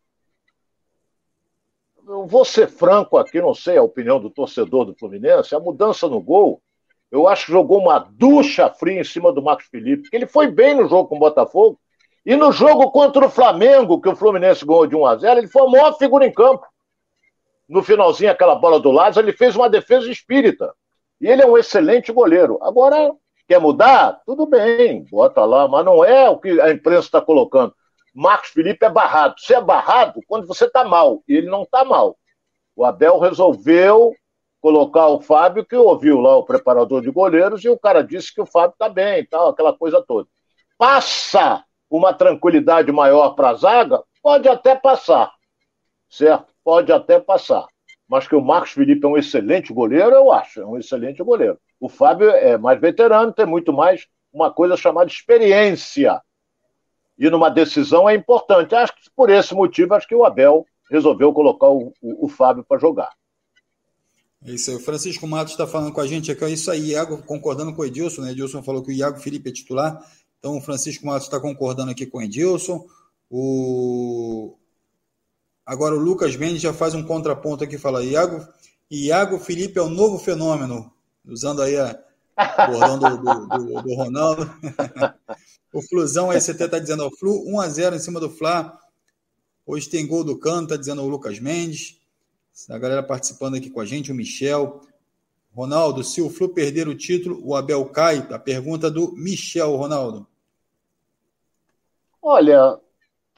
Eu 2.07 2.26
vou 2.26 2.44
ser 2.44 2.68
franco 2.68 3.18
aqui, 3.18 3.40
não 3.40 3.52
sei 3.54 3.76
a 3.76 3.82
opinião 3.82 4.20
do 4.20 4.30
torcedor 4.30 4.84
do 4.84 4.94
Fluminense. 4.94 5.54
A 5.54 5.61
mudança 5.61 6.09
no 6.09 6.20
gol, 6.20 6.62
eu 7.11 7.26
acho 7.26 7.46
que 7.46 7.52
jogou 7.52 7.80
uma 7.80 7.98
ducha 7.98 8.70
fria 8.70 9.00
em 9.00 9.04
cima 9.04 9.32
do 9.32 9.42
Marcos 9.42 9.66
Felipe, 9.66 10.02
porque 10.02 10.16
ele 10.16 10.26
foi 10.26 10.48
bem 10.48 10.74
no 10.74 10.88
jogo 10.88 11.09
com 11.09 11.16
o 11.16 11.20
Botafogo. 11.20 11.78
E 12.24 12.36
no 12.36 12.52
jogo 12.52 12.90
contra 12.90 13.26
o 13.26 13.30
Flamengo, 13.30 14.00
que 14.00 14.09
o 14.09 14.16
Fluminense 14.16 14.64
ganhou 14.64 14.86
de 14.86 14.96
1 14.96 15.07
a 15.07 15.16
0 15.16 15.40
ele 15.40 15.48
foi 15.48 15.62
a 15.62 15.70
maior 15.70 15.98
figura 15.98 16.26
em 16.26 16.32
campo 16.32 16.66
no 17.68 17.82
finalzinho, 17.82 18.30
aquela 18.30 18.54
bola 18.54 18.78
do 18.78 18.90
Lázaro, 18.90 19.26
ele 19.26 19.36
fez 19.36 19.57
uma 19.57 19.68
defesa 19.68 20.11
espírita. 20.11 20.72
E 21.20 21.26
ele 21.26 21.42
é 21.42 21.46
um 21.46 21.59
excelente 21.59 22.12
goleiro. 22.12 22.59
Agora, 22.62 23.12
quer 23.48 23.61
mudar? 23.61 24.20
Tudo 24.24 24.46
bem, 24.46 25.04
bota 25.11 25.44
lá, 25.44 25.66
mas 25.66 25.84
não 25.84 26.04
é 26.04 26.28
o 26.28 26.38
que 26.38 26.61
a 26.61 26.70
imprensa 26.70 27.07
está 27.07 27.20
colocando. 27.20 27.74
Marcos 28.16 28.50
Felipe 28.50 28.84
é 28.84 28.90
barrado. 28.90 29.34
Você 29.38 29.54
é 29.54 29.60
barrado 29.60 30.20
quando 30.26 30.46
você 30.46 30.64
está 30.64 30.84
mal, 30.84 31.22
e 31.28 31.34
ele 31.34 31.48
não 31.48 31.62
está 31.62 31.84
mal. 31.84 32.16
O 32.74 32.84
Abel 32.84 33.18
resolveu 33.18 34.14
colocar 34.60 35.06
o 35.08 35.20
Fábio, 35.20 35.64
que 35.64 35.76
ouviu 35.76 36.20
lá 36.20 36.36
o 36.36 36.44
preparador 36.44 37.02
de 37.02 37.10
goleiros, 37.10 37.62
e 37.64 37.68
o 37.68 37.78
cara 37.78 38.02
disse 38.02 38.34
que 38.34 38.40
o 38.40 38.46
Fábio 38.46 38.72
está 38.72 38.88
bem 38.88 39.20
e 39.20 39.26
tal, 39.26 39.48
aquela 39.48 39.76
coisa 39.76 40.02
toda. 40.02 40.28
Passa 40.78 41.64
uma 41.90 42.12
tranquilidade 42.12 42.90
maior 42.90 43.34
para 43.34 43.50
a 43.50 43.54
zaga? 43.54 44.02
Pode 44.22 44.48
até 44.48 44.74
passar, 44.74 45.32
certo? 46.08 46.56
pode 46.66 46.90
até 46.90 47.20
passar. 47.20 47.64
Mas 48.08 48.26
que 48.26 48.34
o 48.34 48.40
Marcos 48.40 48.72
Felipe 48.72 49.06
é 49.06 49.08
um 49.08 49.16
excelente 49.16 49.72
goleiro, 49.72 50.10
eu 50.10 50.32
acho, 50.32 50.60
é 50.60 50.66
um 50.66 50.76
excelente 50.76 51.22
goleiro. 51.22 51.58
O 51.78 51.88
Fábio 51.88 52.30
é 52.30 52.58
mais 52.58 52.80
veterano, 52.80 53.32
tem 53.32 53.46
muito 53.46 53.72
mais 53.72 54.08
uma 54.32 54.52
coisa 54.52 54.76
chamada 54.76 55.08
experiência. 55.08 56.20
E 57.18 57.30
numa 57.30 57.48
decisão 57.48 58.08
é 58.08 58.14
importante. 58.14 58.74
Acho 58.74 58.94
que 58.94 59.10
por 59.14 59.30
esse 59.30 59.54
motivo, 59.54 59.94
acho 59.94 60.06
que 60.06 60.14
o 60.14 60.24
Abel 60.24 60.66
resolveu 60.90 61.32
colocar 61.32 61.68
o, 61.68 61.92
o, 62.00 62.26
o 62.26 62.28
Fábio 62.28 62.64
para 62.64 62.78
jogar. 62.78 63.10
É 64.44 64.52
isso 64.52 64.70
aí. 64.70 64.76
O 64.76 64.80
Francisco 64.80 65.26
Matos 65.26 65.52
está 65.52 65.66
falando 65.66 65.92
com 65.92 66.00
a 66.00 66.06
gente 66.06 66.30
aqui. 66.30 66.44
É 66.44 66.50
isso 66.50 66.70
aí, 66.70 66.90
Iago, 66.90 67.22
concordando 67.22 67.74
com 67.74 67.82
o 67.82 67.84
Edilson, 67.84 68.22
né? 68.22 68.32
Edilson 68.32 68.62
falou 68.62 68.82
que 68.82 68.90
o 68.90 68.94
Iago 68.94 69.18
Felipe 69.18 69.48
é 69.48 69.52
titular. 69.52 70.00
Então 70.38 70.56
o 70.56 70.60
Francisco 70.60 71.06
Matos 71.06 71.26
está 71.26 71.40
concordando 71.40 71.90
aqui 71.90 72.06
com 72.06 72.18
o 72.18 72.22
Edilson. 72.22 72.86
O, 73.30 74.56
Agora 75.66 75.96
o 75.96 75.98
Lucas 75.98 76.36
Mendes 76.36 76.62
já 76.62 76.72
faz 76.72 76.94
um 76.94 77.02
contraponto 77.02 77.64
aqui, 77.64 77.76
fala, 77.76 78.04
Iago, 78.04 78.46
Iago 78.88 79.36
Felipe 79.36 79.80
é 79.80 79.82
o 79.82 79.90
novo 79.90 80.16
fenômeno, 80.16 80.92
usando 81.26 81.60
aí 81.60 81.76
a 81.76 81.98
bordão 82.68 82.98
do, 83.00 83.16
do, 83.16 83.46
do, 83.48 83.82
do 83.82 83.94
Ronaldo. 83.96 84.48
o 85.76 85.82
Flusão 85.82 86.32
ST 86.32 86.52
está 86.52 86.78
dizendo, 86.78 87.06
o 87.06 87.14
Flu 87.14 87.46
1 87.46 87.60
a 87.60 87.68
0 87.68 87.96
em 87.96 87.98
cima 87.98 88.18
do 88.18 88.30
Fla. 88.30 88.80
Hoje 89.66 89.90
tem 89.90 90.06
gol 90.06 90.24
do 90.24 90.38
Cano, 90.38 90.62
está 90.62 90.74
dizendo 90.74 91.02
o 91.02 91.08
Lucas 91.08 91.38
Mendes. 91.38 92.00
A 92.70 92.78
galera 92.78 93.02
participando 93.02 93.56
aqui 93.56 93.68
com 93.68 93.80
a 93.80 93.84
gente, 93.84 94.10
o 94.10 94.14
Michel. 94.14 94.80
Ronaldo, 95.54 96.02
se 96.02 96.22
o 96.22 96.30
Flu 96.30 96.48
perder 96.48 96.88
o 96.88 96.96
título, 96.96 97.40
o 97.44 97.54
Abel 97.54 97.84
cai? 97.90 98.26
A 98.30 98.38
pergunta 98.38 98.90
do 98.90 99.12
Michel, 99.12 99.76
Ronaldo. 99.76 100.26
Olha, 102.22 102.80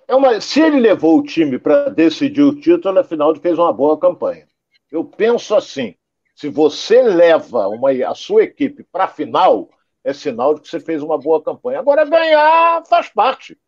é 0.07 0.15
uma, 0.15 0.41
se 0.41 0.61
ele 0.61 0.79
levou 0.79 1.19
o 1.19 1.25
time 1.25 1.59
para 1.59 1.89
decidir 1.89 2.43
o 2.43 2.55
título, 2.55 3.01
afinal 3.01 3.33
ele 3.33 3.41
fez 3.41 3.59
uma 3.59 3.73
boa 3.73 3.99
campanha. 3.99 4.47
Eu 4.93 5.05
penso 5.05 5.57
assim: 5.57 5.97
se 6.37 6.49
você 6.49 7.03
leva 7.03 7.67
uma, 7.67 7.91
a 7.91 8.15
sua 8.15 8.45
equipe 8.45 8.85
para 8.85 9.05
a 9.05 9.09
final, 9.09 9.69
é 10.09 10.13
sinal 10.15 10.55
de 10.55 10.63
que 10.63 10.69
você 10.69 10.81
fez 10.81 11.03
uma 11.03 11.19
boa 11.19 11.43
campanha. 11.43 11.81
Agora, 11.81 12.05
ganhar 12.05 12.83
faz 12.87 13.11
parte. 13.11 13.59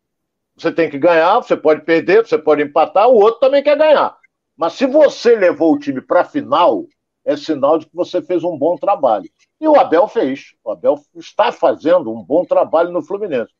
Você 0.55 0.71
tem 0.71 0.89
que 0.89 0.97
ganhar, 0.97 1.35
você 1.35 1.55
pode 1.55 1.81
perder, 1.81 2.25
você 2.25 2.37
pode 2.37 2.63
empatar, 2.63 3.07
o 3.07 3.13
outro 3.15 3.39
também 3.39 3.61
quer 3.61 3.77
ganhar. 3.77 4.17
Mas 4.57 4.73
se 4.73 4.87
você 4.87 5.35
levou 5.35 5.73
o 5.73 5.79
time 5.79 6.01
para 6.01 6.21
a 6.21 6.25
final, 6.25 6.85
é 7.23 7.37
sinal 7.37 7.77
de 7.77 7.85
que 7.85 7.95
você 7.95 8.23
fez 8.23 8.43
um 8.43 8.57
bom 8.57 8.75
trabalho. 8.75 9.29
E 9.59 9.67
o 9.67 9.79
Abel 9.79 10.07
fez. 10.07 10.55
O 10.63 10.71
Abel 10.71 10.99
está 11.15 11.51
fazendo 11.51 12.11
um 12.11 12.23
bom 12.23 12.43
trabalho 12.43 12.91
no 12.91 13.03
Fluminense. 13.03 13.53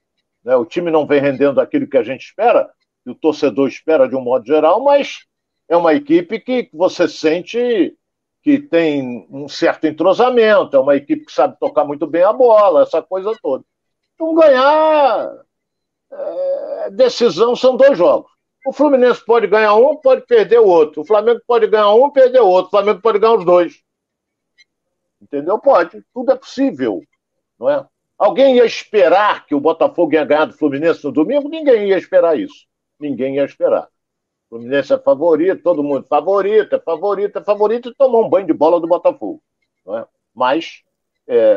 Né? 0.44 0.56
O 0.56 0.66
time 0.66 0.90
não 0.90 1.06
vem 1.06 1.22
rendendo 1.22 1.62
aquilo 1.62 1.88
que 1.88 1.98
a 1.98 2.04
gente 2.04 2.22
espera, 2.22 2.68
que 3.04 3.12
o 3.12 3.16
torcedor 3.16 3.68
espera 3.68 4.10
de 4.10 4.16
um 4.16 4.22
modo 4.22 4.46
geral, 4.46 4.84
mas 4.84 5.20
é 5.70 5.78
uma 5.78 5.94
equipe 5.94 6.40
que 6.40 6.68
você 6.74 7.08
sente 7.08 7.96
que 8.42 8.60
tem 8.60 9.28
um 9.30 9.48
certo 9.48 9.86
entrosamento, 9.86 10.76
é 10.76 10.80
uma 10.80 10.96
equipe 10.96 11.26
que 11.26 11.32
sabe 11.32 11.58
tocar 11.60 11.86
muito 11.86 12.08
bem 12.08 12.24
a 12.24 12.34
bola, 12.34 12.82
essa 12.84 13.02
coisa 13.02 13.36
toda. 13.42 13.64
Então, 14.16 14.34
ganhar 14.34 15.32
é, 16.12 16.90
decisão 16.92 17.56
são 17.56 17.78
dois 17.78 17.98
jogos. 17.98 18.32
O 18.66 18.74
Fluminense 18.74 19.24
pode 19.26 19.48
ganhar 19.48 19.76
um, 19.76 19.96
pode 19.96 20.22
perder 20.26 20.60
o 20.60 20.68
outro. 20.68 21.02
O 21.02 21.06
Flamengo 21.06 21.42
pode 21.48 21.68
ganhar 21.68 21.94
um, 21.94 22.10
perder 22.12 22.42
o 22.42 22.48
outro. 22.48 22.68
O 22.68 22.72
Flamengo 22.72 23.02
pode 23.02 23.18
ganhar 23.20 23.34
os 23.34 23.46
dois. 23.46 23.82
Entendeu? 25.20 25.58
Pode. 25.60 26.04
Tudo 26.14 26.32
é 26.32 26.36
possível. 26.36 27.02
Não 27.60 27.70
é? 27.70 27.86
Alguém 28.18 28.58
ia 28.58 28.66
esperar 28.66 29.48
que 29.48 29.56
o 29.56 29.60
Botafogo 29.60 30.14
ia 30.14 30.24
ganhar 30.24 30.46
do 30.46 30.54
Fluminense 30.54 31.04
no 31.04 31.12
domingo? 31.12 31.50
Ninguém 31.50 31.90
ia 31.90 31.98
esperar 31.98 32.38
isso. 32.38 32.68
Ninguém 33.00 33.36
ia 33.36 33.46
esperar. 33.46 33.88
Fluminense 34.52 34.94
é 34.94 34.98
favorito, 34.98 35.64
todo 35.64 35.82
mundo 35.82 36.06
favorito, 36.10 36.76
é 36.76 36.80
favorito, 36.80 37.40
é 37.40 37.42
favorito, 37.42 37.88
e 37.88 37.96
tomou 37.96 38.26
um 38.26 38.30
banho 38.30 38.46
de 38.46 38.52
bola 38.52 38.82
do 38.82 38.88
Botafogo. 38.88 39.42
Não 39.86 39.98
é? 39.98 40.06
Mas, 40.36 40.84
é, 41.26 41.56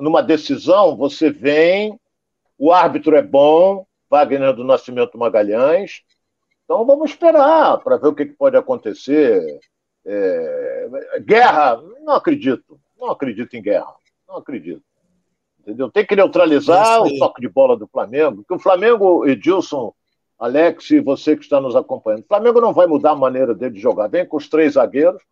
numa 0.00 0.22
decisão, 0.22 0.98
você 0.98 1.30
vem, 1.30 1.98
o 2.58 2.70
árbitro 2.70 3.16
é 3.16 3.22
bom, 3.22 3.86
Wagner 4.10 4.52
do 4.52 4.64
Nascimento 4.64 5.16
Magalhães, 5.16 6.02
então 6.62 6.84
vamos 6.84 7.10
esperar 7.10 7.78
para 7.78 7.96
ver 7.96 8.08
o 8.08 8.14
que, 8.14 8.26
que 8.26 8.34
pode 8.34 8.54
acontecer. 8.54 9.58
É, 10.04 10.88
guerra, 11.20 11.82
não 12.02 12.14
acredito, 12.14 12.78
não 13.00 13.10
acredito 13.10 13.54
em 13.54 13.62
guerra, 13.62 13.94
não 14.28 14.36
acredito 14.36 14.84
entendeu? 15.66 15.90
Tem 15.90 16.06
que 16.06 16.14
neutralizar 16.14 17.02
o 17.02 17.18
toque 17.18 17.40
de 17.40 17.48
bola 17.48 17.76
do 17.76 17.88
Flamengo, 17.88 18.36
porque 18.36 18.54
o 18.54 18.58
Flamengo, 18.58 19.26
Edilson, 19.26 19.92
Alex 20.38 20.90
e 20.90 21.00
você 21.00 21.36
que 21.36 21.42
está 21.42 21.60
nos 21.60 21.74
acompanhando, 21.74 22.22
o 22.22 22.26
Flamengo 22.26 22.60
não 22.60 22.72
vai 22.72 22.86
mudar 22.86 23.12
a 23.12 23.16
maneira 23.16 23.54
dele 23.54 23.74
de 23.74 23.80
jogar. 23.80 24.08
Vem 24.08 24.26
com 24.26 24.36
os 24.36 24.48
três 24.48 24.74
zagueiros 24.74 25.22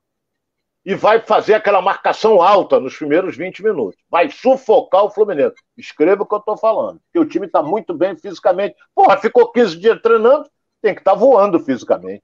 e 0.84 0.94
vai 0.94 1.20
fazer 1.20 1.55
aquela 1.55 1.80
marcação 1.80 2.42
alta 2.42 2.78
nos 2.78 2.96
primeiros 2.96 3.36
20 3.36 3.62
minutos. 3.62 4.00
Vai 4.11 4.30
sufocar 4.30 5.05
o 5.05 5.11
Fluminense. 5.11 5.57
Escreva 5.76 6.22
o 6.22 6.26
que 6.26 6.34
eu 6.34 6.38
estou 6.38 6.57
falando, 6.57 7.00
porque 7.00 7.18
o 7.18 7.28
time 7.28 7.46
está 7.46 7.62
muito 7.62 7.94
bem 7.94 8.16
fisicamente. 8.16 8.76
Porra, 8.94 9.16
ficou 9.16 9.50
15 9.50 9.78
dias 9.78 10.00
treinando, 10.02 10.48
tem 10.82 10.94
que 10.94 11.00
estar 11.00 11.12
tá 11.12 11.18
voando 11.18 11.59
fisicamente. 11.61 12.22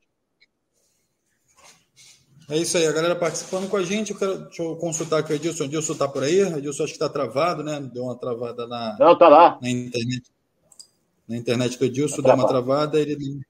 É 2.50 2.56
isso 2.56 2.76
aí, 2.76 2.84
a 2.84 2.92
galera 2.92 3.14
participando 3.14 3.70
com 3.70 3.76
a 3.76 3.82
gente. 3.82 4.10
Eu 4.10 4.18
quero, 4.18 4.38
deixa 4.38 4.62
eu 4.62 4.74
consultar 4.76 5.20
aqui 5.20 5.32
o 5.32 5.36
Edilson. 5.36 5.62
O 5.62 5.66
Edilson 5.66 5.92
está 5.92 6.08
por 6.08 6.24
aí? 6.24 6.42
O 6.42 6.58
Edilson 6.58 6.82
acho 6.82 6.92
que 6.92 6.96
está 6.96 7.08
travado, 7.08 7.62
né? 7.62 7.80
Deu 7.80 8.02
uma 8.02 8.18
travada 8.18 8.66
na, 8.66 8.96
Não, 8.98 9.16
tá 9.16 9.28
lá. 9.28 9.58
na 9.62 9.70
internet. 9.70 10.24
Na 11.30 11.36
internet 11.36 11.78
do 11.78 11.84
Edilson, 11.84 12.16
tá 12.16 12.28
dá 12.30 12.34
uma 12.34 12.48
travada, 12.48 12.98
ele. 12.98 13.40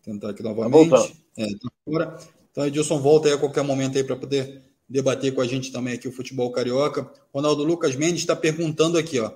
Tentar 0.00 0.30
aqui 0.30 0.40
novamente. 0.40 0.90
Tá 0.90 1.08
é, 1.36 1.46
tá 1.46 1.68
fora. 1.84 2.18
Então, 2.52 2.66
Edilson 2.66 3.00
volta 3.00 3.26
aí 3.26 3.34
a 3.34 3.38
qualquer 3.38 3.64
momento 3.64 3.98
aí 3.98 4.04
para 4.04 4.14
poder 4.14 4.62
debater 4.88 5.34
com 5.34 5.40
a 5.40 5.46
gente 5.46 5.72
também 5.72 5.94
aqui 5.94 6.06
o 6.06 6.12
futebol 6.12 6.52
carioca. 6.52 7.10
Ronaldo 7.34 7.64
Lucas 7.64 7.96
Mendes 7.96 8.20
está 8.20 8.36
perguntando 8.36 8.96
aqui, 8.96 9.18
ó. 9.18 9.32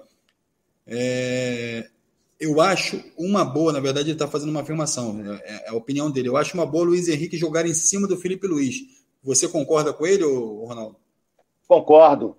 É, 0.86 1.88
eu 2.38 2.60
acho 2.60 3.02
uma 3.18 3.44
boa, 3.44 3.72
na 3.72 3.80
verdade, 3.80 4.10
ele 4.10 4.14
está 4.14 4.28
fazendo 4.28 4.50
uma 4.50 4.60
afirmação, 4.60 5.20
é, 5.42 5.64
é, 5.64 5.68
a 5.70 5.74
opinião 5.74 6.08
dele. 6.12 6.28
Eu 6.28 6.36
acho 6.36 6.54
uma 6.54 6.66
boa 6.66 6.84
Luiz 6.84 7.08
Henrique 7.08 7.36
jogar 7.36 7.66
em 7.66 7.74
cima 7.74 8.06
do 8.06 8.16
Felipe 8.16 8.46
Luiz. 8.46 8.82
Você 9.20 9.48
concorda 9.48 9.92
com 9.92 10.06
ele, 10.06 10.22
Ronaldo? 10.22 10.96
Concordo. 11.66 12.36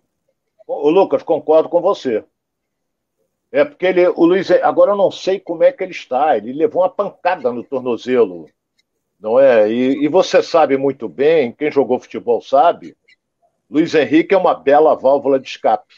O 0.66 0.90
Lucas, 0.90 1.24
concordo 1.24 1.68
com 1.68 1.82
você. 1.82 2.24
É 3.58 3.66
porque 3.66 3.88
ele, 3.88 4.08
o 4.08 4.24
Luiz, 4.24 4.52
agora 4.52 4.92
eu 4.92 4.96
não 4.96 5.10
sei 5.10 5.40
como 5.40 5.64
é 5.64 5.72
que 5.72 5.84
ele 5.84 5.92
está. 5.92 6.38
Ele 6.38 6.54
levou 6.54 6.84
uma 6.84 6.90
pancada 6.92 7.52
no 7.52 7.64
tornozelo, 7.64 8.48
não 9.20 9.40
é? 9.40 9.68
E, 9.68 10.06
e 10.06 10.08
você 10.08 10.44
sabe 10.44 10.78
muito 10.78 11.10
bem, 11.10 11.52
quem 11.52 11.72
jogou 11.72 12.00
futebol 12.00 12.40
sabe, 12.40 12.96
Luiz 13.68 13.96
Henrique 13.96 14.36
é 14.36 14.38
uma 14.38 14.54
bela 14.54 14.96
válvula 14.96 15.40
de 15.40 15.48
escape. 15.48 15.92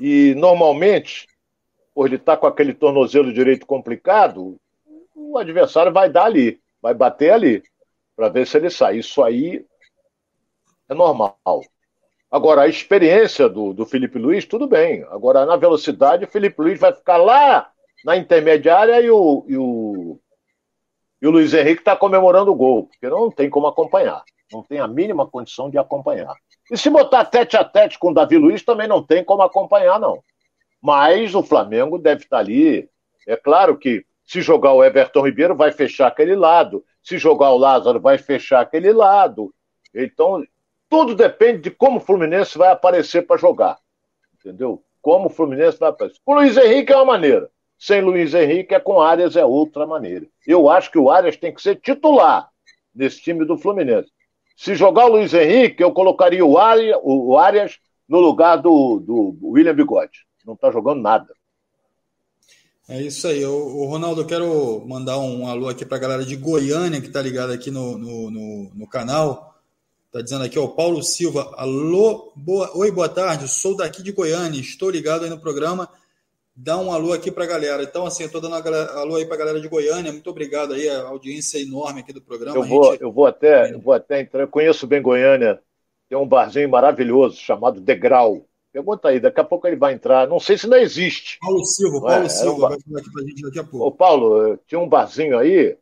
E 0.00 0.34
normalmente 0.34 1.28
por 1.94 2.08
ele 2.08 2.16
estar 2.16 2.34
tá 2.34 2.40
com 2.40 2.46
aquele 2.48 2.74
tornozelo 2.74 3.32
direito 3.32 3.64
complicado, 3.64 4.58
o 5.14 5.38
adversário 5.38 5.92
vai 5.92 6.10
dar 6.10 6.24
ali, 6.24 6.60
vai 6.82 6.92
bater 6.92 7.30
ali, 7.30 7.62
para 8.16 8.28
ver 8.28 8.48
se 8.48 8.56
ele 8.56 8.68
sai. 8.68 8.98
Isso 8.98 9.22
aí 9.22 9.64
é 10.88 10.94
normal. 10.94 11.38
Agora, 12.30 12.62
a 12.62 12.68
experiência 12.68 13.48
do, 13.48 13.72
do 13.72 13.84
Felipe 13.84 14.18
Luiz, 14.18 14.44
tudo 14.44 14.68
bem. 14.68 15.04
Agora, 15.10 15.44
na 15.44 15.56
velocidade, 15.56 16.24
o 16.24 16.28
Felipe 16.28 16.62
Luiz 16.62 16.78
vai 16.78 16.92
ficar 16.92 17.16
lá 17.16 17.70
na 18.04 18.16
intermediária 18.16 19.00
e 19.00 19.10
o, 19.10 19.44
e 19.48 19.56
o, 19.56 20.20
e 21.20 21.26
o 21.26 21.30
Luiz 21.30 21.52
Henrique 21.52 21.80
está 21.80 21.96
comemorando 21.96 22.52
o 22.52 22.54
gol, 22.54 22.86
porque 22.86 23.08
não 23.08 23.30
tem 23.30 23.50
como 23.50 23.66
acompanhar. 23.66 24.22
Não 24.52 24.62
tem 24.62 24.78
a 24.78 24.86
mínima 24.86 25.26
condição 25.26 25.68
de 25.68 25.76
acompanhar. 25.76 26.34
E 26.70 26.76
se 26.76 26.88
botar 26.88 27.24
tete 27.24 27.56
a 27.56 27.64
tete 27.64 27.98
com 27.98 28.10
o 28.10 28.14
Davi 28.14 28.38
Luiz, 28.38 28.62
também 28.62 28.86
não 28.86 29.02
tem 29.02 29.24
como 29.24 29.42
acompanhar, 29.42 29.98
não. 29.98 30.22
Mas 30.80 31.34
o 31.34 31.42
Flamengo 31.42 31.98
deve 31.98 32.22
estar 32.22 32.38
ali. 32.38 32.88
É 33.26 33.36
claro 33.36 33.76
que 33.76 34.04
se 34.24 34.40
jogar 34.40 34.72
o 34.72 34.84
Everton 34.84 35.26
Ribeiro, 35.26 35.56
vai 35.56 35.72
fechar 35.72 36.06
aquele 36.06 36.36
lado. 36.36 36.84
Se 37.02 37.18
jogar 37.18 37.50
o 37.50 37.58
Lázaro, 37.58 38.00
vai 38.00 38.16
fechar 38.16 38.60
aquele 38.60 38.92
lado. 38.92 39.52
Então, 39.92 40.44
tudo 40.90 41.14
depende 41.14 41.62
de 41.62 41.70
como 41.70 41.98
o 41.98 42.00
Fluminense 42.00 42.58
vai 42.58 42.70
aparecer 42.70 43.26
para 43.26 43.38
jogar. 43.38 43.78
Entendeu? 44.38 44.82
Como 45.00 45.26
o 45.26 45.30
Fluminense 45.30 45.78
vai 45.78 45.88
aparecer. 45.88 46.20
O 46.26 46.34
Luiz 46.34 46.56
Henrique 46.56 46.92
é 46.92 46.96
uma 46.96 47.04
maneira. 47.06 47.48
Sem 47.78 48.02
Luiz 48.02 48.34
Henrique, 48.34 48.74
é 48.74 48.80
com 48.80 49.00
Arias 49.00 49.36
é 49.36 49.44
outra 49.44 49.86
maneira. 49.86 50.26
Eu 50.46 50.68
acho 50.68 50.90
que 50.90 50.98
o 50.98 51.10
Arias 51.10 51.38
tem 51.38 51.54
que 51.54 51.62
ser 51.62 51.76
titular 51.76 52.50
nesse 52.94 53.22
time 53.22 53.46
do 53.46 53.56
Fluminense. 53.56 54.10
Se 54.54 54.74
jogar 54.74 55.06
o 55.06 55.12
Luiz 55.12 55.32
Henrique, 55.32 55.82
eu 55.82 55.90
colocaria 55.92 56.44
o 56.44 56.58
Arias, 56.58 56.98
o 57.02 57.38
Arias 57.38 57.78
no 58.06 58.20
lugar 58.20 58.56
do, 58.56 58.98
do 58.98 59.38
William 59.42 59.74
Bigode 59.74 60.26
não 60.44 60.54
está 60.54 60.70
jogando 60.70 61.00
nada. 61.00 61.32
É 62.88 63.00
isso 63.00 63.28
aí. 63.28 63.44
O, 63.44 63.84
Ronaldo, 63.84 64.22
eu 64.22 64.26
quero 64.26 64.84
mandar 64.86 65.18
um 65.18 65.46
alô 65.46 65.68
aqui 65.68 65.86
para 65.86 65.96
a 65.96 66.00
galera 66.00 66.24
de 66.24 66.34
Goiânia 66.34 67.00
que 67.00 67.06
está 67.06 67.22
ligada 67.22 67.54
aqui 67.54 67.70
no, 67.70 67.96
no, 67.96 68.30
no, 68.30 68.70
no 68.74 68.88
canal. 68.88 69.49
Está 70.10 70.22
dizendo 70.22 70.42
aqui, 70.42 70.58
ó, 70.58 70.66
Paulo 70.66 71.04
Silva. 71.04 71.52
Alô, 71.56 72.32
boa, 72.34 72.76
oi, 72.76 72.90
boa 72.90 73.08
tarde. 73.08 73.46
Sou 73.46 73.76
daqui 73.76 74.02
de 74.02 74.10
Goiânia, 74.10 74.58
estou 74.58 74.90
ligado 74.90 75.22
aí 75.22 75.30
no 75.30 75.38
programa. 75.38 75.88
Dá 76.52 76.76
um 76.78 76.92
alô 76.92 77.12
aqui 77.12 77.30
para 77.30 77.44
a 77.44 77.46
galera. 77.46 77.84
Então, 77.84 78.04
assim, 78.04 78.24
eu 78.24 78.26
estou 78.26 78.40
dando 78.40 78.56
alô 78.56 79.14
aí 79.14 79.24
para 79.24 79.36
a 79.36 79.38
galera 79.38 79.60
de 79.60 79.68
Goiânia. 79.68 80.10
Muito 80.10 80.28
obrigado 80.28 80.74
aí, 80.74 80.88
a 80.88 81.02
audiência 81.02 81.62
enorme 81.62 82.00
aqui 82.00 82.12
do 82.12 82.20
programa. 82.20 82.56
Eu 82.56 82.64
vou, 82.64 82.90
gente... 82.90 83.02
eu 83.02 83.12
vou 83.12 83.24
até, 83.24 83.72
eu 83.72 83.80
vou 83.80 83.94
até 83.94 84.20
entrar. 84.20 84.40
Eu 84.40 84.48
conheço 84.48 84.84
bem 84.84 85.00
Goiânia. 85.00 85.62
Tem 86.08 86.18
um 86.18 86.26
barzinho 86.26 86.68
maravilhoso 86.68 87.36
chamado 87.36 87.80
Degrau. 87.80 88.44
Pergunta 88.72 89.10
aí, 89.10 89.20
daqui 89.20 89.38
a 89.38 89.44
pouco 89.44 89.68
ele 89.68 89.76
vai 89.76 89.94
entrar. 89.94 90.26
Não 90.26 90.40
sei 90.40 90.58
se 90.58 90.66
ainda 90.66 90.80
existe. 90.80 91.38
Paulo 91.40 91.64
Silva, 91.64 92.00
Paulo 92.00 92.24
é, 92.24 92.28
Silva 92.28 92.66
um... 92.66 92.68
vai 92.68 92.80
falar 92.80 92.98
aqui 92.98 93.12
pra 93.12 93.22
gente 93.22 93.42
daqui 93.42 93.58
a 93.60 93.64
pouco. 93.64 93.86
Ô, 93.86 93.92
Paulo, 93.92 94.58
tinha 94.66 94.80
um 94.80 94.88
barzinho 94.88 95.38
aí 95.38 95.76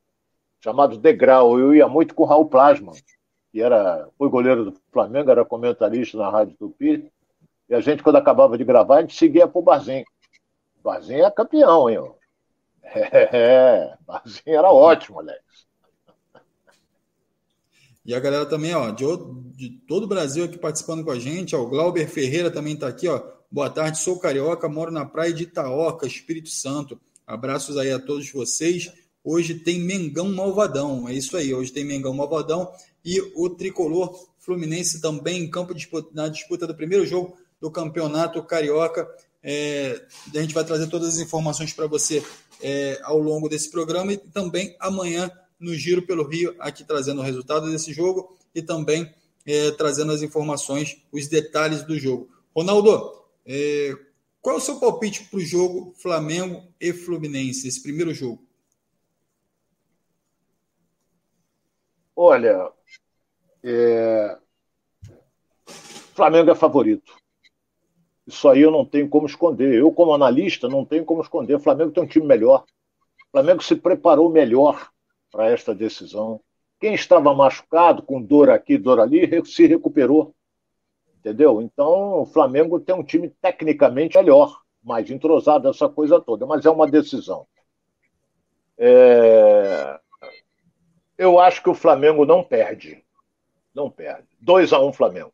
chamado 0.62 0.98
Degrau. 0.98 1.58
Eu 1.58 1.74
ia 1.74 1.88
muito 1.88 2.14
com 2.14 2.24
o 2.24 2.26
Raul 2.26 2.44
Plasma, 2.44 2.92
que 3.50 3.60
era, 3.60 4.08
foi 4.16 4.28
goleiro 4.28 4.66
do 4.66 4.74
Flamengo, 4.92 5.30
era 5.30 5.44
comentarista 5.44 6.16
na 6.18 6.30
Rádio 6.30 6.56
Tupi. 6.58 7.10
E 7.68 7.74
a 7.74 7.80
gente, 7.80 8.02
quando 8.02 8.16
acabava 8.16 8.56
de 8.56 8.64
gravar, 8.64 8.98
a 8.98 9.00
gente 9.02 9.14
seguia 9.14 9.46
pro 9.46 9.62
barzinho. 9.62 10.04
O 10.78 10.82
barzinho 10.82 11.24
é 11.24 11.30
campeão, 11.30 11.90
hein? 11.90 11.98
Ó. 11.98 12.12
É, 12.82 13.94
barzinho 14.06 14.56
era 14.58 14.70
ótimo, 14.70 15.20
Alex. 15.20 15.42
E 18.04 18.14
a 18.14 18.20
galera 18.20 18.46
também, 18.46 18.74
ó, 18.74 18.90
de, 18.90 19.04
de 19.54 19.70
todo 19.86 20.04
o 20.04 20.08
Brasil 20.08 20.44
aqui 20.44 20.56
participando 20.56 21.04
com 21.04 21.10
a 21.10 21.18
gente, 21.18 21.54
ó, 21.54 21.60
o 21.60 21.68
Glauber 21.68 22.08
Ferreira 22.08 22.50
também 22.50 22.72
está 22.72 22.88
aqui, 22.88 23.06
ó. 23.06 23.22
Boa 23.50 23.68
tarde, 23.68 23.98
sou 23.98 24.18
carioca, 24.18 24.66
moro 24.68 24.90
na 24.90 25.04
praia 25.04 25.32
de 25.32 25.42
Itaoca, 25.42 26.06
Espírito 26.06 26.48
Santo. 26.48 26.98
Abraços 27.26 27.76
aí 27.76 27.92
a 27.92 27.98
todos 27.98 28.30
vocês. 28.30 28.90
Hoje 29.22 29.56
tem 29.56 29.80
Mengão 29.80 30.32
Malvadão, 30.32 31.06
é 31.06 31.12
isso 31.12 31.36
aí. 31.36 31.52
Hoje 31.52 31.70
tem 31.70 31.84
Mengão 31.84 32.14
Malvadão 32.14 32.72
e 33.08 33.32
o 33.34 33.48
tricolor 33.48 34.28
Fluminense 34.38 35.00
também 35.00 35.42
em 35.42 35.50
campo 35.50 35.72
na 36.12 36.28
disputa 36.28 36.66
do 36.66 36.74
primeiro 36.74 37.06
jogo 37.06 37.38
do 37.58 37.70
campeonato 37.70 38.42
carioca. 38.42 39.08
É, 39.42 40.04
a 40.34 40.40
gente 40.40 40.52
vai 40.52 40.62
trazer 40.62 40.88
todas 40.88 41.14
as 41.14 41.18
informações 41.18 41.72
para 41.72 41.86
você 41.86 42.22
é, 42.60 43.00
ao 43.02 43.18
longo 43.18 43.48
desse 43.48 43.70
programa 43.70 44.12
e 44.12 44.18
também 44.18 44.76
amanhã 44.78 45.30
no 45.58 45.74
Giro 45.74 46.02
pelo 46.02 46.22
Rio, 46.22 46.54
aqui 46.58 46.84
trazendo 46.84 47.22
o 47.22 47.24
resultado 47.24 47.70
desse 47.70 47.94
jogo 47.94 48.36
e 48.54 48.60
também 48.60 49.10
é, 49.46 49.70
trazendo 49.70 50.12
as 50.12 50.20
informações, 50.20 51.02
os 51.10 51.26
detalhes 51.28 51.82
do 51.84 51.98
jogo. 51.98 52.28
Ronaldo, 52.54 53.22
é, 53.46 53.96
qual 54.42 54.56
é 54.56 54.58
o 54.58 54.62
seu 54.62 54.78
palpite 54.78 55.24
para 55.24 55.38
o 55.38 55.40
jogo 55.40 55.94
Flamengo 55.96 56.62
e 56.78 56.92
Fluminense, 56.92 57.66
esse 57.66 57.82
primeiro 57.82 58.12
jogo? 58.12 58.46
Olha, 62.14 62.70
é... 63.62 64.38
Flamengo 66.14 66.50
é 66.50 66.54
favorito. 66.54 67.16
Isso 68.26 68.48
aí 68.48 68.60
eu 68.60 68.70
não 68.70 68.84
tenho 68.84 69.08
como 69.08 69.26
esconder. 69.26 69.74
Eu, 69.74 69.92
como 69.92 70.12
analista, 70.12 70.68
não 70.68 70.84
tenho 70.84 71.04
como 71.04 71.22
esconder. 71.22 71.54
O 71.54 71.60
Flamengo 71.60 71.92
tem 71.92 72.02
um 72.02 72.06
time 72.06 72.26
melhor. 72.26 72.64
O 73.28 73.30
Flamengo 73.30 73.62
se 73.62 73.76
preparou 73.76 74.28
melhor 74.28 74.90
para 75.30 75.50
esta 75.50 75.74
decisão. 75.74 76.40
Quem 76.80 76.94
estava 76.94 77.32
machucado, 77.34 78.02
com 78.02 78.22
dor 78.22 78.50
aqui, 78.50 78.76
dor 78.76 79.00
ali, 79.00 79.44
se 79.46 79.66
recuperou. 79.66 80.34
Entendeu? 81.18 81.60
Então, 81.62 82.20
o 82.20 82.26
Flamengo 82.26 82.78
tem 82.78 82.94
um 82.94 83.02
time 83.02 83.28
tecnicamente 83.40 84.16
melhor, 84.16 84.60
mais 84.82 85.10
entrosado, 85.10 85.68
essa 85.68 85.88
coisa 85.88 86.20
toda, 86.20 86.46
mas 86.46 86.64
é 86.64 86.70
uma 86.70 86.86
decisão. 86.86 87.46
É... 88.76 89.98
Eu 91.16 91.38
acho 91.40 91.62
que 91.62 91.68
o 91.68 91.74
Flamengo 91.74 92.24
não 92.24 92.44
perde. 92.44 93.04
Não 93.78 93.88
perde. 93.88 94.26
2 94.40 94.72
a 94.72 94.80
1 94.80 94.88
um, 94.88 94.92
Flamengo. 94.92 95.32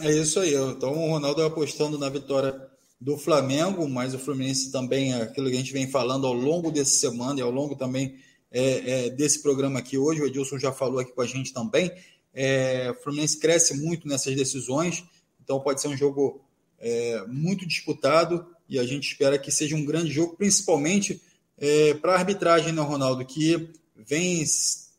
É 0.00 0.12
isso 0.12 0.40
aí. 0.40 0.54
Então, 0.54 0.92
o 0.92 1.10
Ronaldo 1.10 1.42
apostando 1.42 1.98
na 1.98 2.10
vitória 2.10 2.54
do 3.00 3.16
Flamengo, 3.16 3.88
mas 3.88 4.12
o 4.12 4.18
Fluminense 4.18 4.70
também, 4.70 5.14
aquilo 5.14 5.48
que 5.48 5.54
a 5.54 5.58
gente 5.58 5.72
vem 5.72 5.90
falando 5.90 6.26
ao 6.26 6.34
longo 6.34 6.70
dessa 6.70 6.94
semana 6.96 7.40
e 7.40 7.42
ao 7.42 7.50
longo 7.50 7.74
também 7.76 8.18
é, 8.50 9.06
é, 9.06 9.10
desse 9.10 9.42
programa 9.42 9.78
aqui 9.78 9.96
hoje, 9.96 10.20
o 10.20 10.26
Edilson 10.26 10.58
já 10.58 10.70
falou 10.70 11.00
aqui 11.00 11.12
com 11.12 11.22
a 11.22 11.26
gente 11.26 11.54
também, 11.54 11.90
é, 12.34 12.90
o 12.90 13.02
Fluminense 13.02 13.40
cresce 13.40 13.74
muito 13.74 14.06
nessas 14.06 14.36
decisões, 14.36 15.02
então 15.42 15.60
pode 15.60 15.80
ser 15.80 15.88
um 15.88 15.96
jogo 15.96 16.44
é, 16.78 17.24
muito 17.26 17.66
disputado 17.66 18.46
e 18.68 18.78
a 18.78 18.84
gente 18.84 19.10
espera 19.10 19.38
que 19.38 19.50
seja 19.50 19.74
um 19.74 19.84
grande 19.84 20.10
jogo, 20.10 20.36
principalmente 20.36 21.22
é, 21.56 21.94
para 21.94 22.12
a 22.12 22.18
arbitragem, 22.18 22.72
né, 22.72 22.82
Ronaldo, 22.82 23.24
que 23.24 23.70
vem 23.96 24.44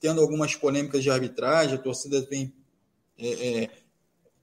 tendo 0.03 0.19
algumas 0.19 0.53
polêmicas 0.53 1.01
de 1.01 1.09
arbitragem, 1.09 1.75
a 1.75 1.81
torcida 1.81 2.19
vem 2.29 2.53
é, 3.17 3.69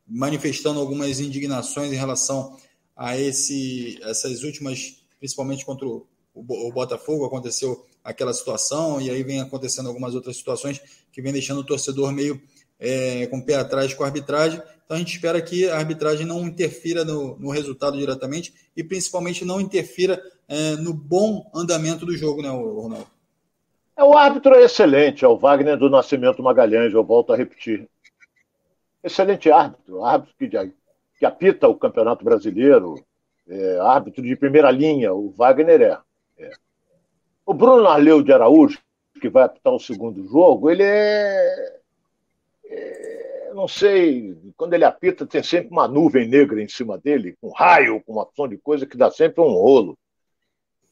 manifestando 0.08 0.80
algumas 0.80 1.20
indignações 1.20 1.92
em 1.92 1.96
relação 1.96 2.56
a 2.96 3.18
esse, 3.18 4.00
essas 4.02 4.42
últimas, 4.42 5.02
principalmente 5.18 5.66
contra 5.66 5.86
o, 5.86 6.06
o 6.34 6.72
Botafogo, 6.72 7.26
aconteceu 7.26 7.84
aquela 8.02 8.32
situação, 8.32 9.02
e 9.02 9.10
aí 9.10 9.22
vem 9.22 9.42
acontecendo 9.42 9.88
algumas 9.88 10.14
outras 10.14 10.38
situações 10.38 10.80
que 11.12 11.20
vem 11.20 11.30
deixando 11.30 11.60
o 11.60 11.66
torcedor 11.66 12.10
meio 12.10 12.40
é, 12.78 13.26
com 13.26 13.36
o 13.36 13.44
pé 13.44 13.56
atrás 13.56 13.92
com 13.92 14.02
a 14.02 14.06
arbitragem. 14.06 14.62
Então 14.86 14.96
a 14.96 14.98
gente 14.98 15.14
espera 15.14 15.42
que 15.42 15.68
a 15.68 15.76
arbitragem 15.76 16.24
não 16.24 16.46
interfira 16.46 17.04
no, 17.04 17.38
no 17.38 17.50
resultado 17.50 17.98
diretamente 17.98 18.54
e 18.74 18.82
principalmente 18.82 19.44
não 19.44 19.60
interfira 19.60 20.22
é, 20.48 20.76
no 20.76 20.94
bom 20.94 21.50
andamento 21.54 22.06
do 22.06 22.16
jogo, 22.16 22.40
né, 22.40 22.48
Ronaldo? 22.48 23.19
É, 23.96 24.04
o 24.04 24.16
árbitro 24.16 24.54
é 24.54 24.62
excelente, 24.62 25.24
é 25.24 25.28
o 25.28 25.36
Wagner 25.36 25.76
do 25.76 25.90
Nascimento 25.90 26.42
Magalhães, 26.42 26.92
eu 26.92 27.04
volto 27.04 27.32
a 27.32 27.36
repetir. 27.36 27.88
Excelente 29.02 29.50
árbitro, 29.50 30.04
árbitro 30.04 30.34
que 30.38 30.48
que 31.18 31.26
apita 31.26 31.68
o 31.68 31.76
Campeonato 31.76 32.24
Brasileiro, 32.24 32.94
é, 33.46 33.78
árbitro 33.80 34.22
de 34.22 34.34
primeira 34.34 34.70
linha, 34.70 35.12
o 35.12 35.30
Wagner 35.30 35.82
é. 35.82 35.98
é. 36.38 36.50
O 37.44 37.52
Bruno 37.52 37.86
Arleu 37.86 38.22
de 38.22 38.32
Araújo, 38.32 38.78
que 39.20 39.28
vai 39.28 39.42
apitar 39.42 39.74
o 39.74 39.78
segundo 39.78 40.26
jogo, 40.26 40.70
ele 40.70 40.82
é, 40.82 41.80
é, 42.64 43.50
Não 43.54 43.68
sei, 43.68 44.34
quando 44.56 44.72
ele 44.72 44.84
apita, 44.84 45.26
tem 45.26 45.42
sempre 45.42 45.70
uma 45.70 45.86
nuvem 45.86 46.26
negra 46.26 46.62
em 46.62 46.68
cima 46.68 46.96
dele, 46.96 47.36
com 47.38 47.50
raio, 47.50 48.00
com 48.00 48.12
uma 48.12 48.22
opção 48.22 48.48
de 48.48 48.56
coisa 48.56 48.86
que 48.86 48.96
dá 48.96 49.10
sempre 49.10 49.42
um 49.42 49.52
rolo. 49.52 49.98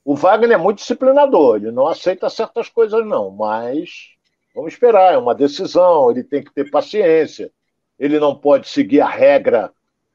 O 0.09 0.15
Wagner 0.15 0.53
é 0.53 0.57
muito 0.57 0.79
disciplinador, 0.79 1.57
ele 1.57 1.71
não 1.71 1.87
aceita 1.87 2.31
certas 2.31 2.71
coisas, 2.71 3.05
não, 3.05 3.31
mas 3.31 4.09
vamos 4.55 4.73
esperar, 4.73 5.13
é 5.13 5.19
uma 5.19 5.35
decisão, 5.35 6.11
ele 6.11 6.25
tem 6.25 6.43
que 6.43 6.51
ter 6.51 6.71
paciência, 6.71 7.51
ele 7.99 8.19
não 8.19 8.35
pode 8.35 8.71
seguir 8.71 9.03
a 9.03 9.07
regra, 9.07 9.71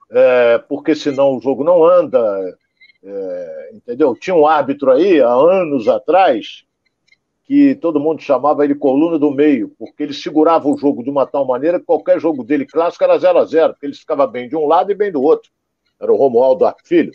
é, 0.10 0.58
porque 0.58 0.96
senão 0.96 1.38
o 1.38 1.39
jogo 1.39 1.64
não 1.64 1.86
anda. 1.86 2.58
É, 3.04 3.70
entendeu? 3.72 4.16
Tinha 4.16 4.36
um 4.36 4.48
árbitro 4.48 4.89
aí, 4.89 5.22
há 5.22 5.32
anos 5.32 5.88
atrás, 5.88 6.64
que 7.44 7.76
todo 7.76 8.00
mundo 8.00 8.20
chamava 8.20 8.64
ele 8.64 8.74
coluna 8.74 9.20
do 9.20 9.30
meio, 9.30 9.76
porque 9.78 10.02
ele 10.02 10.14
segurava 10.16 10.68
o 10.68 10.76
jogo 10.76 11.04
de 11.04 11.12
uma 11.12 11.28
tal 11.28 11.46
maneira 11.46 11.80
que 11.80 11.86
qualquer 11.86 12.20
jogo 12.20 12.44
dele 12.44 12.66
clássico 12.66 13.04
era 13.04 13.20
0 13.20 13.38
a 13.38 13.46
0 13.46 13.74
porque 13.74 13.86
ele 13.86 13.94
ficava 13.94 14.26
bem 14.26 14.50
de 14.50 14.56
um 14.56 14.66
lado 14.66 14.91
e 14.91 14.96
bem 14.96 15.12
do 15.12 15.22
outro. 15.22 15.52
Era 16.02 16.12
o 16.12 16.16
Romualdo 16.18 16.66
Filho. 16.84 17.12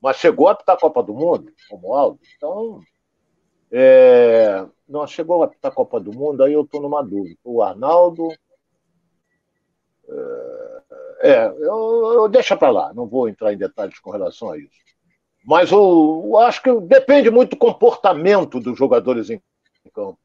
Mas 0.00 0.16
chegou 0.16 0.48
a 0.48 0.52
apitar 0.52 0.76
a 0.76 0.80
Copa 0.80 1.02
do 1.02 1.14
Mundo, 1.14 1.52
Romualdo. 1.70 2.20
Então, 2.36 2.80
é... 3.70 4.66
não 4.88 5.06
chegou 5.06 5.42
a 5.42 5.46
apitar 5.46 5.72
a 5.72 5.74
Copa 5.74 5.98
do 5.98 6.12
Mundo, 6.12 6.42
aí 6.42 6.52
eu 6.52 6.62
estou 6.62 6.80
numa 6.80 7.02
dúvida. 7.02 7.38
O 7.44 7.62
Arnaldo. 7.62 8.28
É, 10.08 11.30
é 11.30 11.46
eu, 11.46 12.12
eu 12.14 12.28
deixa 12.28 12.56
para 12.56 12.70
lá, 12.70 12.94
não 12.94 13.06
vou 13.06 13.28
entrar 13.28 13.52
em 13.52 13.58
detalhes 13.58 13.98
com 13.98 14.10
relação 14.10 14.50
a 14.50 14.58
isso. 14.58 14.86
Mas 15.44 15.70
eu, 15.70 16.24
eu 16.26 16.38
acho 16.38 16.62
que 16.62 16.80
depende 16.80 17.30
muito 17.30 17.50
do 17.50 17.56
comportamento 17.56 18.58
dos 18.58 18.76
jogadores 18.76 19.30
em 19.30 19.40
campo. 19.94 20.18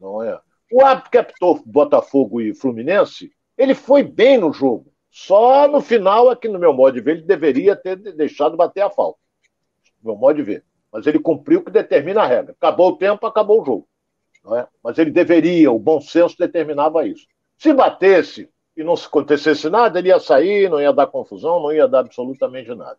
Não 0.00 0.22
é? 0.22 0.40
O 0.72 0.82
árbitro 0.82 1.10
que 1.10 1.18
apitou 1.18 1.62
Botafogo 1.64 2.40
e 2.40 2.54
Fluminense, 2.54 3.32
ele 3.56 3.74
foi 3.74 4.02
bem 4.02 4.38
no 4.38 4.52
jogo. 4.52 4.92
Só 5.20 5.66
no 5.66 5.80
final, 5.80 6.30
aqui 6.30 6.46
no 6.46 6.60
meu 6.60 6.72
modo 6.72 6.94
de 6.94 7.00
ver, 7.00 7.16
ele 7.16 7.22
deveria 7.22 7.74
ter 7.74 7.96
deixado 7.96 8.56
bater 8.56 8.82
a 8.82 8.88
falta. 8.88 9.18
No 10.00 10.12
meu 10.12 10.16
modo 10.16 10.36
de 10.36 10.44
ver. 10.44 10.64
Mas 10.92 11.08
ele 11.08 11.18
cumpriu 11.18 11.58
o 11.58 11.64
que 11.64 11.72
determina 11.72 12.22
a 12.22 12.26
regra. 12.26 12.54
Acabou 12.56 12.90
o 12.90 12.96
tempo, 12.96 13.26
acabou 13.26 13.60
o 13.60 13.64
jogo. 13.64 13.88
Não 14.44 14.56
é? 14.56 14.68
Mas 14.82 14.96
ele 14.96 15.10
deveria, 15.10 15.72
o 15.72 15.78
bom 15.78 16.00
senso 16.00 16.38
determinava 16.38 17.04
isso. 17.04 17.26
Se 17.56 17.72
batesse 17.72 18.48
e 18.76 18.84
não 18.84 18.94
acontecesse 18.94 19.68
nada, 19.68 19.98
ele 19.98 20.08
ia 20.08 20.20
sair, 20.20 20.70
não 20.70 20.80
ia 20.80 20.92
dar 20.92 21.08
confusão, 21.08 21.60
não 21.60 21.72
ia 21.72 21.88
dar 21.88 21.98
absolutamente 21.98 22.72
nada. 22.72 22.96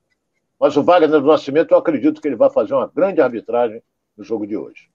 Mas 0.60 0.76
o 0.76 0.84
Wagner 0.84 1.22
do 1.22 1.26
Nascimento, 1.26 1.72
eu 1.72 1.78
acredito 1.78 2.20
que 2.20 2.28
ele 2.28 2.36
vai 2.36 2.50
fazer 2.50 2.74
uma 2.74 2.92
grande 2.94 3.22
arbitragem 3.22 3.82
no 4.18 4.26
jogo 4.26 4.46
de 4.46 4.58
hoje. 4.58 4.90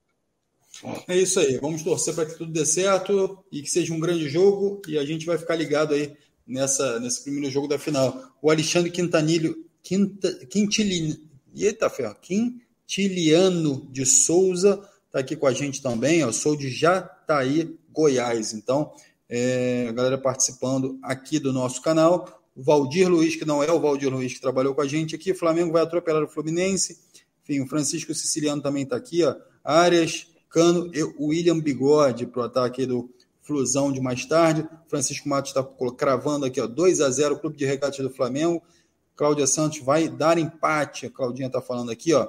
É 1.09 1.16
isso 1.16 1.41
aí. 1.41 1.57
Vamos 1.57 1.83
torcer 1.83 2.14
para 2.14 2.27
que 2.27 2.37
tudo 2.37 2.53
dê 2.53 2.66
certo 2.66 3.43
e 3.51 3.62
que 3.62 3.70
seja 3.70 3.95
um 3.95 4.01
grande 4.01 4.29
jogo. 4.29 4.83
E 4.87 4.99
a 4.99 5.05
gente 5.07 5.25
vai 5.25 5.39
ficar 5.39 5.57
ligado 5.57 5.95
aí 5.95 6.14
nessa, 6.47 6.99
nesse 7.01 7.22
primeiro 7.22 7.51
jogo 7.51 7.68
da 7.68 7.78
final. 7.78 8.32
O 8.40 8.51
Alexandre 8.51 8.90
Quintanilho, 8.90 9.64
Quinta, 9.82 10.38
eita 11.55 11.90
ferro, 11.90 12.16
Quintiliano 12.20 13.88
de 13.90 14.07
Souza 14.07 14.82
está 15.07 15.20
aqui 15.20 15.36
com 15.36 15.47
a 15.47 15.53
gente 15.53 15.82
também. 15.82 16.20
Eu 16.20 16.32
sou 16.32 16.57
de 16.57 16.70
Jataí, 16.70 17.78
Goiás. 17.92 18.53
Então, 18.53 18.92
é, 19.28 19.86
a 19.88 19.92
galera 19.92 20.18
participando 20.18 20.99
aqui 21.03 21.38
do 21.38 21.53
nosso 21.53 21.80
canal 21.82 22.42
o 22.57 22.62
Valdir 22.62 23.09
Luiz, 23.09 23.34
que 23.34 23.45
não 23.45 23.62
é 23.62 23.72
o 23.72 23.80
Valdir 23.80 24.12
Luiz 24.12 24.32
que 24.32 24.40
trabalhou 24.40 24.74
com 24.74 24.80
a 24.80 24.86
gente 24.86 25.14
aqui. 25.14 25.32
O 25.32 25.34
Flamengo 25.36 25.72
vai 25.72 25.82
atropelar 25.82 26.22
o 26.22 26.28
Fluminense. 26.28 26.99
Enfim, 27.42 27.61
o 27.61 27.66
Francisco 27.66 28.14
Siciliano 28.14 28.62
também 28.62 28.84
está 28.84 28.97
aqui. 28.97 29.24
Ó. 29.24 29.34
Arias, 29.64 30.28
Cano 30.49 30.90
e 30.95 31.03
William 31.18 31.59
Bigode 31.59 32.26
para 32.26 32.42
o 32.42 32.45
ataque 32.45 32.86
do 32.86 33.11
Flusão 33.45 33.92
de 33.92 34.01
mais 34.01 34.24
tarde. 34.24 34.66
Francisco 34.88 35.28
Matos 35.28 35.51
está 35.51 35.62
cravando 35.97 36.47
aqui, 36.47 36.61
ó, 36.61 36.66
2 36.66 37.01
a 37.01 37.11
0 37.11 37.38
Clube 37.38 37.57
de 37.57 37.64
Regatas 37.64 37.99
do 37.99 38.11
Flamengo. 38.11 38.61
Cláudia 39.14 39.47
Santos 39.47 39.78
vai 39.78 40.09
dar 40.09 40.36
empate. 40.36 41.07
A 41.07 41.11
Claudinha 41.11 41.47
está 41.47 41.61
falando 41.61 41.90
aqui, 41.90 42.12
ó. 42.12 42.28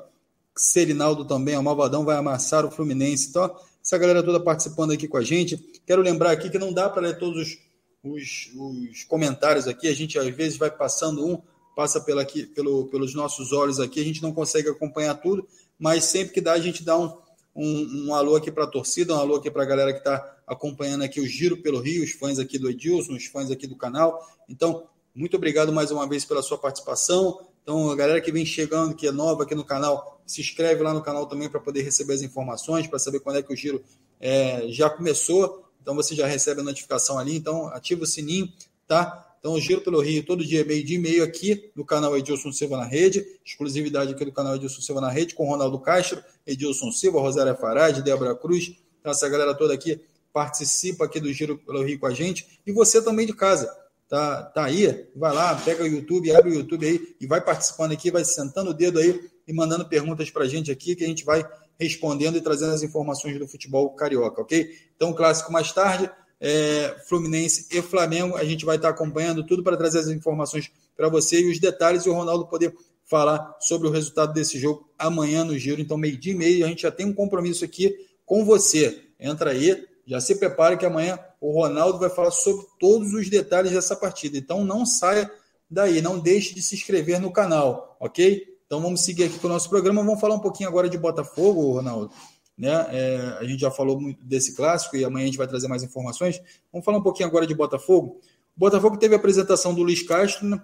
Serinaldo 0.56 1.26
também, 1.26 1.58
o 1.58 1.64
Malvadão 1.64 2.06
vai 2.06 2.16
amassar 2.16 2.66
o 2.66 2.72
Fluminense. 2.72 3.30
Então, 3.30 3.56
essa 3.84 3.98
galera 3.98 4.22
toda 4.22 4.40
participando 4.40 4.92
aqui 4.92 5.08
com 5.08 5.18
a 5.18 5.24
gente. 5.24 5.58
Quero 5.86 6.02
lembrar 6.02 6.32
aqui 6.32 6.50
que 6.50 6.60
não 6.60 6.72
dá 6.72 6.90
para 6.90 7.02
ler 7.02 7.18
todos 7.18 7.42
os 7.42 7.66
os, 8.06 8.52
os 8.56 9.04
comentários 9.04 9.68
aqui, 9.68 9.88
a 9.88 9.94
gente 9.94 10.18
às 10.20 10.28
vezes 10.28 10.58
vai 10.58 10.70
passando 10.70 11.26
um, 11.26 11.42
passa 11.76 12.00
pela 12.00 12.22
aqui, 12.22 12.46
pelo, 12.46 12.86
pelos 12.88 13.14
nossos 13.14 13.52
olhos 13.52 13.80
aqui, 13.80 14.00
a 14.00 14.04
gente 14.04 14.22
não 14.22 14.32
consegue 14.32 14.70
acompanhar 14.70 15.16
tudo, 15.16 15.48
mas 15.78 16.06
sempre 16.06 16.34
que 16.34 16.42
dá, 16.42 16.54
a 16.54 16.60
gente 16.60 16.84
dá 16.84 16.98
um, 16.98 17.18
um, 17.56 18.08
um 18.08 18.16
alô 18.16 18.36
aqui 18.36 18.52
para 18.52 18.66
a 18.66 18.68
torcida, 18.68 19.14
um 19.14 19.20
alô 19.20 19.36
aqui 19.36 19.50
para 19.50 19.64
a 19.64 19.66
galera 19.66 19.92
que 19.92 20.00
está 20.00 20.35
acompanhando 20.48 21.04
aqui 21.04 21.20
o 21.20 21.28
Giro 21.28 21.58
pelo 21.58 21.80
Rio, 21.80 22.04
os 22.04 22.12
fãs 22.12 22.40
aqui 22.40 22.58
do 22.58 22.70
Edilson, 22.70 23.14
os 23.14 23.26
fãs 23.26 23.52
aqui 23.52 23.68
do 23.68 23.76
canal. 23.76 24.26
Então, 24.48 24.88
muito 25.14 25.38
obrigado 25.38 25.72
mais 25.72 25.92
uma 25.92 26.08
vez 26.08 26.26
pela 26.26 26.42
sua 26.42 26.58
participação. 26.58 27.40
Então, 27.64 27.90
a 27.90 27.96
galera 27.96 28.22
que 28.22 28.32
vem 28.32 28.46
chegando, 28.46 28.96
que 28.96 29.08
é 29.08 29.12
nova 29.12 29.44
aqui 29.44 29.56
no 29.56 29.64
canal, 29.64 30.22
se 30.26 30.42
inscreve 30.42 30.84
lá 30.84 30.94
no 30.94 31.02
canal 31.02 31.26
também 31.26 31.50
para 31.50 31.60
poder 31.60 31.82
receber 31.82 32.14
as 32.14 32.22
informações, 32.22 32.88
para 32.88 33.00
saber 33.00 33.20
quando 33.20 33.38
é 33.38 33.42
que 33.42 33.52
o 33.52 33.56
giro 33.56 33.84
é, 34.20 34.68
já 34.70 34.90
começou. 34.90 35.64
Então 35.82 35.96
você 35.96 36.16
já 36.16 36.28
recebe 36.28 36.62
a 36.62 36.64
notificação 36.64 37.18
ali, 37.18 37.36
então 37.36 37.68
ativa 37.68 38.04
o 38.04 38.08
sininho, 38.08 38.52
tá? 38.88 39.26
Então, 39.46 39.54
o 39.54 39.62
Giro 39.62 39.80
pelo 39.82 40.02
Rio, 40.02 40.26
todo 40.26 40.44
dia, 40.44 40.66
meio 40.66 40.84
dia 40.84 40.98
e 40.98 41.00
meio 41.00 41.24
aqui 41.24 41.70
no 41.76 41.86
canal 41.86 42.18
Edilson 42.18 42.52
Silva 42.52 42.78
na 42.78 42.84
Rede, 42.84 43.24
exclusividade 43.46 44.12
aqui 44.12 44.26
do 44.26 44.32
canal 44.32 44.56
Edilson 44.56 44.82
Silva 44.82 45.00
na 45.00 45.12
Rede, 45.12 45.36
com 45.36 45.48
Ronaldo 45.48 45.78
Castro, 45.78 46.20
Edilson 46.48 46.92
Silva, 46.92 47.20
Rosária 47.20 47.54
Farad, 47.54 48.02
Débora 48.02 48.34
Cruz. 48.34 48.76
Então, 49.00 49.12
essa 49.12 49.30
galera 49.30 49.54
toda 49.54 49.72
aqui 49.72 50.02
participa 50.36 51.06
aqui 51.06 51.18
do 51.18 51.32
Giro 51.32 51.58
pelo 51.58 51.82
Rio 51.82 51.98
com 51.98 52.08
a 52.08 52.14
gente. 52.14 52.60
E 52.68 52.72
você 52.74 53.02
também 53.02 53.26
de 53.26 53.32
casa, 53.32 53.74
tá, 54.10 54.44
tá 54.44 54.66
aí? 54.66 55.08
Vai 55.16 55.34
lá, 55.34 55.56
pega 55.56 55.82
o 55.82 55.88
YouTube, 55.88 56.30
abre 56.36 56.52
o 56.52 56.56
YouTube 56.56 56.86
aí 56.86 57.16
e 57.22 57.26
vai 57.26 57.40
participando 57.40 57.94
aqui, 57.94 58.12
vai 58.12 58.26
sentando 58.26 58.72
o 58.72 58.74
dedo 58.74 59.00
aí 59.00 59.30
e 59.48 59.54
mandando 59.54 59.88
perguntas 59.88 60.30
para 60.30 60.44
a 60.44 60.48
gente 60.48 60.70
aqui, 60.70 60.94
que 60.94 61.06
a 61.06 61.08
gente 61.08 61.24
vai 61.24 61.48
respondendo 61.80 62.38
e 62.38 62.42
trazendo 62.42 62.74
as 62.74 62.84
informações 62.84 63.40
do 63.40 63.48
futebol 63.48 63.90
carioca, 63.92 64.42
ok? 64.42 64.70
Então, 64.94 65.14
clássico 65.14 65.54
mais 65.54 65.72
tarde, 65.72 66.12
é, 66.42 66.98
Fluminense 67.08 67.68
e 67.72 67.82
Flamengo, 67.82 68.36
a 68.36 68.44
gente 68.44 68.66
vai 68.66 68.76
estar 68.76 68.90
acompanhando 68.90 69.46
tudo 69.46 69.64
para 69.64 69.78
trazer 69.78 70.00
as 70.00 70.10
informações 70.10 70.70
para 70.98 71.08
você 71.08 71.40
e 71.40 71.50
os 71.50 71.62
detalhes 71.62 72.06
e 72.06 72.10
o 72.10 72.14
Ronaldo 72.14 72.46
poder 72.46 72.76
falar 73.06 73.56
sobre 73.62 73.88
o 73.88 73.92
resultado 73.92 74.34
desse 74.34 74.60
jogo 74.60 74.90
amanhã 75.00 75.46
no 75.46 75.58
Giro. 75.58 75.80
Então, 75.80 75.98
meio-dia 75.98 76.34
e 76.34 76.36
meio, 76.36 76.66
a 76.66 76.68
gente 76.68 76.82
já 76.82 76.92
tem 76.92 77.06
um 77.06 77.14
compromisso 77.14 77.64
aqui 77.64 77.96
com 78.26 78.44
você. 78.44 79.02
Entra 79.18 79.52
aí, 79.52 79.86
já 80.06 80.20
se 80.20 80.36
prepare 80.36 80.78
que 80.78 80.86
amanhã 80.86 81.20
o 81.42 81.52
Ronaldo 81.52 82.00
vai 82.00 82.10
falar 82.10 82.32
sobre 82.32 82.66
todos 82.80 83.14
os 83.14 83.30
detalhes 83.30 83.72
dessa 83.72 83.96
partida. 83.96 84.38
Então, 84.38 84.64
não 84.64 84.86
saia 84.86 85.32
daí, 85.70 86.02
não 86.02 86.20
deixe 86.20 86.54
de 86.54 86.62
se 86.62 86.76
inscrever 86.76 87.20
no 87.20 87.32
canal, 87.32 87.98
ok? 88.00 88.56
Então 88.66 88.82
vamos 88.82 89.02
seguir 89.02 89.26
aqui 89.26 89.38
com 89.40 89.48
o 89.48 89.50
nosso 89.50 89.70
programa. 89.70 90.04
Vamos 90.04 90.20
falar 90.20 90.36
um 90.36 90.40
pouquinho 90.40 90.70
agora 90.70 90.90
de 90.90 90.98
Botafogo, 90.98 91.74
Ronaldo. 91.74 92.12
Né? 92.58 92.72
É, 92.90 93.38
a 93.40 93.44
gente 93.44 93.60
já 93.60 93.70
falou 93.70 94.00
muito 94.00 94.24
desse 94.24 94.56
clássico 94.56 94.96
e 94.96 95.04
amanhã 95.04 95.24
a 95.24 95.28
gente 95.28 95.38
vai 95.38 95.48
trazer 95.48 95.68
mais 95.68 95.84
informações. 95.84 96.42
Vamos 96.72 96.84
falar 96.84 96.98
um 96.98 97.04
pouquinho 97.04 97.28
agora 97.28 97.46
de 97.46 97.54
Botafogo. 97.54 98.20
O 98.56 98.60
Botafogo 98.60 98.98
teve 98.98 99.14
a 99.14 99.18
apresentação 99.18 99.74
do 99.74 99.84
Luiz 99.84 100.02
Castro 100.02 100.48
né? 100.48 100.62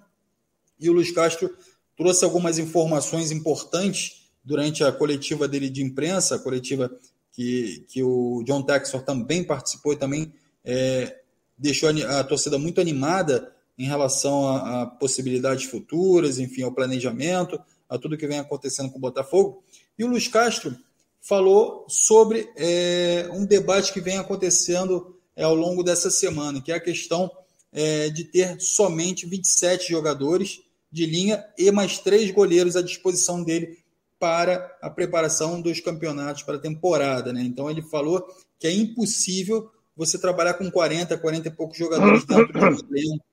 e 0.80 0.89
o 0.89 0.94
Luiz 0.94 1.12
Castro 1.12 1.54
trouxe 1.96 2.24
algumas 2.24 2.58
informações 2.58 3.32
importantes 3.32 4.30
durante 4.44 4.84
a 4.84 4.92
coletiva 4.92 5.48
dele 5.48 5.70
de 5.70 5.84
imprensa, 5.84 6.36
a 6.36 6.39
coletiva 6.39 6.92
que, 7.32 7.86
que 7.88 8.04
o 8.04 8.44
John 8.46 8.62
Texor 8.64 9.02
também 9.04 9.44
participou 9.44 9.94
e 9.94 9.98
também 9.98 10.34
é, 10.64 11.20
deixou 11.58 11.90
a, 11.90 12.20
a 12.20 12.24
torcida 12.24 12.58
muito 12.58 12.82
animada 12.82 13.54
em 13.78 13.86
relação 13.86 14.48
a, 14.48 14.82
a 14.82 14.86
possibilidades 14.86 15.66
futuras, 15.66 16.40
enfim, 16.40 16.64
ao 16.64 16.74
planejamento 16.74 17.60
a 17.90 17.98
tudo 17.98 18.18
que 18.18 18.28
vem 18.28 18.40
acontecendo 18.40 18.90
com 18.90 18.98
o 18.98 19.02
Botafogo. 19.02 19.64
E 20.00 20.04
o 20.04 20.08
Luiz 20.08 20.28
Castro 20.28 20.78
falou 21.20 21.86
sobre 21.90 22.50
é, 22.56 23.30
um 23.34 23.46
debate 23.46 23.92
que 23.92 24.00
vem 24.00 24.18
acontecendo 24.18 25.18
é, 25.36 25.44
ao 25.44 25.54
longo 25.54 25.84
dessa 25.84 26.10
semana, 26.10 26.62
que 26.62 26.72
é 26.72 26.76
a 26.76 26.80
questão 26.80 27.30
é, 27.72 28.10
de 28.10 28.24
ter 28.24 28.60
somente 28.62 29.26
27 29.26 29.90
jogadores 29.90 30.62
de 30.90 31.06
linha 31.06 31.44
e 31.58 31.70
mais 31.70 32.00
três 32.00 32.32
goleiros 32.32 32.76
à 32.76 32.82
disposição 32.82 33.44
dele 33.44 33.78
para 34.22 34.78
a 34.80 34.88
preparação 34.88 35.59
dos 35.59 35.80
campeonatos 35.80 36.43
para 36.43 36.57
a 36.57 36.59
temporada. 36.59 37.34
Né? 37.34 37.41
Então 37.41 37.72
ele 37.72 37.82
falou 37.82 38.24
que 38.59 38.67
é 38.67 38.72
impossível 38.72 39.72
você 39.97 40.19
trabalhar 40.19 40.53
com 40.53 40.69
40, 40.69 41.17
40 41.17 41.47
e 41.47 41.51
poucos 41.51 41.76
jogadores 41.76 42.24
dentro 42.24 42.53
do 42.53 42.95
elenco. 42.95 43.26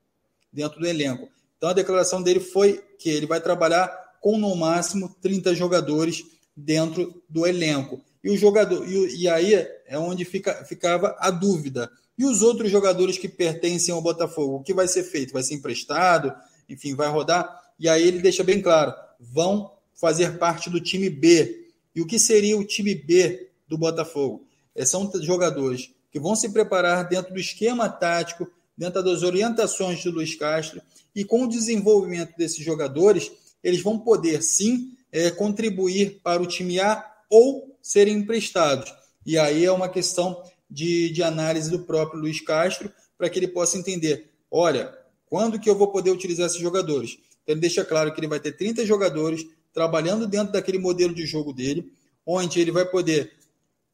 Dentro 0.51 0.79
do 0.79 0.87
elenco. 0.87 1.29
Então 1.55 1.69
a 1.69 1.73
declaração 1.73 2.23
dele 2.23 2.39
foi 2.39 2.83
que 2.97 3.07
ele 3.07 3.27
vai 3.27 3.39
trabalhar 3.39 3.87
com 4.19 4.35
no 4.35 4.55
máximo 4.55 5.15
30 5.21 5.53
jogadores 5.53 6.25
dentro 6.57 7.21
do 7.29 7.45
elenco. 7.45 8.01
E 8.23 8.31
o 8.31 8.35
jogador 8.35 8.83
e, 8.89 9.21
e 9.21 9.29
aí 9.29 9.53
é 9.85 9.99
onde 9.99 10.25
fica, 10.25 10.65
ficava 10.65 11.15
a 11.19 11.29
dúvida. 11.29 11.87
E 12.17 12.25
os 12.25 12.41
outros 12.41 12.71
jogadores 12.71 13.19
que 13.19 13.29
pertencem 13.29 13.93
ao 13.93 14.01
Botafogo, 14.01 14.55
o 14.55 14.63
que 14.63 14.73
vai 14.73 14.87
ser 14.87 15.03
feito? 15.03 15.33
Vai 15.33 15.43
ser 15.43 15.53
emprestado? 15.53 16.33
Enfim, 16.67 16.95
vai 16.95 17.07
rodar? 17.07 17.69
e 17.79 17.87
aí 17.87 18.05
ele 18.05 18.19
deixa 18.19 18.43
bem 18.43 18.61
claro: 18.61 18.93
vão 19.19 19.71
fazer 19.99 20.37
parte 20.37 20.69
do 20.69 20.79
time 20.79 21.09
B. 21.09 21.67
E 21.95 22.01
o 22.01 22.07
que 22.07 22.17
seria 22.17 22.57
o 22.57 22.63
time 22.63 22.95
B 22.95 23.49
do 23.67 23.77
Botafogo? 23.77 24.45
É, 24.75 24.85
são 24.85 25.11
jogadores 25.21 25.91
que 26.11 26.19
vão 26.19 26.35
se 26.35 26.49
preparar 26.49 27.07
dentro 27.07 27.33
do 27.33 27.39
esquema 27.39 27.89
tático, 27.89 28.49
dentro 28.77 29.03
das 29.03 29.23
orientações 29.23 29.99
de 29.99 30.09
Luiz 30.09 30.35
Castro, 30.35 30.81
e 31.15 31.23
com 31.23 31.43
o 31.43 31.49
desenvolvimento 31.49 32.35
desses 32.37 32.63
jogadores, 32.63 33.31
eles 33.63 33.81
vão 33.81 33.99
poder 33.99 34.41
sim 34.41 34.93
é, 35.11 35.29
contribuir 35.29 36.21
para 36.23 36.41
o 36.41 36.47
time 36.47 36.79
A 36.79 37.05
ou 37.29 37.77
serem 37.81 38.17
emprestados. 38.17 38.93
E 39.25 39.37
aí 39.37 39.65
é 39.65 39.71
uma 39.71 39.89
questão 39.89 40.41
de, 40.69 41.09
de 41.09 41.21
análise 41.21 41.69
do 41.69 41.79
próprio 41.79 42.21
Luiz 42.21 42.39
Castro, 42.41 42.91
para 43.17 43.29
que 43.29 43.37
ele 43.37 43.47
possa 43.47 43.77
entender: 43.77 44.31
olha, 44.49 44.97
quando 45.25 45.59
que 45.59 45.69
eu 45.69 45.75
vou 45.75 45.91
poder 45.91 46.11
utilizar 46.11 46.45
esses 46.45 46.59
jogadores? 46.59 47.17
Então 47.43 47.53
ele 47.53 47.61
deixa 47.61 47.83
claro 47.83 48.13
que 48.13 48.19
ele 48.19 48.27
vai 48.27 48.39
ter 48.39 48.53
30 48.53 48.85
jogadores 48.85 49.45
trabalhando 49.73 50.27
dentro 50.27 50.53
daquele 50.53 50.79
modelo 50.79 51.13
de 51.13 51.25
jogo 51.25 51.53
dele, 51.53 51.91
onde 52.25 52.59
ele 52.59 52.71
vai 52.71 52.85
poder 52.85 53.33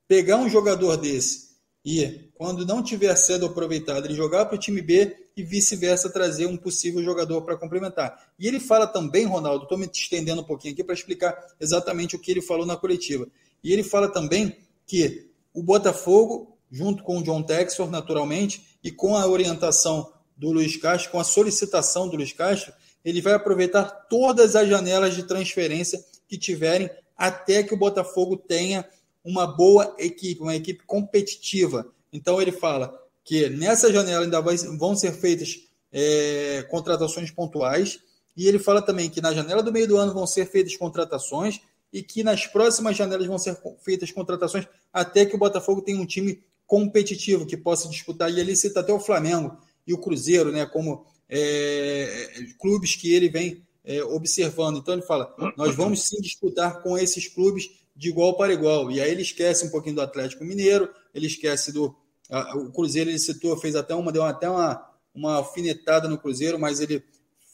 pegar 0.07 0.38
um 0.38 0.49
jogador 0.49 0.97
desse 0.97 1.45
e, 1.86 2.32
quando 2.34 2.65
não 2.65 2.82
tiver 2.82 3.15
sendo 3.15 3.45
aproveitado, 3.45 4.05
ele 4.05 4.15
jogar 4.15 4.45
para 4.45 4.55
o 4.55 4.59
time 4.59 4.82
B 4.82 5.15
e 5.38 5.43
vice-versa 5.43 6.09
trazer 6.09 6.47
um 6.47 6.57
possível 6.57 7.03
jogador 7.03 7.43
para 7.43 7.55
complementar. 7.55 8.32
E 8.39 8.47
ele 8.47 8.59
fala 8.59 8.88
também, 8.88 9.26
Ronaldo, 9.26 9.63
estou 9.63 9.78
me 9.78 9.86
estendendo 9.86 10.41
um 10.41 10.45
pouquinho 10.45 10.73
aqui 10.73 10.84
para 10.84 10.95
explicar 10.95 11.38
exatamente 11.59 12.15
o 12.15 12.19
que 12.19 12.32
ele 12.32 12.41
falou 12.41 12.65
na 12.65 12.76
coletiva. 12.76 13.28
E 13.63 13.71
ele 13.71 13.84
fala 13.84 14.07
também 14.07 14.57
que 14.88 15.30
o 15.53 15.61
Botafogo, 15.61 16.57
junto 16.71 17.03
com 17.03 17.19
o 17.19 17.23
John 17.23 17.43
Texor, 17.43 17.91
naturalmente, 17.91 18.80
e 18.84 18.89
com 18.89 19.15
a 19.15 19.28
orientação 19.28 20.11
do 20.36 20.51
Luiz 20.51 20.76
Castro, 20.78 21.11
com 21.11 21.19
a 21.19 21.23
solicitação 21.23 22.09
do 22.09 22.15
Luiz 22.15 22.34
Castro, 22.34 22.73
ele 23.06 23.22
vai 23.22 23.34
aproveitar 23.34 23.86
todas 24.10 24.56
as 24.56 24.68
janelas 24.68 25.14
de 25.14 25.24
transferência 25.24 26.03
que 26.28 26.38
tiverem 26.38 26.89
até 27.16 27.62
que 27.62 27.74
o 27.74 27.78
Botafogo 27.78 28.36
tenha 28.36 28.84
uma 29.24 29.45
boa 29.45 29.95
equipe, 29.99 30.41
uma 30.41 30.56
equipe 30.56 30.84
competitiva. 30.86 31.88
Então 32.12 32.41
ele 32.41 32.51
fala 32.51 32.99
que 33.24 33.47
nessa 33.49 33.93
janela 33.93 34.24
ainda 34.24 34.41
vai, 34.41 34.58
vão 34.58 34.95
ser 34.95 35.12
feitas 35.14 35.60
é, 35.91 36.66
contratações 36.70 37.32
pontuais, 37.32 37.99
e 38.36 38.47
ele 38.47 38.60
fala 38.60 38.82
também 38.82 39.10
que 39.10 39.22
na 39.22 39.34
janela 39.34 39.64
do 39.64 39.72
meio 39.72 39.88
do 39.88 39.97
ano 39.97 40.14
vão 40.14 40.28
ser 40.28 40.45
feitas 40.45 40.76
contratações 40.76 41.62
e 41.93 42.03
que 42.03 42.24
nas 42.24 42.45
próximas 42.45 42.97
janelas 42.97 43.26
vão 43.26 43.38
ser 43.38 43.58
feitas 43.82 44.12
contratações 44.12 44.68
até 44.91 45.26
que 45.26 45.36
o 45.36 45.39
Botafogo 45.39 45.82
tenha 45.82 46.01
um 46.01 46.06
time 46.06 46.43
competitivo 46.68 47.45
que 47.45 47.56
possa 47.56 47.88
disputar. 47.88 48.30
E 48.30 48.39
ele 48.39 48.56
cita 48.56 48.82
até 48.82 48.91
o 48.91 48.99
Flamengo 48.99 49.58
e 49.88 49.93
o 49.93 49.97
Cruzeiro, 49.97 50.51
né, 50.51 50.66
como 50.66 51.06
é, 51.30 52.30
clubes 52.59 52.95
que 52.95 53.13
ele 53.13 53.30
vem 53.30 53.63
é, 53.84 54.03
observando. 54.03 54.78
Então 54.78 54.93
ele 54.93 55.03
fala: 55.03 55.34
nós 55.57 55.76
vamos 55.76 56.03
sim 56.07 56.19
disputar 56.21 56.82
com 56.82 56.97
esses 56.97 57.28
clubes 57.28 57.69
de 57.95 58.09
igual 58.09 58.36
para 58.36 58.53
igual. 58.53 58.91
E 58.91 58.99
aí 58.99 59.11
ele 59.11 59.21
esquece 59.21 59.65
um 59.65 59.69
pouquinho 59.69 59.95
do 59.95 60.01
Atlético 60.01 60.43
Mineiro, 60.43 60.89
ele 61.13 61.28
esquece 61.28 61.71
do. 61.71 61.95
A, 62.30 62.57
o 62.57 62.71
Cruzeiro 62.71 63.09
ele 63.09 63.19
citou, 63.19 63.55
fez 63.57 63.76
até 63.76 63.93
uma, 63.93 64.11
deu 64.11 64.23
até 64.23 64.49
uma, 64.49 64.84
uma 65.13 65.36
alfinetada 65.36 66.07
no 66.07 66.17
Cruzeiro, 66.17 66.59
mas 66.59 66.80
ele, 66.80 67.03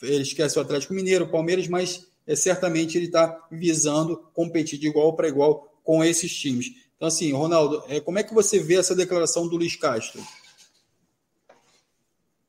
ele 0.01 0.23
esquece 0.23 0.57
o 0.57 0.61
Atlético 0.61 0.93
Mineiro, 0.93 1.25
o 1.25 1.31
Palmeiras, 1.31 1.67
mas 1.67 2.07
é, 2.25 2.35
certamente 2.35 2.97
ele 2.97 3.07
está 3.07 3.47
visando 3.51 4.17
competir 4.33 4.79
de 4.79 4.87
igual 4.87 5.13
para 5.15 5.27
igual 5.27 5.77
com 5.83 6.03
esses 6.03 6.33
times. 6.33 6.71
Então, 6.95 7.07
assim, 7.07 7.33
Ronaldo, 7.33 7.83
é, 7.87 7.99
como 7.99 8.19
é 8.19 8.23
que 8.23 8.33
você 8.33 8.59
vê 8.59 8.75
essa 8.75 8.95
declaração 8.95 9.47
do 9.47 9.57
Luiz 9.57 9.75
Castro? 9.75 10.21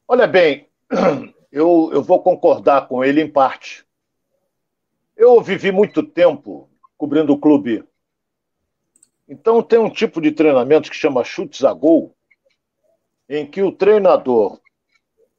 Olha 0.07 0.27
bem, 0.27 0.69
eu, 1.51 1.91
eu 1.93 2.03
vou 2.03 2.23
concordar 2.23 2.87
com 2.87 3.05
ele 3.05 3.23
em 3.23 3.31
parte. 3.31 3.85
Eu 5.17 5.41
vivi 5.41 5.73
muito 5.73 6.03
tempo 6.03 6.69
cobrindo 6.97 7.33
o 7.33 7.39
clube. 7.39 7.85
Então 9.29 9.63
tem 9.63 9.79
um 9.79 9.91
tipo 9.91 10.21
de 10.21 10.33
treinamento 10.33 10.91
que 10.91 10.97
chama 10.97 11.25
chutes 11.25 11.65
a 11.65 11.73
gol, 11.73 12.15
em 13.29 13.47
que 13.47 13.63
o 13.63 13.73
treinador 13.73 14.61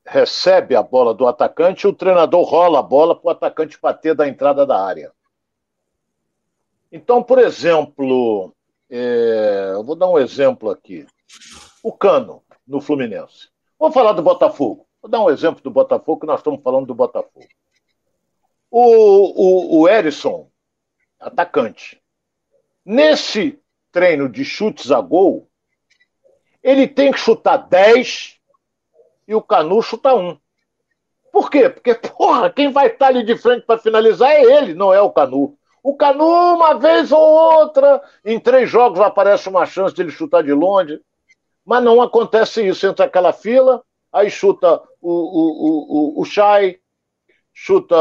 recebe 0.05 0.75
a 0.75 0.83
bola 0.83 1.13
do 1.13 1.27
atacante 1.27 1.85
e 1.85 1.89
o 1.89 1.93
treinador 1.93 2.43
rola 2.43 2.79
a 2.79 2.83
bola 2.83 3.15
para 3.15 3.27
o 3.27 3.31
atacante 3.31 3.79
bater 3.79 4.15
da 4.15 4.27
entrada 4.27 4.65
da 4.65 4.83
área. 4.83 5.11
Então, 6.91 7.23
por 7.23 7.39
exemplo, 7.39 8.53
é, 8.89 9.71
eu 9.73 9.83
vou 9.83 9.95
dar 9.95 10.09
um 10.09 10.17
exemplo 10.19 10.69
aqui. 10.69 11.05
O 11.81 11.91
Cano, 11.91 12.43
no 12.67 12.81
Fluminense. 12.81 13.49
Vamos 13.79 13.93
falar 13.93 14.13
do 14.13 14.21
Botafogo. 14.21 14.85
Vou 15.03 15.11
dar 15.11 15.19
um 15.19 15.29
exemplo 15.29 15.61
do 15.61 15.69
Botafogo, 15.69 16.21
que 16.21 16.25
nós 16.25 16.39
estamos 16.39 16.63
falando 16.63 16.85
do 16.85 16.95
Botafogo. 16.95 17.45
O, 18.71 19.81
o, 19.81 19.81
o 19.81 19.89
Erisson, 19.89 20.49
atacante. 21.19 22.01
Nesse 22.85 23.59
treino 23.91 24.29
de 24.29 24.45
chutes 24.45 24.91
a 24.91 25.01
gol, 25.01 25.49
ele 26.63 26.87
tem 26.87 27.11
que 27.11 27.19
chutar 27.19 27.57
10 27.57 28.39
e 29.27 29.35
o 29.35 29.41
Canu 29.41 29.81
chuta 29.81 30.15
1. 30.15 30.39
Por 31.33 31.51
quê? 31.51 31.67
Porque, 31.69 31.95
porra, 31.95 32.49
quem 32.49 32.71
vai 32.71 32.87
estar 32.87 33.07
ali 33.07 33.25
de 33.25 33.37
frente 33.37 33.65
para 33.65 33.77
finalizar 33.77 34.31
é 34.31 34.41
ele, 34.41 34.73
não 34.73 34.93
é 34.93 35.01
o 35.01 35.11
Canu. 35.11 35.57
O 35.83 35.97
Canu, 35.97 36.55
uma 36.55 36.75
vez 36.75 37.11
ou 37.11 37.19
outra, 37.19 38.01
em 38.23 38.39
três 38.39 38.69
jogos 38.69 39.01
aparece 39.01 39.49
uma 39.49 39.65
chance 39.65 39.93
de 39.93 40.01
ele 40.01 40.11
chutar 40.11 40.43
de 40.43 40.53
longe. 40.53 41.01
Mas 41.65 41.83
não 41.83 42.01
acontece 42.01 42.65
isso. 42.65 42.87
Entra 42.87 43.05
aquela 43.05 43.33
fila, 43.33 43.83
aí 44.13 44.29
chuta 44.29 44.81
o, 45.01 45.11
o, 45.11 46.19
o, 46.19 46.21
o 46.21 46.25
Chay, 46.25 46.79
chuta 47.53 47.95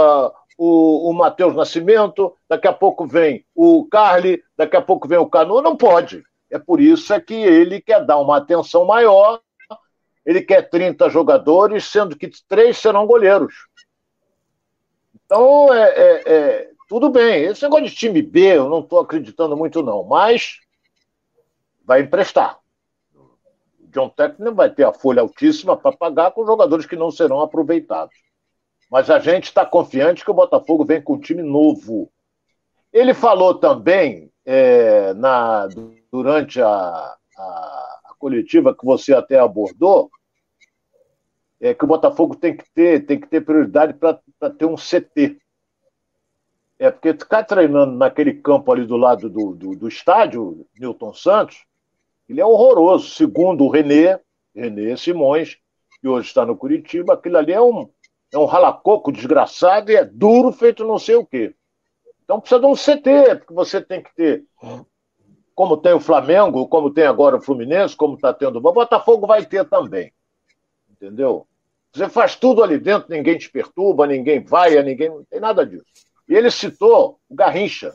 o, 0.59 1.11
o 1.11 1.13
Matheus 1.15 1.55
Nascimento, 1.55 2.37
daqui 2.49 2.69
a 2.69 2.73
pouco 2.73 3.07
vem 3.07 3.45
o 3.55 3.87
Carly, 3.89 4.43
daqui 4.57 4.77
a 4.77 4.83
pouco 4.83 5.09
vem 5.09 5.19
o 5.19 5.29
Canu, 5.29 5.63
não 5.63 5.77
pode. 5.77 6.23
É 6.51 6.59
por 6.59 6.81
isso 6.81 7.15
é 7.15 7.21
que 7.21 7.35
ele 7.35 7.81
quer 7.81 8.05
dar 8.05 8.19
uma 8.19 8.37
atenção 8.37 8.85
maior, 8.85 9.41
ele 10.25 10.43
quer 10.43 10.69
30 10.69 11.09
jogadores, 11.09 11.87
sendo 11.87 12.17
que 12.17 12.31
três 12.47 12.77
serão 12.77 13.07
goleiros. 13.07 13.55
Então, 15.25 15.73
é, 15.73 15.89
é, 15.89 16.23
é 16.27 16.71
tudo 16.89 17.09
bem. 17.09 17.45
Esse 17.45 17.63
negócio 17.63 17.87
de 17.87 17.95
time 17.95 18.21
B, 18.21 18.59
eu 18.59 18.69
não 18.69 18.81
estou 18.81 19.01
acreditando 19.01 19.57
muito, 19.57 19.83
não, 19.83 20.05
mas 20.05 20.61
vai 21.85 22.03
emprestar. 22.03 22.62
John 23.93 24.09
Tecner 24.09 24.55
vai 24.55 24.71
ter 24.71 24.85
a 24.85 24.93
folha 24.93 25.21
altíssima 25.21 25.77
para 25.77 25.93
pagar 25.93 26.33
com 26.33 26.47
jogadores 26.47 26.87
que 26.87 26.97
não 26.97 27.11
serão 27.11 27.41
aproveitados. 27.41 28.15
Mas 28.91 29.11
a 29.11 29.19
gente 29.19 29.45
está 29.45 29.65
confiante 29.65 30.25
que 30.25 30.31
o 30.31 30.35
Botafogo 30.35 30.85
vem 30.85 31.01
com 31.01 31.15
um 31.15 31.21
time 31.21 31.43
novo. 31.43 32.11
Ele 32.93 33.15
falou 33.15 33.55
também, 33.55 34.31
é, 34.45 35.13
na, 35.15 35.69
durante 36.11 36.61
a, 36.61 36.69
a, 36.69 38.01
a, 38.05 38.15
coletiva 38.19 38.75
que 38.75 38.85
você 38.85 39.15
até 39.15 39.39
abordou, 39.39 40.11
é, 41.61 41.75
que 41.75 41.85
o 41.85 41.89
Botafogo 41.89 42.35
tem 42.35 42.57
que 42.57 42.65
ter, 42.75 43.07
tem 43.07 43.21
que 43.21 43.29
ter 43.29 43.43
prioridade 43.43 43.95
para 43.95 44.51
ter 44.51 44.67
um 44.67 44.75
CT. 44.75 45.39
É, 46.79 46.91
porque 46.91 47.13
ficar 47.13 47.45
treinando 47.45 47.97
naquele 47.97 48.35
campo 48.35 48.73
ali 48.73 48.85
do 48.85 48.97
lado 48.97 49.31
do, 49.31 49.55
do, 49.55 49.77
do 49.77 49.89
estádio, 49.89 50.67
Newton 50.79 51.15
Santos, 51.15 51.65
ele 52.29 52.41
é 52.41 52.47
horroroso. 52.47 53.11
Segundo 53.11 53.65
o 53.65 53.71
Renê, 53.71 54.19
Renê 54.55 54.97
Simões, 54.97 55.59
que 56.01 56.09
hoje 56.09 56.29
está 56.29 56.45
no 56.45 56.57
Curitiba, 56.57 57.15
aquilo 57.15 57.39
ali 57.39 57.53
é 57.53 57.61
um, 57.61 57.89
é 58.33 58.39
um 58.39 58.45
ralacoco 58.45 59.13
desgraçado 59.13 59.91
e 59.91 59.97
é 59.97 60.05
duro 60.05 60.53
feito 60.53 60.85
não 60.85 60.99
sei 60.99 61.17
o 61.17 61.27
quê. 61.27 61.55
Então 62.25 62.41
precisa 62.41 62.61
de 62.61 62.67
um 62.67 62.75
CT, 62.75 63.37
porque 63.37 63.55
você 63.55 63.81
tem 63.81 64.03
que 64.03 64.15
ter, 64.15 64.45
como 65.55 65.77
tem 65.77 65.93
o 65.93 66.01
Flamengo, 66.01 66.67
como 66.67 66.91
tem 66.91 67.05
agora 67.05 67.37
o 67.37 67.43
Fluminense, 67.43 67.97
como 67.97 68.15
está 68.15 68.33
tendo 68.33 68.57
o 68.57 68.73
Botafogo 68.73 69.27
vai 69.27 69.45
ter 69.45 69.69
também. 69.69 70.13
Entendeu? 70.91 71.47
Você 71.93 72.09
faz 72.09 72.37
tudo 72.37 72.63
ali 72.63 72.79
dentro, 72.79 73.11
ninguém 73.11 73.37
te 73.37 73.51
perturba, 73.51 74.07
ninguém 74.07 74.43
vai, 74.43 74.83
ninguém. 74.83 75.11
Não 75.11 75.25
tem 75.25 75.41
nada 75.41 75.67
disso. 75.67 75.85
E 76.27 76.35
ele 76.35 76.51
citou 76.51 77.21
o 77.29 77.35
Garrincha. 77.35 77.95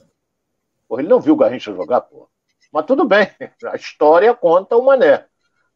Porra, 0.87 1.01
ele 1.01 1.09
não 1.09 1.19
viu 1.19 1.33
o 1.33 1.37
Garrincha 1.37 1.73
jogar, 1.73 2.01
pô. 2.01 2.29
Mas 2.71 2.85
tudo 2.85 3.05
bem, 3.05 3.29
a 3.65 3.75
história 3.75 4.33
conta 4.33 4.75
o 4.75 4.85
Mané, 4.85 5.25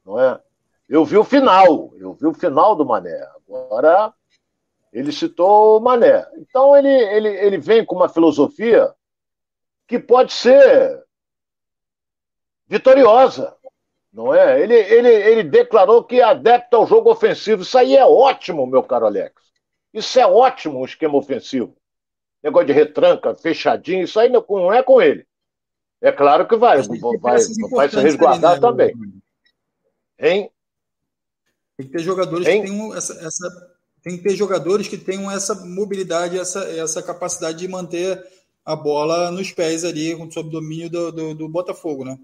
não 0.05 0.19
é? 0.19 0.39
Eu 0.87 1.05
vi 1.05 1.17
o 1.17 1.23
final, 1.23 1.93
eu 1.97 2.13
vi 2.13 2.27
o 2.27 2.33
final 2.33 2.75
do 2.75 2.85
Mané. 2.85 3.25
Agora 3.47 4.13
ele 4.91 5.11
citou 5.11 5.77
o 5.77 5.79
Mané. 5.79 6.27
Então 6.35 6.75
ele, 6.75 6.89
ele, 6.89 7.29
ele 7.29 7.57
vem 7.57 7.85
com 7.85 7.95
uma 7.95 8.09
filosofia 8.09 8.93
que 9.87 9.97
pode 9.97 10.33
ser 10.33 11.01
vitoriosa. 12.67 13.55
Não 14.11 14.35
é? 14.35 14.61
Ele, 14.61 14.75
ele, 14.75 15.09
ele 15.09 15.43
declarou 15.43 16.03
que 16.03 16.19
é 16.19 16.23
adepto 16.23 16.75
ao 16.75 16.85
jogo 16.85 17.09
ofensivo. 17.09 17.61
Isso 17.61 17.77
aí 17.77 17.95
é 17.95 18.05
ótimo, 18.05 18.67
meu 18.67 18.83
caro 18.83 19.05
Alex. 19.05 19.33
Isso 19.93 20.19
é 20.19 20.27
ótimo, 20.27 20.79
um 20.79 20.85
esquema 20.85 21.17
ofensivo. 21.17 21.75
Negócio 22.43 22.67
de 22.67 22.73
retranca, 22.73 23.33
fechadinho, 23.35 24.03
isso 24.03 24.19
aí 24.19 24.27
não 24.27 24.73
é 24.73 24.83
com 24.83 25.01
ele. 25.01 25.25
É 26.01 26.11
claro 26.11 26.47
que 26.47 26.57
vai, 26.57 26.81
vai, 27.19 27.37
vai 27.71 27.89
se 27.89 27.99
resguardar 27.99 28.53
ali, 28.53 28.61
né, 28.61 28.67
também. 28.67 28.93
Hein? 30.19 30.51
Tem 31.77 31.85
que 31.85 31.91
ter 31.91 31.99
jogadores 31.99 32.47
hein? 32.47 32.61
que 32.61 32.69
tenham 32.69 32.95
essa, 32.95 33.13
essa 33.25 33.71
tem 34.03 34.17
que 34.17 34.23
ter 34.23 34.35
jogadores 34.35 34.87
que 34.87 34.97
tenham 34.97 35.29
essa 35.29 35.53
mobilidade, 35.53 36.39
essa, 36.39 36.63
essa 36.71 37.03
capacidade 37.03 37.59
de 37.59 37.67
manter 37.67 38.23
a 38.65 38.75
bola 38.75 39.31
nos 39.31 39.51
pés 39.51 39.83
ali, 39.83 40.15
sob 40.31 40.49
domínio 40.49 40.89
do, 40.89 41.11
do, 41.11 41.35
do 41.35 41.49
Botafogo, 41.49 42.03
né? 42.03 42.17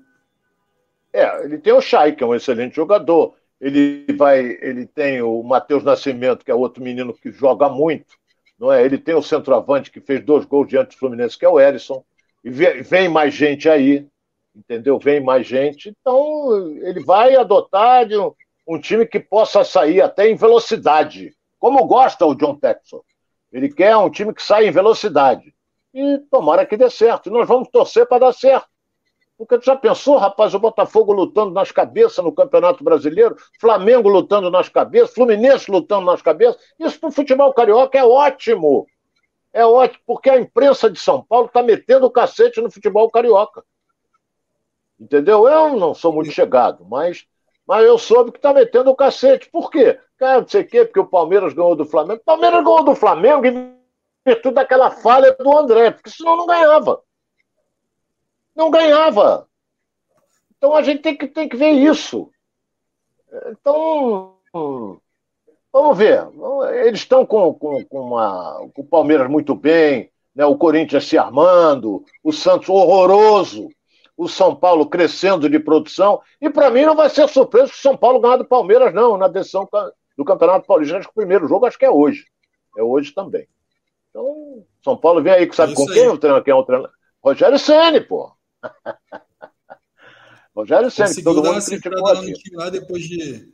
É, 1.14 1.46
ele 1.46 1.58
tem 1.58 1.74
o 1.74 1.82
Chay, 1.82 2.16
que 2.16 2.24
é 2.24 2.28
um 2.28 2.36
excelente 2.36 2.76
jogador. 2.76 3.36
Ele 3.60 4.06
vai, 4.16 4.40
ele 4.62 4.86
tem 4.86 5.22
o 5.22 5.42
Matheus 5.42 5.84
Nascimento, 5.84 6.44
que 6.46 6.52
é 6.52 6.56
outro 6.56 6.84
menino 6.84 7.14
que 7.14 7.32
joga 7.32 7.70
muito, 7.70 8.16
não 8.60 8.72
é? 8.72 8.84
Ele 8.84 8.98
tem 8.98 9.16
o 9.16 9.24
centroavante 9.24 9.90
que 9.90 10.00
fez 10.00 10.24
dois 10.24 10.46
gols 10.46 10.68
diante 10.68 10.90
do 10.90 11.00
Fluminense, 11.00 11.38
que 11.38 11.46
é 11.46 11.50
o 11.50 11.60
Erisson. 11.60 12.04
E 12.48 12.50
vem 12.50 13.10
mais 13.10 13.34
gente 13.34 13.68
aí, 13.68 14.08
entendeu? 14.56 14.98
Vem 14.98 15.20
mais 15.20 15.46
gente. 15.46 15.90
Então, 15.90 16.78
ele 16.82 17.04
vai 17.04 17.36
adotar 17.36 18.06
de 18.06 18.18
um, 18.18 18.32
um 18.66 18.80
time 18.80 19.06
que 19.06 19.20
possa 19.20 19.66
sair 19.66 20.00
até 20.00 20.30
em 20.30 20.36
velocidade, 20.36 21.36
como 21.60 21.86
gosta 21.86 22.26
o 22.26 22.34
John 22.34 22.56
Texel. 22.56 23.04
Ele 23.52 23.68
quer 23.68 23.98
um 23.98 24.10
time 24.10 24.34
que 24.34 24.42
saia 24.42 24.66
em 24.66 24.72
velocidade. 24.72 25.54
E 25.94 26.20
tomara 26.32 26.66
que 26.66 26.78
dê 26.78 26.90
certo. 26.90 27.30
Nós 27.30 27.46
vamos 27.46 27.68
torcer 27.68 28.08
para 28.08 28.20
dar 28.20 28.34
certo. 28.34 28.70
Porque 29.38 29.58
tu 29.58 29.66
já 29.66 29.76
pensou, 29.76 30.16
rapaz, 30.16 30.54
o 30.54 30.60
Botafogo 30.60 31.12
lutando 31.12 31.52
nas 31.52 31.74
cabeças 31.74 32.24
no 32.24 32.32
Campeonato 32.32 32.82
Brasileiro, 32.82 33.36
Flamengo 33.60 34.08
lutando 34.08 34.50
nas 34.50 34.70
cabeças, 34.70 35.14
Fluminense 35.14 35.70
lutando 35.70 36.06
nas 36.06 36.22
cabeças. 36.22 36.62
Isso 36.80 36.98
para 36.98 37.10
o 37.10 37.12
futebol 37.12 37.54
carioca 37.54 37.98
é 37.98 38.06
ótimo. 38.06 38.88
É 39.58 39.66
ótimo, 39.66 40.04
porque 40.06 40.30
a 40.30 40.40
imprensa 40.40 40.88
de 40.88 41.00
São 41.00 41.20
Paulo 41.24 41.48
está 41.48 41.64
metendo 41.64 42.06
o 42.06 42.12
cacete 42.12 42.62
no 42.62 42.70
futebol 42.70 43.10
carioca. 43.10 43.64
Entendeu? 45.00 45.48
Eu 45.48 45.76
não 45.76 45.96
sou 45.96 46.14
muito 46.14 46.30
chegado, 46.30 46.86
mas, 46.86 47.26
mas 47.66 47.84
eu 47.84 47.98
soube 47.98 48.32
que 48.32 48.38
está 48.38 48.54
metendo 48.54 48.92
o 48.92 48.96
cacete. 48.96 49.50
Por 49.50 49.72
quê? 49.72 50.00
Cara, 50.16 50.42
não 50.42 50.48
sei 50.48 50.62
o 50.62 50.68
quê, 50.68 50.86
porque 50.86 51.00
o 51.00 51.08
Palmeiras 51.08 51.54
ganhou 51.54 51.76
do 51.76 51.86
Flamengo. 51.86 52.22
O 52.22 52.24
Palmeiras 52.24 52.64
ganhou 52.64 52.84
do 52.84 52.94
Flamengo 52.94 53.48
em 53.48 53.76
virtude 54.24 54.54
daquela 54.54 54.92
falha 54.92 55.32
do 55.34 55.58
André, 55.58 55.90
porque 55.90 56.12
senão 56.12 56.38
não 56.38 56.46
ganhava. 56.46 57.02
Não 58.56 58.70
ganhava. 58.70 59.50
Então 60.56 60.76
a 60.76 60.84
gente 60.84 61.02
tem 61.02 61.18
que, 61.18 61.28
tem 61.28 61.50
que 61.50 61.58
ver 61.58 61.72
isso. 61.72 62.30
Então, 63.50 64.38
vamos 65.82 65.98
ver. 65.98 66.28
Eles 66.86 67.00
estão 67.00 67.26
com, 67.26 67.54
com, 67.54 67.84
com, 67.86 68.02
uma, 68.02 68.68
com 68.74 68.82
o 68.82 68.88
Palmeiras 68.88 69.30
muito 69.30 69.56
bem, 69.56 70.10
né? 70.36 70.46
o 70.46 70.58
Corinthians 70.58 71.08
se 71.08 71.18
armando, 71.18 72.04
o 72.24 72.32
Santos 72.32 72.70
horroroso, 72.70 73.70
o 74.16 74.28
São 74.28 74.56
Paulo 74.56 74.90
crescendo 74.90 75.50
de 75.50 75.60
produção. 75.60 76.22
E 76.42 76.50
para 76.50 76.70
mim 76.70 76.86
não 76.86 76.96
vai 76.96 77.10
ser 77.10 77.28
surpresa 77.30 77.68
se 77.68 77.74
o 77.74 77.82
São 77.82 77.98
Paulo 77.98 78.20
ganhar 78.20 78.38
do 78.38 78.46
Palmeiras, 78.46 78.94
não, 78.94 79.18
na 79.18 79.28
decisão 79.28 79.68
do 80.18 80.26
Campeonato 80.26 80.66
Paulista. 80.66 80.98
Acho 80.98 81.08
que 81.08 81.12
o 81.12 81.22
primeiro 81.22 81.48
jogo 81.48 81.66
acho 81.66 81.78
que 81.78 81.86
é 81.86 81.92
hoje. 81.92 82.26
É 82.78 82.84
hoje 82.84 83.12
também. 83.14 83.48
Então, 84.10 84.66
São 84.84 84.98
Paulo 84.98 85.22
vem 85.22 85.34
aí, 85.34 85.54
sabe 85.54 85.74
é 85.74 85.76
com 85.76 85.86
quem? 85.86 86.08
O 86.08 86.18
treinador, 86.18 86.44
quem 86.44 86.52
é 86.52 86.56
o 86.56 86.64
treinador? 86.64 86.92
Rogério 87.24 87.60
Ceni, 87.60 88.02
pô. 88.02 88.32
Rogério 90.56 90.90
Ceni, 90.90 91.24
todo 91.24 91.44
mundo 91.44 91.64
criticou 91.64 92.08
aqui. 92.08 92.34
lá 92.54 92.70
depois 92.70 93.04
de, 93.04 93.48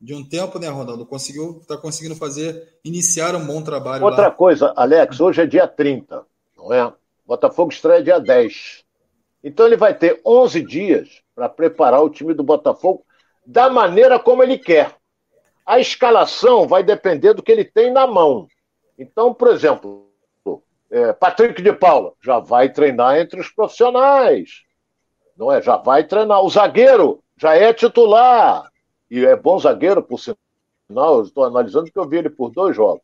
de 0.00 0.14
um 0.14 0.26
tempo, 0.26 0.58
né, 0.58 0.68
Ronaldo? 0.68 1.06
Conseguiu, 1.06 1.62
tá 1.66 1.76
conseguindo 1.76 2.14
fazer, 2.14 2.78
iniciar 2.84 3.34
um 3.34 3.46
bom 3.46 3.62
trabalho 3.62 4.04
Outra 4.04 4.24
lá. 4.24 4.30
coisa, 4.30 4.72
Alex, 4.76 5.20
hoje 5.20 5.42
é 5.42 5.46
dia 5.46 5.66
30, 5.66 6.24
não 6.56 6.72
é? 6.72 6.92
Botafogo 7.26 7.72
estreia 7.72 8.02
dia 8.02 8.18
10. 8.18 8.84
Então 9.42 9.66
ele 9.66 9.76
vai 9.76 9.94
ter 9.94 10.20
11 10.24 10.62
dias 10.62 11.22
para 11.34 11.48
preparar 11.48 12.02
o 12.02 12.10
time 12.10 12.34
do 12.34 12.42
Botafogo 12.42 13.04
da 13.44 13.70
maneira 13.70 14.18
como 14.18 14.42
ele 14.42 14.58
quer. 14.58 14.94
A 15.64 15.80
escalação 15.80 16.66
vai 16.66 16.82
depender 16.82 17.34
do 17.34 17.42
que 17.42 17.50
ele 17.50 17.64
tem 17.64 17.92
na 17.92 18.06
mão. 18.06 18.46
Então, 18.98 19.34
por 19.34 19.48
exemplo, 19.48 20.06
é, 20.90 21.12
Patrick 21.12 21.60
de 21.60 21.72
Paula 21.72 22.12
já 22.22 22.38
vai 22.38 22.72
treinar 22.72 23.18
entre 23.18 23.40
os 23.40 23.48
profissionais. 23.48 24.62
Não 25.36 25.50
é? 25.52 25.60
Já 25.60 25.76
vai 25.76 26.04
treinar. 26.04 26.42
O 26.42 26.48
zagueiro 26.48 27.22
já 27.36 27.54
é 27.54 27.72
titular. 27.72 28.70
E 29.10 29.24
é 29.24 29.36
bom 29.36 29.58
zagueiro, 29.58 30.02
por 30.02 30.18
sinal. 30.18 31.22
Estou 31.22 31.44
analisando 31.44 31.84
porque 31.84 31.98
eu 31.98 32.08
vi 32.08 32.18
ele 32.18 32.30
por 32.30 32.50
dois 32.50 32.74
jogos. 32.74 33.02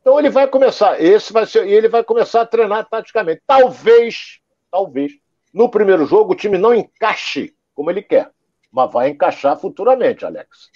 Então 0.00 0.18
ele 0.18 0.30
vai 0.30 0.46
começar. 0.46 1.00
Esse 1.00 1.32
vai 1.32 1.46
ser. 1.46 1.66
E 1.66 1.72
ele 1.72 1.88
vai 1.88 2.04
começar 2.04 2.42
a 2.42 2.46
treinar 2.46 2.88
taticamente. 2.88 3.42
Talvez, 3.46 4.40
talvez, 4.70 5.12
no 5.52 5.70
primeiro 5.70 6.04
jogo 6.04 6.32
o 6.32 6.36
time 6.36 6.58
não 6.58 6.74
encaixe 6.74 7.54
como 7.74 7.90
ele 7.90 8.02
quer. 8.02 8.30
Mas 8.70 8.92
vai 8.92 9.10
encaixar 9.10 9.58
futuramente, 9.58 10.24
Alex. 10.24 10.70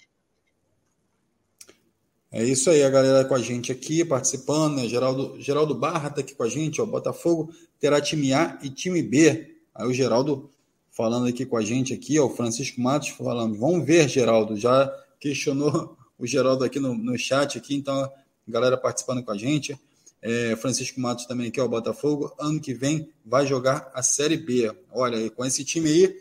É 2.30 2.44
isso 2.44 2.68
aí, 2.70 2.82
a 2.82 2.90
galera 2.90 3.24
com 3.24 3.34
a 3.34 3.38
gente 3.38 3.72
aqui, 3.72 4.04
participando, 4.04 4.76
né? 4.76 4.86
Geraldo, 4.86 5.40
Geraldo 5.40 5.74
Barra 5.74 6.08
está 6.08 6.20
aqui 6.20 6.34
com 6.34 6.42
a 6.42 6.48
gente, 6.48 6.80
ó. 6.80 6.86
Botafogo 6.86 7.50
terá 7.80 8.00
time 8.00 8.32
A 8.32 8.58
e 8.62 8.68
time 8.70 9.02
B. 9.02 9.56
Aí 9.74 9.86
o 9.86 9.94
Geraldo 9.94 10.50
falando 10.99 11.28
aqui 11.28 11.46
com 11.46 11.57
a 11.57 11.62
gente 11.62 11.94
aqui, 11.94 12.18
ó, 12.18 12.26
o 12.26 12.30
Francisco 12.30 12.80
Matos 12.80 13.11
falando, 13.11 13.57
vamos 13.57 13.86
ver, 13.86 14.09
Geraldo, 14.09 14.57
já 14.57 14.92
questionou 15.20 15.96
o 16.18 16.26
Geraldo 16.26 16.64
aqui 16.64 16.80
no, 16.80 16.92
no 16.92 17.16
chat 17.16 17.57
aqui, 17.57 17.76
então 17.76 18.11
galera 18.49 18.76
participando 18.76 19.22
com 19.22 19.30
a 19.30 19.38
gente. 19.38 19.78
É, 20.20 20.57
Francisco 20.57 21.01
Matos 21.01 21.26
também 21.26 21.46
aqui, 21.46 21.61
ó, 21.61 21.68
Botafogo, 21.68 22.34
ano 22.36 22.61
que 22.61 22.74
vem 22.74 23.09
vai 23.24 23.46
jogar 23.46 23.92
a 23.94 24.03
Série 24.03 24.36
B. 24.36 24.74
Olha, 24.90 25.30
com 25.30 25.44
esse 25.44 25.64
time 25.64 25.88
aí, 25.88 26.16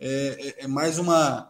é, 0.00 0.54
é, 0.58 0.64
é 0.64 0.66
mais 0.66 0.98
uma 0.98 1.48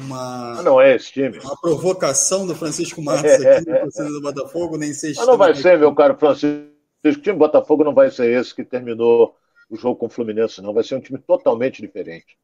uma, 0.00 0.58
ah, 0.58 0.62
não 0.62 0.80
é 0.80 0.96
esse 0.96 1.12
time. 1.12 1.38
Uma 1.38 1.54
provocação 1.60 2.46
do 2.46 2.56
Francisco 2.56 3.00
Matos 3.02 3.30
aqui, 3.30 3.66
torcida 3.78 4.08
do 4.08 4.22
Botafogo, 4.22 4.78
nem 4.78 4.92
sei 4.94 5.12
se. 5.12 5.18
Mas 5.18 5.28
não 5.28 5.36
vai 5.36 5.54
ser, 5.54 5.78
meu 5.78 5.94
caro 5.94 6.16
Francisco. 6.18 6.72
O 7.04 7.12
time 7.12 7.34
do 7.34 7.38
Botafogo 7.38 7.84
não 7.84 7.94
vai 7.94 8.10
ser 8.10 8.32
esse 8.32 8.54
que 8.54 8.64
terminou 8.64 9.36
o 9.72 9.76
jogo 9.76 9.96
com 9.96 10.06
o 10.06 10.10
Fluminense, 10.10 10.60
não. 10.60 10.74
Vai 10.74 10.84
ser 10.84 10.96
um 10.96 11.00
time 11.00 11.18
totalmente 11.18 11.80
diferente. 11.80 12.36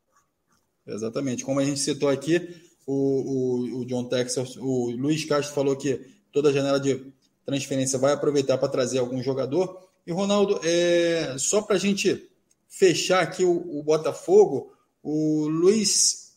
Exatamente. 0.87 1.45
Como 1.45 1.61
a 1.61 1.64
gente 1.64 1.79
citou 1.79 2.09
aqui, 2.09 2.57
o, 2.87 2.95
o, 2.95 3.81
o 3.81 3.85
John 3.85 4.05
Texas, 4.05 4.57
o 4.57 4.91
Luiz 4.93 5.26
Castro 5.26 5.55
falou 5.55 5.76
que 5.76 6.01
toda 6.33 6.53
janela 6.53 6.81
de 6.81 7.12
transferência 7.45 7.99
vai 7.99 8.14
aproveitar 8.14 8.57
para 8.57 8.68
trazer 8.68 8.99
algum 8.99 9.22
jogador. 9.22 9.87
E, 10.07 10.12
Ronaldo, 10.12 10.59
é, 10.64 11.37
só 11.39 11.61
para 11.61 11.76
a 11.76 11.79
gente 11.79 12.31
fechar 12.66 13.22
aqui 13.22 13.45
o, 13.45 13.79
o 13.79 13.83
Botafogo, 13.83 14.72
o 15.03 15.47
Luiz 15.49 16.33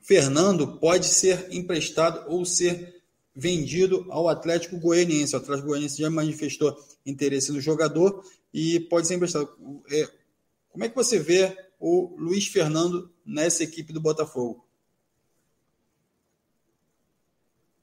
Fernando 0.00 0.78
pode 0.78 1.06
ser 1.06 1.48
emprestado 1.50 2.30
ou 2.30 2.44
ser 2.44 3.02
vendido 3.34 4.06
ao 4.08 4.28
Atlético 4.28 4.78
Goianiense. 4.78 5.34
O 5.34 5.38
Atlético 5.38 5.68
Goianiense 5.68 6.00
já 6.00 6.10
manifestou 6.10 6.76
interesse 7.04 7.50
no 7.50 7.60
jogador 7.60 8.24
e 8.52 8.80
pode 8.80 9.06
ser 9.06 9.14
emprestado. 9.14 9.48
É, 9.90 10.08
como 10.70 10.84
é 10.84 10.88
que 10.88 10.96
você 10.96 11.18
vê 11.18 11.70
o 11.78 12.14
Luiz 12.18 12.46
Fernando 12.46 13.12
nessa 13.24 13.64
equipe 13.64 13.92
do 13.92 14.00
Botafogo? 14.00 14.66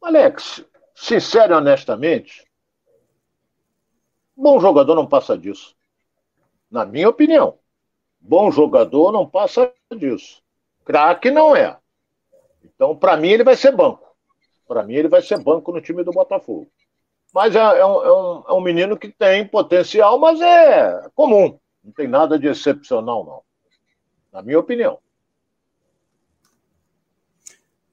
Alex, 0.02 0.64
sincero 0.96 1.54
e 1.54 1.58
honestamente, 1.58 2.48
bom 4.36 4.60
jogador 4.60 4.96
não 4.96 5.06
passa 5.06 5.38
disso. 5.38 5.76
Na 6.72 6.86
minha 6.86 7.10
opinião, 7.10 7.60
bom 8.20 8.52
jogador 8.52 9.12
não 9.12 9.30
passa 9.30 9.74
disso. 9.98 10.42
Craque 10.86 11.30
não 11.30 11.56
é. 11.56 11.78
Então, 12.64 12.96
para 12.96 13.18
mim, 13.18 13.30
ele 13.30 13.44
vai 13.44 13.56
ser 13.56 13.76
banco. 13.76 14.16
Para 14.68 14.84
mim, 14.84 14.94
ele 14.94 15.08
vai 15.08 15.22
ser 15.22 15.42
banco 15.42 15.72
no 15.72 15.82
time 15.82 16.04
do 16.04 16.12
Botafogo. 16.12 16.72
Mas 17.34 17.56
é, 17.56 17.60
é, 17.60 17.86
um, 17.86 18.04
é, 18.04 18.12
um, 18.12 18.44
é 18.48 18.54
um 18.54 18.62
menino 18.62 18.98
que 18.98 19.10
tem 19.10 19.48
potencial, 19.48 20.18
mas 20.20 20.40
é 20.42 21.10
comum. 21.14 21.60
Não 21.84 21.92
tem 21.92 22.08
nada 22.08 22.38
de 22.38 22.48
excepcional, 22.48 23.26
não. 23.26 23.42
Na 24.32 24.42
minha 24.42 24.60
opinião. 24.60 25.00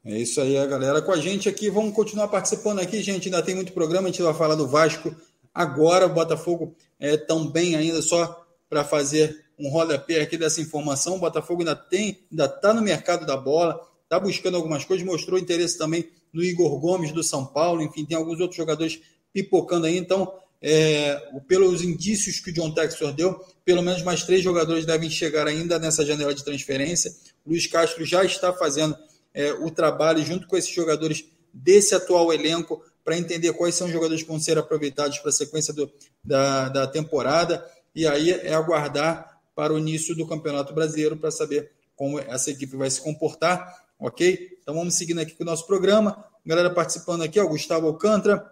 É 0.04 0.18
isso 0.18 0.40
aí, 0.40 0.58
a 0.58 0.66
galera 0.66 1.00
com 1.00 1.12
a 1.12 1.16
gente 1.16 1.48
aqui. 1.48 1.70
Vamos 1.70 1.94
continuar 1.94 2.28
participando 2.28 2.80
aqui, 2.80 3.02
gente. 3.02 3.26
Ainda 3.26 3.42
tem 3.42 3.54
muito 3.54 3.72
programa. 3.72 4.08
A 4.08 4.10
gente 4.10 4.22
vai 4.22 4.34
falar 4.34 4.54
do 4.54 4.68
Vasco 4.68 5.14
agora. 5.54 6.06
O 6.06 6.12
Botafogo 6.12 6.74
é 7.00 7.16
tão 7.16 7.46
bem 7.46 7.74
ainda, 7.74 8.02
só 8.02 8.44
para 8.68 8.84
fazer 8.84 9.44
um 9.58 9.70
rodapé 9.70 10.20
aqui 10.20 10.36
dessa 10.36 10.60
informação. 10.60 11.16
O 11.16 11.20
Botafogo 11.20 11.60
ainda 11.60 11.76
tem, 11.76 12.26
ainda 12.30 12.44
está 12.46 12.74
no 12.74 12.82
mercado 12.82 13.24
da 13.24 13.36
bola 13.36 13.80
está 14.14 14.20
buscando 14.20 14.56
algumas 14.56 14.84
coisas, 14.84 15.04
mostrou 15.04 15.38
interesse 15.38 15.76
também 15.76 16.08
no 16.32 16.42
Igor 16.42 16.78
Gomes 16.78 17.12
do 17.12 17.22
São 17.22 17.44
Paulo, 17.44 17.82
enfim, 17.82 18.04
tem 18.04 18.16
alguns 18.16 18.40
outros 18.40 18.56
jogadores 18.56 19.00
pipocando 19.34 19.86
aí, 19.86 19.98
então, 19.98 20.32
é, 20.62 21.16
pelos 21.46 21.82
indícios 21.82 22.40
que 22.40 22.50
o 22.50 22.54
John 22.54 22.72
Textor 22.72 23.12
deu, 23.12 23.38
pelo 23.64 23.82
menos 23.82 24.02
mais 24.02 24.22
três 24.22 24.42
jogadores 24.42 24.86
devem 24.86 25.10
chegar 25.10 25.46
ainda 25.46 25.78
nessa 25.78 26.06
janela 26.06 26.32
de 26.32 26.42
transferência. 26.42 27.12
Luiz 27.46 27.66
Castro 27.66 28.04
já 28.06 28.24
está 28.24 28.52
fazendo 28.52 28.96
é, 29.34 29.52
o 29.52 29.70
trabalho 29.70 30.24
junto 30.24 30.46
com 30.46 30.56
esses 30.56 30.72
jogadores 30.72 31.26
desse 31.52 31.94
atual 31.94 32.32
elenco 32.32 32.82
para 33.04 33.18
entender 33.18 33.52
quais 33.52 33.74
são 33.74 33.88
os 33.88 33.92
jogadores 33.92 34.22
que 34.22 34.28
vão 34.28 34.40
ser 34.40 34.56
aproveitados 34.56 35.18
para 35.18 35.28
a 35.28 35.32
sequência 35.32 35.74
do, 35.74 35.92
da, 36.24 36.68
da 36.70 36.86
temporada. 36.86 37.68
E 37.94 38.06
aí 38.06 38.30
é 38.30 38.54
aguardar 38.54 39.42
para 39.54 39.74
o 39.74 39.78
início 39.78 40.14
do 40.14 40.26
Campeonato 40.26 40.72
Brasileiro 40.72 41.16
para 41.16 41.30
saber 41.30 41.72
como 41.94 42.18
essa 42.18 42.50
equipe 42.50 42.76
vai 42.76 42.88
se 42.88 43.00
comportar 43.00 43.84
ok? 43.98 44.58
Então 44.60 44.74
vamos 44.74 44.94
seguindo 44.94 45.20
aqui 45.20 45.34
com 45.34 45.42
o 45.42 45.46
nosso 45.46 45.66
programa. 45.66 46.24
Galera 46.44 46.70
participando 46.70 47.22
aqui, 47.22 47.40
ó, 47.40 47.46
Gustavo 47.46 47.86
Alcântara. 47.86 48.44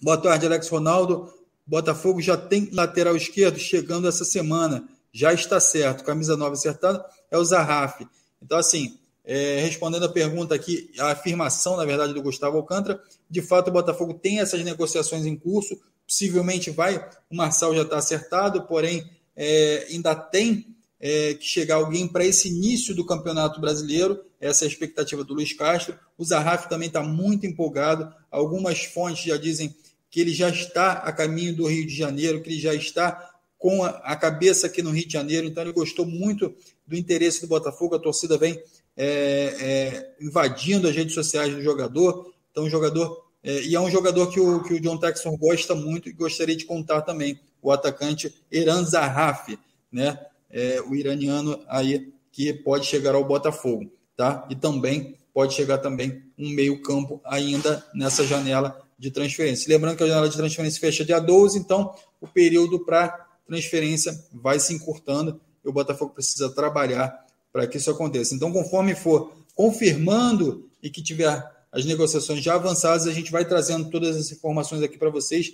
Boa 0.00 0.16
tarde, 0.16 0.46
Alex 0.46 0.68
Ronaldo. 0.68 1.32
Botafogo 1.66 2.20
já 2.20 2.36
tem 2.36 2.68
lateral 2.72 3.16
esquerdo 3.16 3.58
chegando 3.58 4.08
essa 4.08 4.24
semana. 4.24 4.88
Já 5.12 5.32
está 5.32 5.60
certo. 5.60 6.04
Camisa 6.04 6.36
9 6.36 6.52
acertada 6.52 7.04
é 7.30 7.38
o 7.38 7.44
Zarraf. 7.44 8.00
Então, 8.42 8.58
assim, 8.58 8.98
é, 9.24 9.60
respondendo 9.60 10.04
a 10.04 10.08
pergunta 10.08 10.54
aqui, 10.54 10.90
a 10.98 11.12
afirmação, 11.12 11.76
na 11.76 11.84
verdade, 11.84 12.12
do 12.14 12.22
Gustavo 12.22 12.56
Alcântara, 12.56 13.00
de 13.28 13.42
fato 13.42 13.68
o 13.68 13.72
Botafogo 13.72 14.14
tem 14.14 14.40
essas 14.40 14.64
negociações 14.64 15.24
em 15.26 15.36
curso, 15.36 15.78
possivelmente 16.06 16.70
vai, 16.70 16.96
o 17.30 17.36
Marçal 17.36 17.74
já 17.74 17.82
está 17.82 17.98
acertado, 17.98 18.62
porém 18.62 19.08
é, 19.36 19.86
ainda 19.90 20.14
tem 20.14 20.74
é, 21.00 21.34
que 21.34 21.44
chegar 21.44 21.76
alguém 21.76 22.06
para 22.06 22.24
esse 22.24 22.48
início 22.48 22.94
do 22.94 23.06
Campeonato 23.06 23.60
Brasileiro, 23.60 24.22
essa 24.38 24.64
é 24.64 24.66
a 24.66 24.70
expectativa 24.70 25.24
do 25.24 25.34
Luiz 25.34 25.52
Castro. 25.52 25.98
O 26.18 26.24
Zarraf 26.24 26.68
também 26.68 26.88
está 26.88 27.02
muito 27.02 27.46
empolgado, 27.46 28.12
algumas 28.30 28.84
fontes 28.84 29.24
já 29.24 29.36
dizem 29.36 29.74
que 30.10 30.20
ele 30.20 30.34
já 30.34 30.50
está 30.50 30.92
a 30.92 31.12
caminho 31.12 31.56
do 31.56 31.66
Rio 31.66 31.86
de 31.86 31.94
Janeiro, 31.94 32.42
que 32.42 32.50
ele 32.50 32.60
já 32.60 32.74
está 32.74 33.30
com 33.56 33.84
a, 33.84 34.16
cabeça 34.16 34.66
aqui 34.66 34.82
no 34.82 34.90
Rio 34.90 35.06
de 35.06 35.12
Janeiro, 35.12 35.46
então 35.46 35.62
ele 35.62 35.72
gostou 35.72 36.06
muito 36.06 36.54
do 36.86 36.96
interesse 36.96 37.42
do 37.42 37.46
Botafogo, 37.46 37.94
a 37.94 37.98
torcida 37.98 38.38
vem 38.38 38.60
é, 38.96 39.04
é, 39.06 40.14
invadindo 40.18 40.88
as 40.88 40.96
redes 40.96 41.14
sociais 41.14 41.54
do 41.54 41.62
jogador, 41.62 42.32
então 42.50 42.64
o 42.64 42.70
jogador, 42.70 43.22
é, 43.44 43.60
e 43.60 43.74
é 43.76 43.80
um 43.80 43.90
jogador 43.90 44.28
que 44.28 44.40
o, 44.40 44.62
que 44.62 44.72
o 44.72 44.80
John 44.80 44.96
Texon 44.96 45.36
gosta 45.36 45.74
muito 45.74 46.08
e 46.08 46.12
gostaria 46.12 46.56
de 46.56 46.64
contar 46.64 47.02
também, 47.02 47.38
o 47.60 47.70
atacante 47.70 48.34
Eran 48.50 48.82
Zahafi, 48.82 49.58
né, 49.92 50.18
é, 50.50 50.80
o 50.80 50.94
iraniano 50.94 51.60
aí 51.68 52.12
que 52.32 52.52
pode 52.52 52.86
chegar 52.86 53.14
ao 53.14 53.24
Botafogo, 53.24 53.90
tá? 54.16 54.46
E 54.50 54.54
também 54.54 55.16
pode 55.32 55.54
chegar 55.54 55.78
também 55.78 56.22
um 56.38 56.50
meio 56.50 56.80
campo 56.82 57.20
ainda 57.24 57.84
nessa 57.94 58.26
janela 58.26 58.80
de 58.98 59.10
transferência. 59.10 59.68
Lembrando 59.68 59.96
que 59.96 60.04
a 60.04 60.06
janela 60.08 60.28
de 60.28 60.36
transferência 60.36 60.80
fecha 60.80 61.04
dia 61.04 61.18
12, 61.18 61.58
então 61.58 61.94
o 62.20 62.26
período 62.26 62.84
para 62.84 63.26
transferência 63.46 64.12
vai 64.32 64.60
se 64.60 64.72
encurtando 64.74 65.40
e 65.64 65.68
o 65.68 65.72
Botafogo 65.72 66.12
precisa 66.12 66.50
trabalhar 66.50 67.26
para 67.52 67.66
que 67.66 67.78
isso 67.78 67.90
aconteça. 67.90 68.34
Então, 68.34 68.52
conforme 68.52 68.94
for 68.94 69.32
confirmando 69.54 70.68
e 70.82 70.88
que 70.88 71.02
tiver 71.02 71.42
as 71.72 71.84
negociações 71.84 72.42
já 72.42 72.54
avançadas, 72.54 73.06
a 73.06 73.12
gente 73.12 73.30
vai 73.30 73.44
trazendo 73.44 73.90
todas 73.90 74.16
as 74.16 74.30
informações 74.30 74.82
aqui 74.82 74.98
para 74.98 75.10
vocês, 75.10 75.52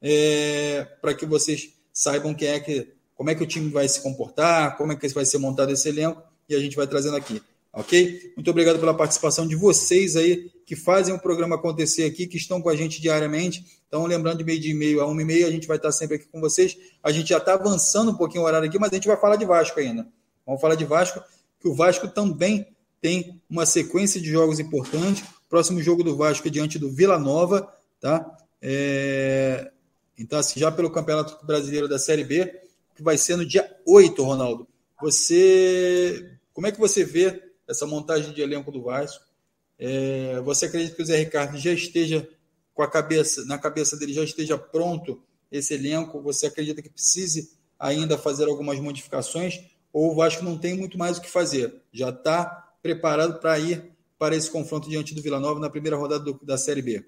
é, 0.00 0.84
para 1.00 1.14
que 1.14 1.24
vocês 1.24 1.70
saibam 1.92 2.34
quem 2.34 2.48
é 2.48 2.60
que, 2.60 2.88
como 3.16 3.30
é 3.30 3.34
que 3.34 3.42
o 3.42 3.46
time 3.46 3.70
vai 3.70 3.88
se 3.88 4.00
comportar, 4.00 4.76
como 4.76 4.92
é 4.92 4.96
que 4.96 5.08
vai 5.08 5.24
ser 5.24 5.38
montado 5.38 5.72
esse 5.72 5.88
elenco, 5.88 6.22
e 6.48 6.54
a 6.54 6.60
gente 6.60 6.76
vai 6.76 6.86
trazendo 6.86 7.16
aqui. 7.16 7.42
Ok? 7.72 8.32
Muito 8.36 8.50
obrigado 8.50 8.78
pela 8.78 8.94
participação 8.94 9.46
de 9.46 9.54
vocês 9.54 10.16
aí 10.16 10.50
que 10.64 10.74
fazem 10.74 11.14
o 11.14 11.18
programa 11.18 11.56
acontecer 11.56 12.04
aqui, 12.04 12.26
que 12.26 12.36
estão 12.36 12.60
com 12.60 12.68
a 12.68 12.76
gente 12.76 13.00
diariamente. 13.00 13.64
Então, 13.86 14.04
lembrando 14.06 14.38
de 14.38 14.44
meio 14.44 14.58
de 14.58 14.70
e-mail 14.70 15.00
a 15.00 15.06
uma 15.06 15.20
e 15.20 15.24
meia, 15.24 15.46
a 15.46 15.50
gente 15.50 15.66
vai 15.66 15.76
estar 15.76 15.92
sempre 15.92 16.16
aqui 16.16 16.26
com 16.26 16.40
vocês. 16.40 16.76
A 17.02 17.12
gente 17.12 17.28
já 17.28 17.38
está 17.38 17.54
avançando 17.54 18.10
um 18.10 18.14
pouquinho 18.14 18.42
o 18.42 18.46
horário 18.46 18.66
aqui, 18.68 18.78
mas 18.78 18.90
a 18.90 18.94
gente 18.94 19.06
vai 19.06 19.16
falar 19.16 19.36
de 19.36 19.44
Vasco 19.44 19.78
ainda. 19.78 20.06
Vamos 20.44 20.60
falar 20.60 20.74
de 20.74 20.84
Vasco, 20.84 21.22
que 21.60 21.68
o 21.68 21.74
Vasco 21.74 22.08
também 22.08 22.66
tem 23.00 23.40
uma 23.48 23.64
sequência 23.66 24.20
de 24.20 24.28
jogos 24.30 24.58
importantes. 24.58 25.22
Próximo 25.48 25.80
jogo 25.80 26.02
do 26.02 26.16
Vasco 26.16 26.48
é 26.48 26.50
diante 26.50 26.78
do 26.78 26.90
Vila 26.90 27.18
Nova, 27.18 27.72
tá? 28.00 28.38
É... 28.60 29.70
Então, 30.18 30.38
assim, 30.38 30.58
já 30.58 30.72
pelo 30.72 30.90
Campeonato 30.90 31.44
Brasileiro 31.46 31.86
da 31.86 31.98
Série 31.98 32.24
B, 32.24 32.52
que 32.96 33.02
vai 33.02 33.16
ser 33.16 33.36
no 33.36 33.46
dia 33.46 33.70
8, 33.86 34.22
Ronaldo. 34.22 34.66
Você. 35.00 36.38
Como 36.52 36.66
é 36.66 36.72
que 36.72 36.80
você 36.80 37.04
vê 37.04 37.46
essa 37.68 37.86
montagem 37.86 38.32
de 38.32 38.40
elenco 38.40 38.70
do 38.70 38.82
Vasco. 38.82 39.24
É, 39.78 40.40
você 40.40 40.66
acredita 40.66 40.94
que 40.94 41.02
o 41.02 41.06
Zé 41.06 41.16
Ricardo 41.16 41.58
já 41.58 41.72
esteja 41.72 42.26
com 42.72 42.82
a 42.82 42.90
cabeça, 42.90 43.44
na 43.44 43.58
cabeça 43.58 43.96
dele 43.96 44.12
já 44.12 44.22
esteja 44.22 44.56
pronto 44.56 45.22
esse 45.50 45.74
elenco? 45.74 46.22
Você 46.22 46.46
acredita 46.46 46.80
que 46.80 46.88
precise 46.88 47.56
ainda 47.78 48.16
fazer 48.16 48.48
algumas 48.48 48.78
modificações? 48.78 49.60
Ou 49.92 50.12
o 50.12 50.14
Vasco 50.14 50.44
não 50.44 50.56
tem 50.56 50.74
muito 50.74 50.96
mais 50.96 51.18
o 51.18 51.20
que 51.20 51.28
fazer? 51.28 51.82
Já 51.92 52.10
está 52.10 52.74
preparado 52.82 53.40
para 53.40 53.58
ir 53.58 53.92
para 54.18 54.36
esse 54.36 54.50
confronto 54.50 54.88
diante 54.88 55.14
do 55.14 55.22
Vila 55.22 55.40
Nova 55.40 55.60
na 55.60 55.68
primeira 55.68 55.96
rodada 55.96 56.24
do, 56.24 56.40
da 56.42 56.56
Série 56.56 56.82
B? 56.82 57.04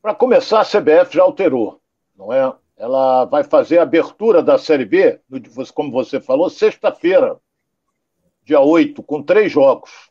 Para 0.00 0.14
começar, 0.14 0.60
a 0.60 0.64
CBF 0.64 1.14
já 1.14 1.22
alterou, 1.22 1.80
não 2.16 2.32
é? 2.32 2.52
Ela 2.82 3.26
vai 3.26 3.44
fazer 3.44 3.78
a 3.78 3.84
abertura 3.84 4.42
da 4.42 4.58
Série 4.58 4.84
B, 4.84 5.20
como 5.72 5.92
você 5.92 6.20
falou, 6.20 6.50
sexta-feira, 6.50 7.38
dia 8.42 8.58
8, 8.58 9.00
com 9.04 9.22
três 9.22 9.52
jogos. 9.52 10.10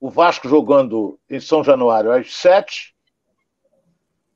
O 0.00 0.10
Vasco 0.10 0.48
jogando 0.48 1.16
em 1.30 1.38
São 1.38 1.62
Januário 1.62 2.10
às 2.10 2.34
7. 2.34 2.92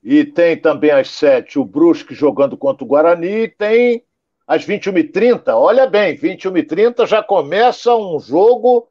E 0.01 0.23
tem 0.23 0.55
também 0.55 0.91
às 0.91 1.09
7 1.09 1.59
o 1.59 1.65
Brusque 1.65 2.15
jogando 2.15 2.55
contra 2.55 2.85
o 2.85 2.87
Guarani. 2.87 3.27
E 3.27 3.47
tem 3.49 4.05
às 4.47 4.65
21h30. 4.65 5.49
Olha 5.49 5.85
bem, 5.85 6.15
21h30 6.15 7.05
já 7.05 7.21
começa 7.21 7.93
um 7.93 8.17
jogo 8.17 8.87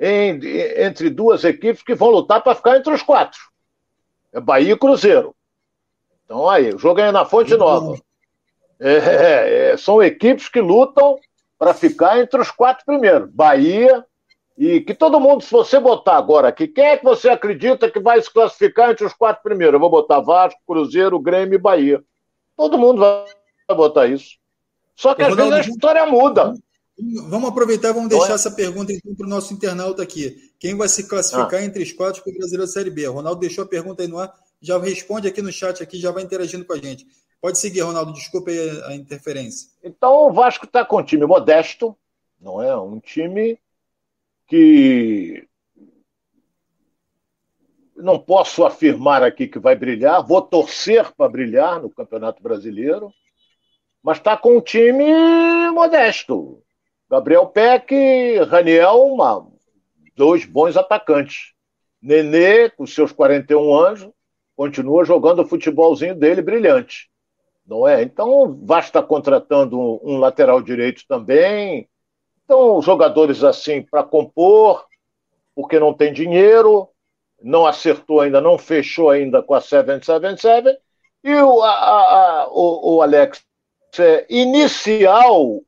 em, 0.00 0.40
entre 0.78 1.10
duas 1.10 1.44
equipes 1.44 1.82
que 1.82 1.94
vão 1.94 2.08
lutar 2.08 2.42
para 2.42 2.54
ficar 2.54 2.78
entre 2.78 2.94
os 2.94 3.02
quatro. 3.02 3.38
É 4.32 4.40
Bahia 4.40 4.72
e 4.72 4.78
Cruzeiro. 4.78 5.36
Então 6.24 6.48
aí, 6.48 6.72
o 6.72 6.78
jogo 6.78 6.98
é 6.98 7.12
na 7.12 7.26
Fonte 7.26 7.54
Nova. 7.58 7.94
É, 8.84 8.94
é, 8.94 9.70
é, 9.72 9.76
são 9.76 10.02
equipes 10.02 10.48
que 10.48 10.60
lutam 10.60 11.16
para 11.56 11.72
ficar 11.72 12.18
entre 12.18 12.40
os 12.40 12.50
quatro 12.50 12.84
primeiros. 12.84 13.30
Bahia, 13.30 14.04
e 14.58 14.80
que 14.80 14.92
todo 14.92 15.20
mundo, 15.20 15.44
se 15.44 15.52
você 15.52 15.78
botar 15.78 16.16
agora 16.16 16.48
aqui, 16.48 16.66
quem 16.66 16.84
é 16.84 16.96
que 16.96 17.04
você 17.04 17.28
acredita 17.28 17.88
que 17.88 18.00
vai 18.00 18.20
se 18.20 18.30
classificar 18.30 18.90
entre 18.90 19.06
os 19.06 19.12
quatro 19.12 19.40
primeiros? 19.40 19.74
Eu 19.74 19.80
vou 19.80 19.88
botar 19.88 20.20
Vasco, 20.20 20.60
Cruzeiro, 20.66 21.20
Grêmio 21.20 21.54
e 21.54 21.58
Bahia. 21.58 22.02
Todo 22.56 22.76
mundo 22.76 23.00
vai 23.00 23.76
botar 23.76 24.08
isso. 24.08 24.36
Só 24.96 25.14
que 25.14 25.22
às 25.22 25.34
vezes 25.34 25.52
a 25.52 25.60
história 25.60 26.04
muda. 26.04 26.52
Vamos 27.28 27.48
aproveitar 27.48 27.90
e 27.90 27.92
vamos 27.92 28.08
deixar 28.08 28.34
essa 28.34 28.50
pergunta 28.50 28.92
então 28.92 29.14
para 29.14 29.26
o 29.26 29.30
nosso 29.30 29.54
internauta 29.54 30.02
aqui. 30.02 30.36
Quem 30.58 30.76
vai 30.76 30.88
se 30.88 31.08
classificar 31.08 31.60
ah. 31.60 31.64
entre 31.64 31.82
os 31.82 31.92
quatro 31.92 32.22
para 32.22 32.30
o 32.30 32.34
Brasileiro 32.34 32.70
Série 32.70 32.90
B? 32.90 33.06
Ronaldo 33.06 33.40
deixou 33.40 33.64
a 33.64 33.68
pergunta 33.68 34.02
aí 34.02 34.08
no 34.08 34.18
ar, 34.18 34.32
já 34.60 34.78
responde 34.78 35.26
aqui 35.26 35.40
no 35.40 35.50
chat, 35.50 35.82
aqui, 35.82 35.98
já 35.98 36.10
vai 36.10 36.22
interagindo 36.22 36.64
com 36.64 36.72
a 36.72 36.78
gente. 36.78 37.06
Pode 37.42 37.58
seguir, 37.58 37.80
Ronaldo, 37.80 38.12
desculpe 38.12 38.52
a 38.86 38.94
interferência. 38.94 39.68
Então 39.82 40.28
o 40.28 40.32
Vasco 40.32 40.64
está 40.64 40.84
com 40.84 40.98
um 40.98 41.02
time 41.02 41.26
modesto, 41.26 41.98
não 42.40 42.62
é? 42.62 42.76
Um 42.76 43.00
time 43.00 43.58
que 44.46 45.44
não 47.96 48.16
posso 48.16 48.64
afirmar 48.64 49.24
aqui 49.24 49.48
que 49.48 49.58
vai 49.58 49.74
brilhar, 49.74 50.24
vou 50.24 50.40
torcer 50.40 51.10
para 51.16 51.28
brilhar 51.28 51.82
no 51.82 51.90
Campeonato 51.90 52.40
Brasileiro, 52.40 53.12
mas 54.00 54.18
está 54.18 54.36
com 54.36 54.58
um 54.58 54.60
time 54.60 55.04
modesto. 55.72 56.62
Gabriel 57.10 57.48
Peck, 57.48 57.92
Raniel, 58.48 59.02
uma, 59.02 59.50
dois 60.14 60.44
bons 60.44 60.76
atacantes. 60.76 61.54
Nenê, 62.00 62.70
com 62.70 62.86
seus 62.86 63.10
41 63.10 63.74
anos, 63.74 64.08
continua 64.54 65.04
jogando 65.04 65.40
o 65.42 65.48
futebolzinho 65.48 66.14
dele 66.14 66.40
brilhante 66.40 67.10
não 67.66 67.86
é? 67.86 68.02
Então, 68.02 68.58
Vasco 68.64 68.88
está 68.88 69.02
contratando 69.02 69.78
um, 70.02 70.18
lateral 70.18 70.60
direito 70.60 71.04
também. 71.06 71.88
Então, 72.44 72.82
jogadores 72.82 73.44
assim 73.44 73.82
para 73.82 74.02
compor, 74.02 74.84
porque 75.54 75.78
não 75.78 75.94
tem 75.94 76.12
dinheiro, 76.12 76.88
não 77.40 77.66
acertou 77.66 78.20
ainda, 78.20 78.40
não 78.40 78.58
fechou 78.58 79.10
ainda 79.10 79.42
com 79.42 79.54
a 79.54 79.60
777. 79.60 80.78
E 81.24 81.34
o, 81.34 81.62
a, 81.62 81.70
a, 81.70 82.48
o, 82.50 82.96
o 82.96 83.02
Alex, 83.02 83.44
é, 83.98 84.26
inicial, 84.28 85.60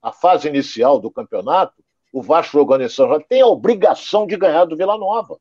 a 0.00 0.12
fase 0.12 0.48
inicial 0.48 1.00
do 1.00 1.10
campeonato, 1.10 1.74
o 2.12 2.22
Vasco 2.22 2.58
jogando 2.58 2.82
em 2.82 2.88
São 2.88 3.20
tem 3.20 3.40
a 3.40 3.46
obrigação 3.46 4.26
de 4.26 4.36
ganhar 4.36 4.64
do 4.64 4.76
Vila 4.76 4.96
Nova. 4.96 5.38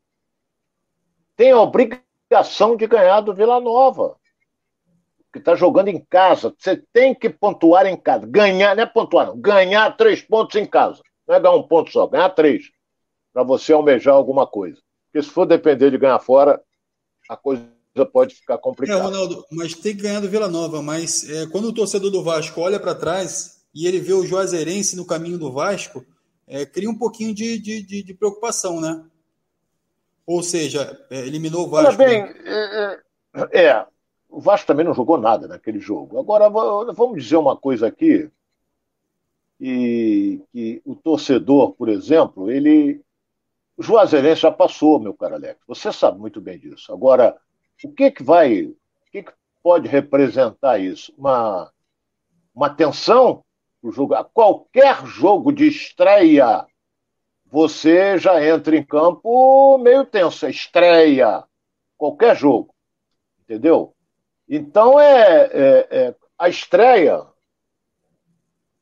Tem 1.35 1.51
a 1.51 1.59
obrigação 1.59 2.75
de 2.75 2.85
ganhar 2.85 3.21
do 3.21 3.33
Vila 3.33 3.59
Nova 3.59 4.18
que 5.31 5.39
está 5.39 5.55
jogando 5.55 5.89
em 5.89 5.99
casa. 6.09 6.53
Você 6.57 6.81
tem 6.91 7.13
que 7.13 7.29
pontuar 7.29 7.85
em 7.85 7.97
casa. 7.97 8.25
Ganhar, 8.25 8.75
não 8.75 8.83
é 8.83 8.85
pontuar, 8.85 9.27
não. 9.27 9.39
Ganhar 9.39 9.95
três 9.95 10.21
pontos 10.21 10.55
em 10.55 10.65
casa. 10.65 11.01
Não 11.27 11.35
é 11.35 11.39
ganhar 11.39 11.55
um 11.55 11.63
ponto 11.63 11.91
só, 11.91 12.07
ganhar 12.07 12.29
três. 12.29 12.65
Para 13.31 13.43
você 13.43 13.73
almejar 13.73 14.15
alguma 14.15 14.47
coisa. 14.47 14.79
Porque 15.05 15.25
se 15.25 15.31
for 15.31 15.45
depender 15.45 15.91
de 15.91 15.97
ganhar 15.97 16.19
fora, 16.19 16.61
a 17.29 17.37
coisa 17.37 17.67
pode 18.11 18.35
ficar 18.35 18.57
complicada. 18.57 18.99
É, 18.99 19.03
Ronaldo, 19.03 19.45
mas 19.51 19.73
tem 19.73 19.95
que 19.95 20.03
ganhar 20.03 20.19
do 20.19 20.29
Vila 20.29 20.47
Nova. 20.47 20.81
Mas 20.81 21.29
é, 21.29 21.47
quando 21.47 21.65
o 21.65 21.73
torcedor 21.73 22.11
do 22.11 22.23
Vasco 22.23 22.61
olha 22.61 22.79
para 22.79 22.95
trás 22.95 23.59
e 23.73 23.87
ele 23.87 23.99
vê 23.99 24.13
o 24.13 24.25
Juazeirense 24.25 24.95
no 24.95 25.05
caminho 25.05 25.37
do 25.37 25.51
Vasco, 25.51 26.03
é, 26.47 26.65
cria 26.65 26.89
um 26.89 26.97
pouquinho 26.97 27.33
de, 27.33 27.59
de, 27.59 27.83
de, 27.83 28.03
de, 28.03 28.13
preocupação, 28.13 28.81
né? 28.81 29.03
Ou 30.25 30.41
seja, 30.41 30.99
é, 31.11 31.19
eliminou 31.19 31.67
o 31.67 31.69
Vasco. 31.69 32.01
Olha 32.01 32.09
bem, 32.09 32.23
né? 32.23 32.33
é, 32.45 33.61
é, 33.61 33.65
é 33.65 33.85
o 34.29 34.39
Vasco 34.39 34.67
também 34.67 34.85
não 34.85 34.93
jogou 34.93 35.17
nada 35.17 35.47
naquele 35.47 35.79
jogo. 35.79 36.19
Agora, 36.19 36.47
vamos 36.49 37.23
dizer 37.23 37.37
uma 37.37 37.57
coisa 37.57 37.87
aqui, 37.87 38.31
e 39.59 40.41
que 40.53 40.81
o 40.85 40.95
torcedor, 40.95 41.73
por 41.73 41.89
exemplo, 41.89 42.49
ele, 42.49 43.01
O 43.75 43.83
Juazeirense 43.83 44.41
já 44.41 44.51
passou, 44.51 44.99
meu 44.99 45.13
caro 45.13 45.35
Alex. 45.35 45.59
Você 45.67 45.91
sabe 45.91 46.19
muito 46.19 46.39
bem 46.39 46.57
disso. 46.57 46.93
Agora, 46.93 47.37
o 47.83 47.91
que, 47.91 48.11
que 48.11 48.23
vai. 48.23 48.63
O 48.63 48.75
que, 49.11 49.23
que 49.23 49.33
pode 49.61 49.87
representar 49.87 50.79
isso? 50.79 51.13
Uma, 51.17 51.71
uma 52.53 52.69
tensão 52.69 53.43
o 53.81 53.91
jogo. 53.91 54.15
Qualquer 54.33 55.05
jogo 55.05 55.51
de 55.51 55.67
estreia, 55.67 56.65
você 57.45 58.17
já 58.17 58.45
entra 58.45 58.75
em 58.75 58.83
campo 58.83 59.77
meio 59.77 60.05
tenso. 60.05 60.47
Estreia. 60.47 61.43
Qualquer 61.97 62.35
jogo. 62.35 62.73
Entendeu? 63.41 63.93
Então 64.49 64.99
é, 64.99 65.49
é, 65.53 65.87
é 65.91 66.15
a 66.37 66.49
estreia 66.49 67.25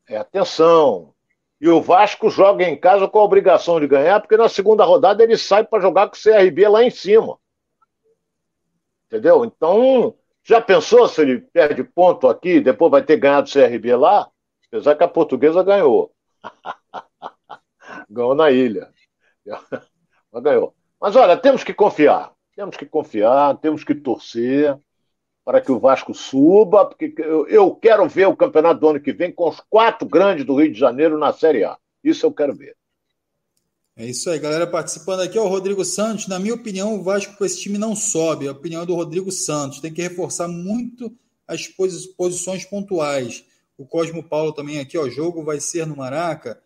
é 0.08 0.18
atenção. 0.18 1.14
E 1.60 1.68
o 1.68 1.82
Vasco 1.82 2.30
joga 2.30 2.64
em 2.64 2.80
casa 2.80 3.08
com 3.08 3.20
a 3.20 3.24
obrigação 3.24 3.80
de 3.80 3.88
ganhar, 3.88 4.22
porque 4.22 4.38
na 4.38 4.48
segunda 4.48 4.86
rodada 4.86 5.24
ele 5.24 5.36
sai 5.38 5.64
para 5.66 5.82
jogar 5.82 6.08
com 6.08 6.16
o 6.16 6.20
CRB 6.20 6.68
lá 6.68 6.84
em 6.84 6.90
cima. 6.90 7.38
Entendeu? 9.08 9.44
Então, 9.44 10.16
já 10.44 10.62
pensou 10.62 11.08
se 11.08 11.22
ele 11.22 11.42
perde 11.42 11.84
ponto 11.84 12.28
aqui, 12.28 12.60
depois 12.62 12.92
vai 12.92 13.04
ter 13.04 13.18
ganhado 13.18 13.50
o 13.50 13.52
CRB 13.52 13.96
lá? 13.96 14.30
Apesar 14.68 14.96
que 14.96 15.04
a 15.04 15.08
portuguesa 15.08 15.64
ganhou. 15.64 16.14
ganhou 18.10 18.36
na 18.36 18.52
ilha. 18.52 18.92
Mas 20.32 20.44
ganhou. 20.44 20.76
Mas 21.02 21.16
olha, 21.16 21.36
temos 21.36 21.64
que 21.64 21.74
confiar. 21.74 22.32
Temos 22.56 22.78
que 22.78 22.86
confiar, 22.86 23.58
temos 23.58 23.84
que 23.84 23.96
torcer 23.96 24.78
para 25.48 25.62
que 25.62 25.72
o 25.72 25.80
Vasco 25.80 26.14
suba, 26.14 26.84
porque 26.84 27.16
eu 27.48 27.74
quero 27.74 28.06
ver 28.10 28.28
o 28.28 28.36
campeonato 28.36 28.82
do 28.82 28.90
ano 28.90 29.00
que 29.00 29.14
vem 29.14 29.32
com 29.32 29.48
os 29.48 29.62
quatro 29.70 30.06
grandes 30.06 30.44
do 30.44 30.54
Rio 30.54 30.74
de 30.74 30.78
Janeiro 30.78 31.18
na 31.18 31.32
Série 31.32 31.64
A. 31.64 31.78
Isso 32.04 32.26
eu 32.26 32.34
quero 32.34 32.54
ver. 32.54 32.76
É 33.96 34.06
isso 34.06 34.30
aí, 34.30 34.40
galera 34.40 34.68
participando 34.68 35.22
aqui. 35.22 35.40
o 35.40 35.48
Rodrigo 35.48 35.86
Santos, 35.86 36.28
na 36.28 36.38
minha 36.38 36.54
opinião, 36.54 36.96
o 36.96 37.02
Vasco 37.02 37.38
com 37.38 37.46
esse 37.46 37.62
time 37.62 37.78
não 37.78 37.96
sobe. 37.96 38.46
A 38.46 38.52
opinião 38.52 38.86
do 38.86 38.94
Rodrigo 38.94 39.32
Santos. 39.32 39.80
Tem 39.80 39.94
que 39.94 40.02
reforçar 40.02 40.50
muito 40.50 41.16
as 41.48 41.66
posições 42.18 42.66
pontuais. 42.66 43.46
O 43.78 43.86
Cosmo 43.86 44.22
Paulo 44.22 44.52
também 44.52 44.80
aqui, 44.80 44.98
ó. 44.98 45.04
O 45.04 45.10
jogo 45.10 45.46
vai 45.46 45.62
ser 45.62 45.88
no 45.88 45.96
Maraca? 45.96 46.62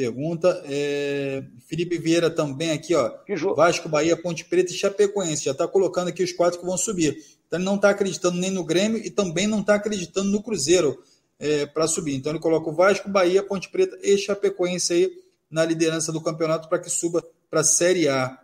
Pergunta. 0.00 0.62
É... 0.64 1.44
Felipe 1.66 1.98
Vieira 1.98 2.30
também 2.30 2.70
aqui, 2.70 2.94
ó. 2.94 3.12
Vasco, 3.54 3.86
Bahia, 3.86 4.16
Ponte 4.16 4.46
Preta 4.46 4.72
e 4.72 4.74
Chapecoense. 4.74 5.44
Já 5.44 5.50
está 5.50 5.68
colocando 5.68 6.08
aqui 6.08 6.22
os 6.22 6.32
quatro 6.32 6.58
que 6.58 6.64
vão 6.64 6.78
subir. 6.78 7.22
Então 7.46 7.58
ele 7.58 7.66
não 7.66 7.74
está 7.74 7.90
acreditando 7.90 8.38
nem 8.38 8.50
no 8.50 8.64
Grêmio 8.64 8.96
e 8.96 9.10
também 9.10 9.46
não 9.46 9.60
está 9.60 9.74
acreditando 9.74 10.30
no 10.30 10.42
Cruzeiro 10.42 11.02
é, 11.38 11.66
para 11.66 11.86
subir. 11.86 12.14
Então 12.14 12.32
ele 12.32 12.38
coloca 12.38 12.70
o 12.70 12.72
Vasco, 12.72 13.10
Bahia, 13.10 13.42
Ponte 13.42 13.68
Preta 13.68 13.98
e 14.02 14.16
Chapecoense 14.16 14.90
aí 14.94 15.10
na 15.50 15.66
liderança 15.66 16.10
do 16.10 16.20
campeonato 16.22 16.66
para 16.70 16.78
que 16.78 16.88
suba 16.88 17.22
para 17.50 17.60
a 17.60 17.64
Série 17.64 18.08
A. 18.08 18.38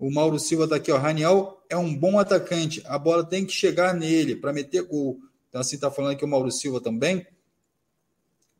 O 0.00 0.10
Mauro 0.12 0.40
Silva 0.40 0.64
está 0.64 0.74
aqui, 0.74 0.90
ó. 0.90 0.98
Raniel 0.98 1.62
é 1.70 1.76
um 1.76 1.94
bom 1.94 2.18
atacante, 2.18 2.82
a 2.84 2.98
bola 2.98 3.24
tem 3.24 3.46
que 3.46 3.52
chegar 3.52 3.94
nele 3.94 4.34
para 4.34 4.52
meter 4.52 4.82
gol. 4.82 5.20
Então, 5.48 5.60
assim, 5.60 5.76
está 5.76 5.88
falando 5.88 6.14
aqui 6.14 6.24
o 6.24 6.28
Mauro 6.28 6.50
Silva 6.50 6.80
também. 6.80 7.24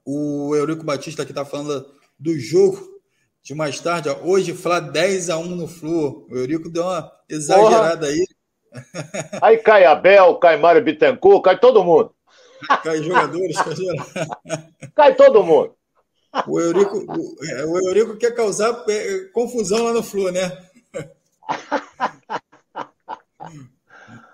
O 0.05 0.55
Eurico 0.55 0.85
Batista 0.85 1.23
aqui 1.23 1.33
está 1.33 1.45
falando 1.45 1.97
do 2.19 2.39
jogo 2.39 2.97
de 3.43 3.55
mais 3.55 3.79
tarde. 3.81 4.09
Ó. 4.09 4.17
Hoje, 4.23 4.53
Flá 4.55 4.81
10 4.81 5.31
a 5.31 5.39
1 5.39 5.45
no 5.45 5.69
Flu. 5.69 6.27
O 6.31 6.37
Eurico 6.37 6.69
deu 6.69 6.83
uma 6.83 7.11
exagerada 7.29 8.07
Porra. 8.07 8.13
aí. 8.13 8.27
Aí 9.41 9.59
cai 9.59 9.85
Abel, 9.85 10.35
cai 10.37 10.59
Mário 10.59 10.85
Bittencourt, 10.85 11.43
cai 11.43 11.59
todo 11.59 11.85
mundo. 11.85 12.13
Cai 12.83 13.03
jogadores, 13.03 13.57
cai, 13.57 13.75
cai 14.95 15.15
todo 15.15 15.43
mundo. 15.43 15.75
O 16.47 16.61
Eurico, 16.61 16.99
o, 16.99 17.37
é, 17.45 17.65
o 17.65 17.79
Eurico 17.89 18.17
quer 18.17 18.35
causar 18.35 18.85
é, 18.89 19.25
confusão 19.33 19.85
lá 19.85 19.93
no 19.93 20.03
Flu, 20.03 20.31
né? 20.31 20.53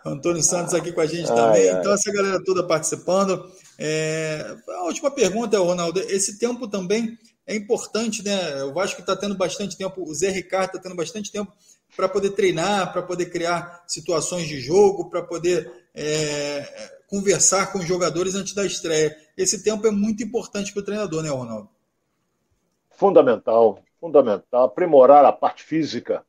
Antônio 0.05 0.43
Santos 0.43 0.75
aqui 0.75 0.91
com 0.91 1.01
a 1.01 1.07
gente 1.07 1.29
também. 1.29 1.71
Ai, 1.71 1.79
então, 1.79 1.93
essa 1.93 2.13
galera 2.13 2.43
toda 2.45 2.67
participando. 2.67 3.49
É... 3.79 4.57
A 4.69 4.85
última 4.85 5.11
pergunta, 5.11 5.59
Ronaldo. 5.59 6.01
Esse 6.01 6.39
tempo 6.39 6.67
também 6.67 7.17
é 7.47 7.57
importante, 7.57 8.25
né? 8.25 8.63
O 8.65 8.73
Vasco 8.73 9.01
está 9.01 9.17
tendo 9.17 9.37
bastante 9.37 9.77
tempo, 9.77 10.03
o 10.03 10.15
Zé 10.15 10.31
Ricardo 10.31 10.67
está 10.67 10.79
tendo 10.79 10.95
bastante 10.95 11.31
tempo 11.31 11.53
para 11.97 12.09
poder 12.09 12.31
treinar, 12.31 12.93
para 12.93 13.03
poder 13.03 13.27
criar 13.27 13.85
situações 13.87 14.49
de 14.49 14.61
jogo, 14.61 15.11
para 15.11 15.23
poder 15.23 15.71
é, 15.95 17.01
conversar 17.09 17.73
com 17.73 17.79
os 17.79 17.87
jogadores 17.87 18.35
antes 18.35 18.55
da 18.55 18.65
estreia. 18.65 19.15
Esse 19.37 19.63
tempo 19.63 19.87
é 19.87 19.91
muito 19.91 20.23
importante 20.23 20.73
para 20.73 20.81
o 20.81 20.85
treinador, 20.85 21.23
né, 21.23 21.29
Ronaldo? 21.29 21.69
Fundamental, 22.91 23.83
fundamental. 24.01 24.65
Aprimorar 24.65 25.25
a 25.25 25.33
parte 25.33 25.63
física. 25.63 26.25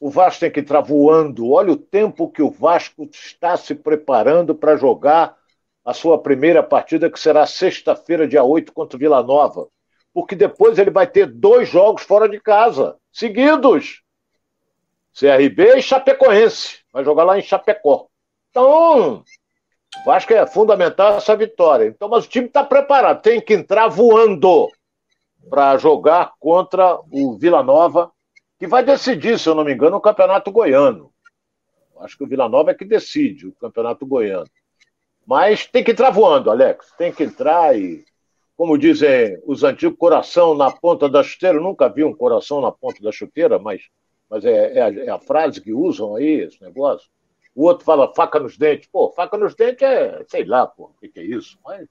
O 0.00 0.10
Vasco 0.10 0.40
tem 0.40 0.50
que 0.50 0.60
entrar 0.60 0.80
voando. 0.80 1.50
Olha 1.50 1.72
o 1.72 1.76
tempo 1.76 2.30
que 2.30 2.42
o 2.42 2.50
Vasco 2.50 3.08
está 3.12 3.56
se 3.56 3.74
preparando 3.74 4.54
para 4.54 4.76
jogar 4.76 5.36
a 5.84 5.92
sua 5.92 6.18
primeira 6.18 6.62
partida, 6.62 7.10
que 7.10 7.18
será 7.18 7.46
sexta-feira, 7.46 8.26
dia 8.26 8.44
8, 8.44 8.72
contra 8.72 8.96
o 8.96 9.00
Vila 9.00 9.22
Nova. 9.22 9.68
Porque 10.18 10.34
depois 10.34 10.76
ele 10.80 10.90
vai 10.90 11.06
ter 11.06 11.26
dois 11.26 11.68
jogos 11.68 12.02
fora 12.02 12.28
de 12.28 12.40
casa, 12.40 12.96
seguidos. 13.12 14.02
CRB 15.16 15.76
e 15.76 15.80
Chapecoense. 15.82 16.80
Vai 16.92 17.04
jogar 17.04 17.22
lá 17.22 17.38
em 17.38 17.42
Chapecó. 17.42 18.08
Então, 18.50 19.22
Vasco 20.04 20.32
é 20.32 20.44
fundamental 20.44 21.18
essa 21.18 21.36
vitória. 21.36 21.86
Então, 21.86 22.08
mas 22.08 22.24
o 22.24 22.28
time 22.28 22.48
está 22.48 22.64
preparado, 22.64 23.22
tem 23.22 23.40
que 23.40 23.54
entrar 23.54 23.86
voando 23.86 24.68
para 25.48 25.78
jogar 25.78 26.32
contra 26.40 26.98
o 27.12 27.38
Vila 27.38 27.62
Nova, 27.62 28.10
que 28.58 28.66
vai 28.66 28.82
decidir, 28.82 29.38
se 29.38 29.48
eu 29.48 29.54
não 29.54 29.62
me 29.62 29.72
engano, 29.72 29.98
o 29.98 30.00
Campeonato 30.00 30.50
Goiano. 30.50 31.12
Acho 32.00 32.18
que 32.18 32.24
o 32.24 32.28
Vila 32.28 32.48
Nova 32.48 32.72
é 32.72 32.74
que 32.74 32.84
decide 32.84 33.46
o 33.46 33.54
Campeonato 33.54 34.04
Goiano. 34.04 34.50
Mas 35.24 35.64
tem 35.64 35.84
que 35.84 35.92
entrar 35.92 36.10
voando, 36.10 36.50
Alex. 36.50 36.92
Tem 36.98 37.12
que 37.12 37.22
entrar 37.22 37.78
e, 37.78 38.04
como 38.58 38.76
dizem 38.76 39.40
os 39.46 39.62
antigos, 39.62 39.96
coração 39.96 40.52
na 40.52 40.68
ponta 40.68 41.08
da 41.08 41.22
chuteira. 41.22 41.58
Eu 41.58 41.62
nunca 41.62 41.88
vi 41.88 42.02
um 42.02 42.12
coração 42.12 42.60
na 42.60 42.72
ponta 42.72 43.00
da 43.00 43.12
chuteira, 43.12 43.56
mas 43.56 43.82
mas 44.28 44.44
é, 44.44 44.76
é, 44.76 44.82
a, 44.82 44.94
é, 45.04 45.08
a, 45.08 45.18
frase 45.18 45.60
que 45.60 45.72
usam 45.72 46.16
aí, 46.16 46.40
esse 46.40 46.60
negócio. 46.60 47.08
O 47.54 47.64
outro 47.64 47.84
fala 47.84 48.12
faca 48.14 48.38
nos 48.40 48.58
dentes. 48.58 48.88
Pô, 48.92 49.10
faca 49.12 49.38
nos 49.38 49.54
dentes 49.54 49.82
é, 49.82 50.22
sei 50.28 50.44
lá, 50.44 50.66
pô, 50.66 50.86
o 50.86 51.00
que, 51.00 51.08
que 51.08 51.20
é 51.20 51.22
isso? 51.22 51.56
Mas 51.64 51.88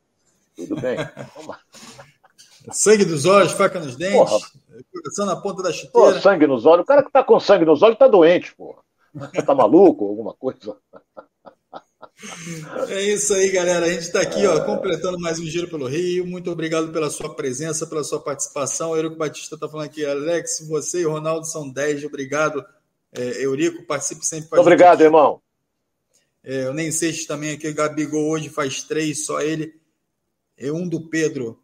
tudo 0.55 0.79
bem. 0.79 0.97
Sangue 2.69 3.05
dos 3.05 3.25
olhos, 3.25 3.53
faca 3.53 3.79
nos 3.79 3.95
dentes, 3.95 4.17
porra. 4.17 4.39
coração 4.91 5.25
na 5.25 5.37
ponta 5.37 5.63
da 5.63 5.71
chuteira. 5.71 6.13
Pô, 6.15 6.19
sangue 6.19 6.45
nos 6.45 6.65
olhos. 6.65 6.83
O 6.83 6.85
cara 6.85 7.01
que 7.01 7.11
tá 7.11 7.23
com 7.23 7.39
sangue 7.39 7.63
nos 7.63 7.81
olhos 7.81 7.97
tá 7.97 8.09
doente, 8.09 8.53
pô. 8.53 8.75
Tá 9.45 9.55
maluco, 9.55 10.05
alguma 10.05 10.33
coisa. 10.33 10.77
É 12.89 13.03
isso 13.03 13.31
aí, 13.33 13.51
galera. 13.51 13.85
A 13.85 13.89
gente 13.89 14.01
está 14.01 14.21
aqui, 14.21 14.43
ó, 14.47 14.59
completando 14.65 15.19
mais 15.19 15.39
um 15.39 15.45
Giro 15.45 15.67
pelo 15.67 15.85
Rio. 15.85 16.25
Muito 16.25 16.49
obrigado 16.49 16.91
pela 16.91 17.11
sua 17.11 17.35
presença, 17.35 17.85
pela 17.85 18.03
sua 18.03 18.19
participação. 18.19 18.89
O 18.89 18.95
Eurico 18.95 19.15
Batista 19.15 19.53
está 19.53 19.69
falando 19.69 19.85
aqui, 19.85 20.03
Alex, 20.03 20.65
você 20.67 21.01
e 21.01 21.05
o 21.05 21.11
Ronaldo 21.11 21.45
são 21.45 21.69
10. 21.69 22.05
Obrigado, 22.05 22.65
é, 23.13 23.43
Eurico. 23.43 23.83
Participe 23.83 24.25
sempre 24.25 24.49
com 24.49 24.57
Obrigado, 24.57 25.01
irmão. 25.01 25.39
É, 26.43 26.67
o 26.67 26.73
Nem 26.73 26.91
Seixas 26.91 27.27
também 27.27 27.51
aqui, 27.51 27.67
o 27.67 27.75
Gabigol 27.75 28.29
hoje 28.29 28.49
faz 28.49 28.81
três, 28.81 29.25
só 29.25 29.39
ele. 29.39 29.79
É 30.57 30.71
um 30.71 30.87
do 30.87 31.07
Pedro. 31.09 31.61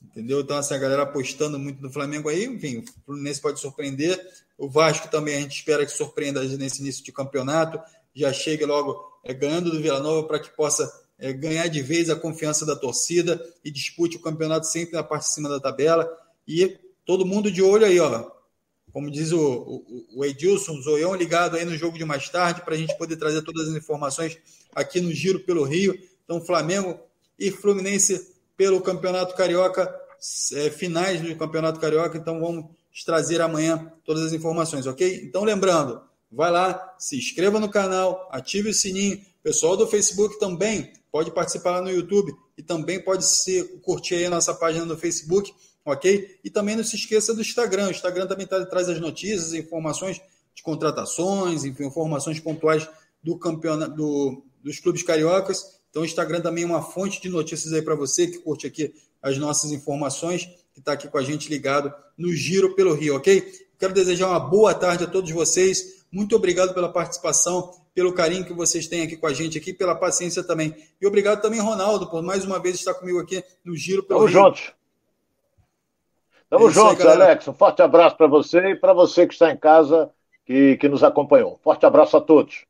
Entendeu? 0.00 0.40
Então, 0.40 0.56
essa 0.56 0.78
galera 0.78 1.02
apostando 1.02 1.58
muito 1.58 1.82
no 1.82 1.92
Flamengo 1.92 2.28
aí, 2.28 2.44
enfim, 2.44 2.78
o 2.78 3.04
Fluminense 3.06 3.40
pode 3.40 3.58
surpreender. 3.58 4.24
O 4.56 4.68
Vasco 4.68 5.08
também 5.10 5.36
a 5.36 5.40
gente 5.40 5.56
espera 5.56 5.84
que 5.84 5.90
surpreenda 5.90 6.42
nesse 6.44 6.80
início 6.80 7.04
de 7.04 7.10
campeonato. 7.10 7.80
Já 8.14 8.32
chegue 8.32 8.64
logo 8.64 9.09
é, 9.24 9.34
ganhando 9.34 9.70
do 9.70 9.80
Vila 9.80 10.00
Nova 10.00 10.26
para 10.26 10.38
que 10.38 10.50
possa 10.50 10.90
é, 11.18 11.32
ganhar 11.32 11.68
de 11.68 11.82
vez 11.82 12.08
a 12.08 12.16
confiança 12.16 12.64
da 12.64 12.74
torcida 12.74 13.40
e 13.64 13.70
dispute 13.70 14.16
o 14.16 14.22
campeonato 14.22 14.66
sempre 14.66 14.94
na 14.94 15.02
parte 15.02 15.24
de 15.28 15.34
cima 15.34 15.48
da 15.48 15.60
tabela. 15.60 16.10
E 16.48 16.78
todo 17.04 17.26
mundo 17.26 17.50
de 17.50 17.62
olho 17.62 17.84
aí, 17.84 18.00
ó. 18.00 18.30
Como 18.92 19.10
diz 19.10 19.30
o, 19.30 19.38
o, 19.38 20.06
o 20.16 20.24
Edilson, 20.24 20.72
o 20.72 20.82
Zoião 20.82 21.14
ligado 21.14 21.56
aí 21.56 21.64
no 21.64 21.76
jogo 21.76 21.96
de 21.96 22.04
mais 22.04 22.28
tarde 22.28 22.62
para 22.62 22.74
a 22.74 22.78
gente 22.78 22.96
poder 22.98 23.16
trazer 23.16 23.42
todas 23.42 23.68
as 23.68 23.74
informações 23.74 24.36
aqui 24.74 25.00
no 25.00 25.12
Giro 25.12 25.40
pelo 25.40 25.64
Rio. 25.64 25.96
Então, 26.24 26.40
Flamengo 26.40 26.98
e 27.38 27.50
Fluminense 27.50 28.34
pelo 28.56 28.80
Campeonato 28.80 29.34
Carioca, 29.36 29.94
é, 30.54 30.70
finais 30.70 31.20
do 31.20 31.36
Campeonato 31.36 31.78
Carioca. 31.78 32.18
Então, 32.18 32.40
vamos 32.40 32.66
trazer 33.04 33.40
amanhã 33.40 33.92
todas 34.04 34.24
as 34.24 34.32
informações, 34.32 34.86
ok? 34.86 35.22
Então, 35.24 35.44
lembrando, 35.44 36.02
vai 36.30 36.50
lá, 36.50 36.94
se 36.98 37.16
inscreva 37.16 37.58
no 37.58 37.68
canal, 37.68 38.28
ative 38.30 38.70
o 38.70 38.74
sininho. 38.74 39.20
Pessoal 39.42 39.76
do 39.76 39.86
Facebook 39.86 40.38
também 40.38 40.92
pode 41.10 41.30
participar 41.30 41.72
lá 41.72 41.82
no 41.82 41.90
YouTube 41.90 42.34
e 42.56 42.62
também 42.62 43.02
pode 43.02 43.24
se 43.24 43.64
curtir 43.82 44.16
aí 44.16 44.26
a 44.26 44.30
nossa 44.30 44.54
página 44.54 44.84
no 44.84 44.96
Facebook, 44.96 45.52
ok? 45.84 46.38
E 46.44 46.50
também 46.50 46.76
não 46.76 46.84
se 46.84 46.96
esqueça 46.96 47.34
do 47.34 47.40
Instagram. 47.40 47.88
O 47.88 47.90
Instagram 47.90 48.26
também 48.26 48.46
tá, 48.46 48.64
traz 48.66 48.88
as 48.88 49.00
notícias, 49.00 49.54
informações 49.54 50.20
de 50.54 50.62
contratações, 50.62 51.64
informações 51.64 52.38
pontuais 52.38 52.88
do 53.22 53.38
campeonato 53.38 53.94
do, 53.94 54.42
dos 54.62 54.78
clubes 54.78 55.02
cariocas. 55.02 55.80
Então, 55.90 56.02
o 56.02 56.04
Instagram 56.04 56.40
também 56.40 56.64
é 56.64 56.66
uma 56.66 56.82
fonte 56.82 57.20
de 57.20 57.28
notícias 57.28 57.72
aí 57.72 57.82
para 57.82 57.94
você 57.94 58.26
que 58.26 58.38
curte 58.38 58.66
aqui 58.66 58.94
as 59.22 59.36
nossas 59.38 59.72
informações, 59.72 60.46
que 60.72 60.78
está 60.78 60.92
aqui 60.92 61.08
com 61.08 61.18
a 61.18 61.22
gente 61.22 61.48
ligado 61.48 61.92
no 62.16 62.32
Giro 62.32 62.74
pelo 62.74 62.94
Rio, 62.94 63.16
ok? 63.16 63.52
Quero 63.78 63.92
desejar 63.92 64.28
uma 64.28 64.38
boa 64.38 64.74
tarde 64.74 65.04
a 65.04 65.06
todos 65.06 65.30
vocês. 65.30 65.99
Muito 66.12 66.34
obrigado 66.34 66.74
pela 66.74 66.92
participação, 66.92 67.72
pelo 67.94 68.12
carinho 68.12 68.44
que 68.44 68.52
vocês 68.52 68.88
têm 68.88 69.02
aqui 69.02 69.16
com 69.16 69.26
a 69.26 69.32
gente 69.32 69.58
aqui, 69.58 69.72
pela 69.72 69.94
paciência 69.94 70.42
também. 70.42 70.74
E 71.00 71.06
obrigado 71.06 71.40
também, 71.40 71.60
Ronaldo, 71.60 72.08
por 72.08 72.22
mais 72.22 72.44
uma 72.44 72.58
vez 72.58 72.76
estar 72.76 72.94
comigo 72.94 73.20
aqui 73.20 73.44
no 73.64 73.76
Giro 73.76 74.02
pelo 74.02 74.20
Tamo 74.20 74.30
Rio. 74.30 74.44
juntos. 74.44 74.72
Tamo 76.48 76.68
é 76.68 76.72
juntos, 76.72 77.06
aí, 77.06 77.12
Alex. 77.12 77.46
Um 77.46 77.54
forte 77.54 77.80
abraço 77.80 78.16
para 78.16 78.26
você 78.26 78.58
e 78.70 78.76
para 78.76 78.92
você 78.92 79.26
que 79.26 79.34
está 79.34 79.52
em 79.52 79.56
casa, 79.56 80.10
que, 80.44 80.76
que 80.78 80.88
nos 80.88 81.04
acompanhou. 81.04 81.60
Forte 81.62 81.86
abraço 81.86 82.16
a 82.16 82.20
todos. 82.20 82.64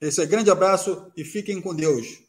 Esse 0.00 0.20
é 0.20 0.26
grande 0.26 0.50
abraço 0.50 1.12
e 1.16 1.24
fiquem 1.24 1.60
com 1.60 1.74
Deus. 1.74 2.23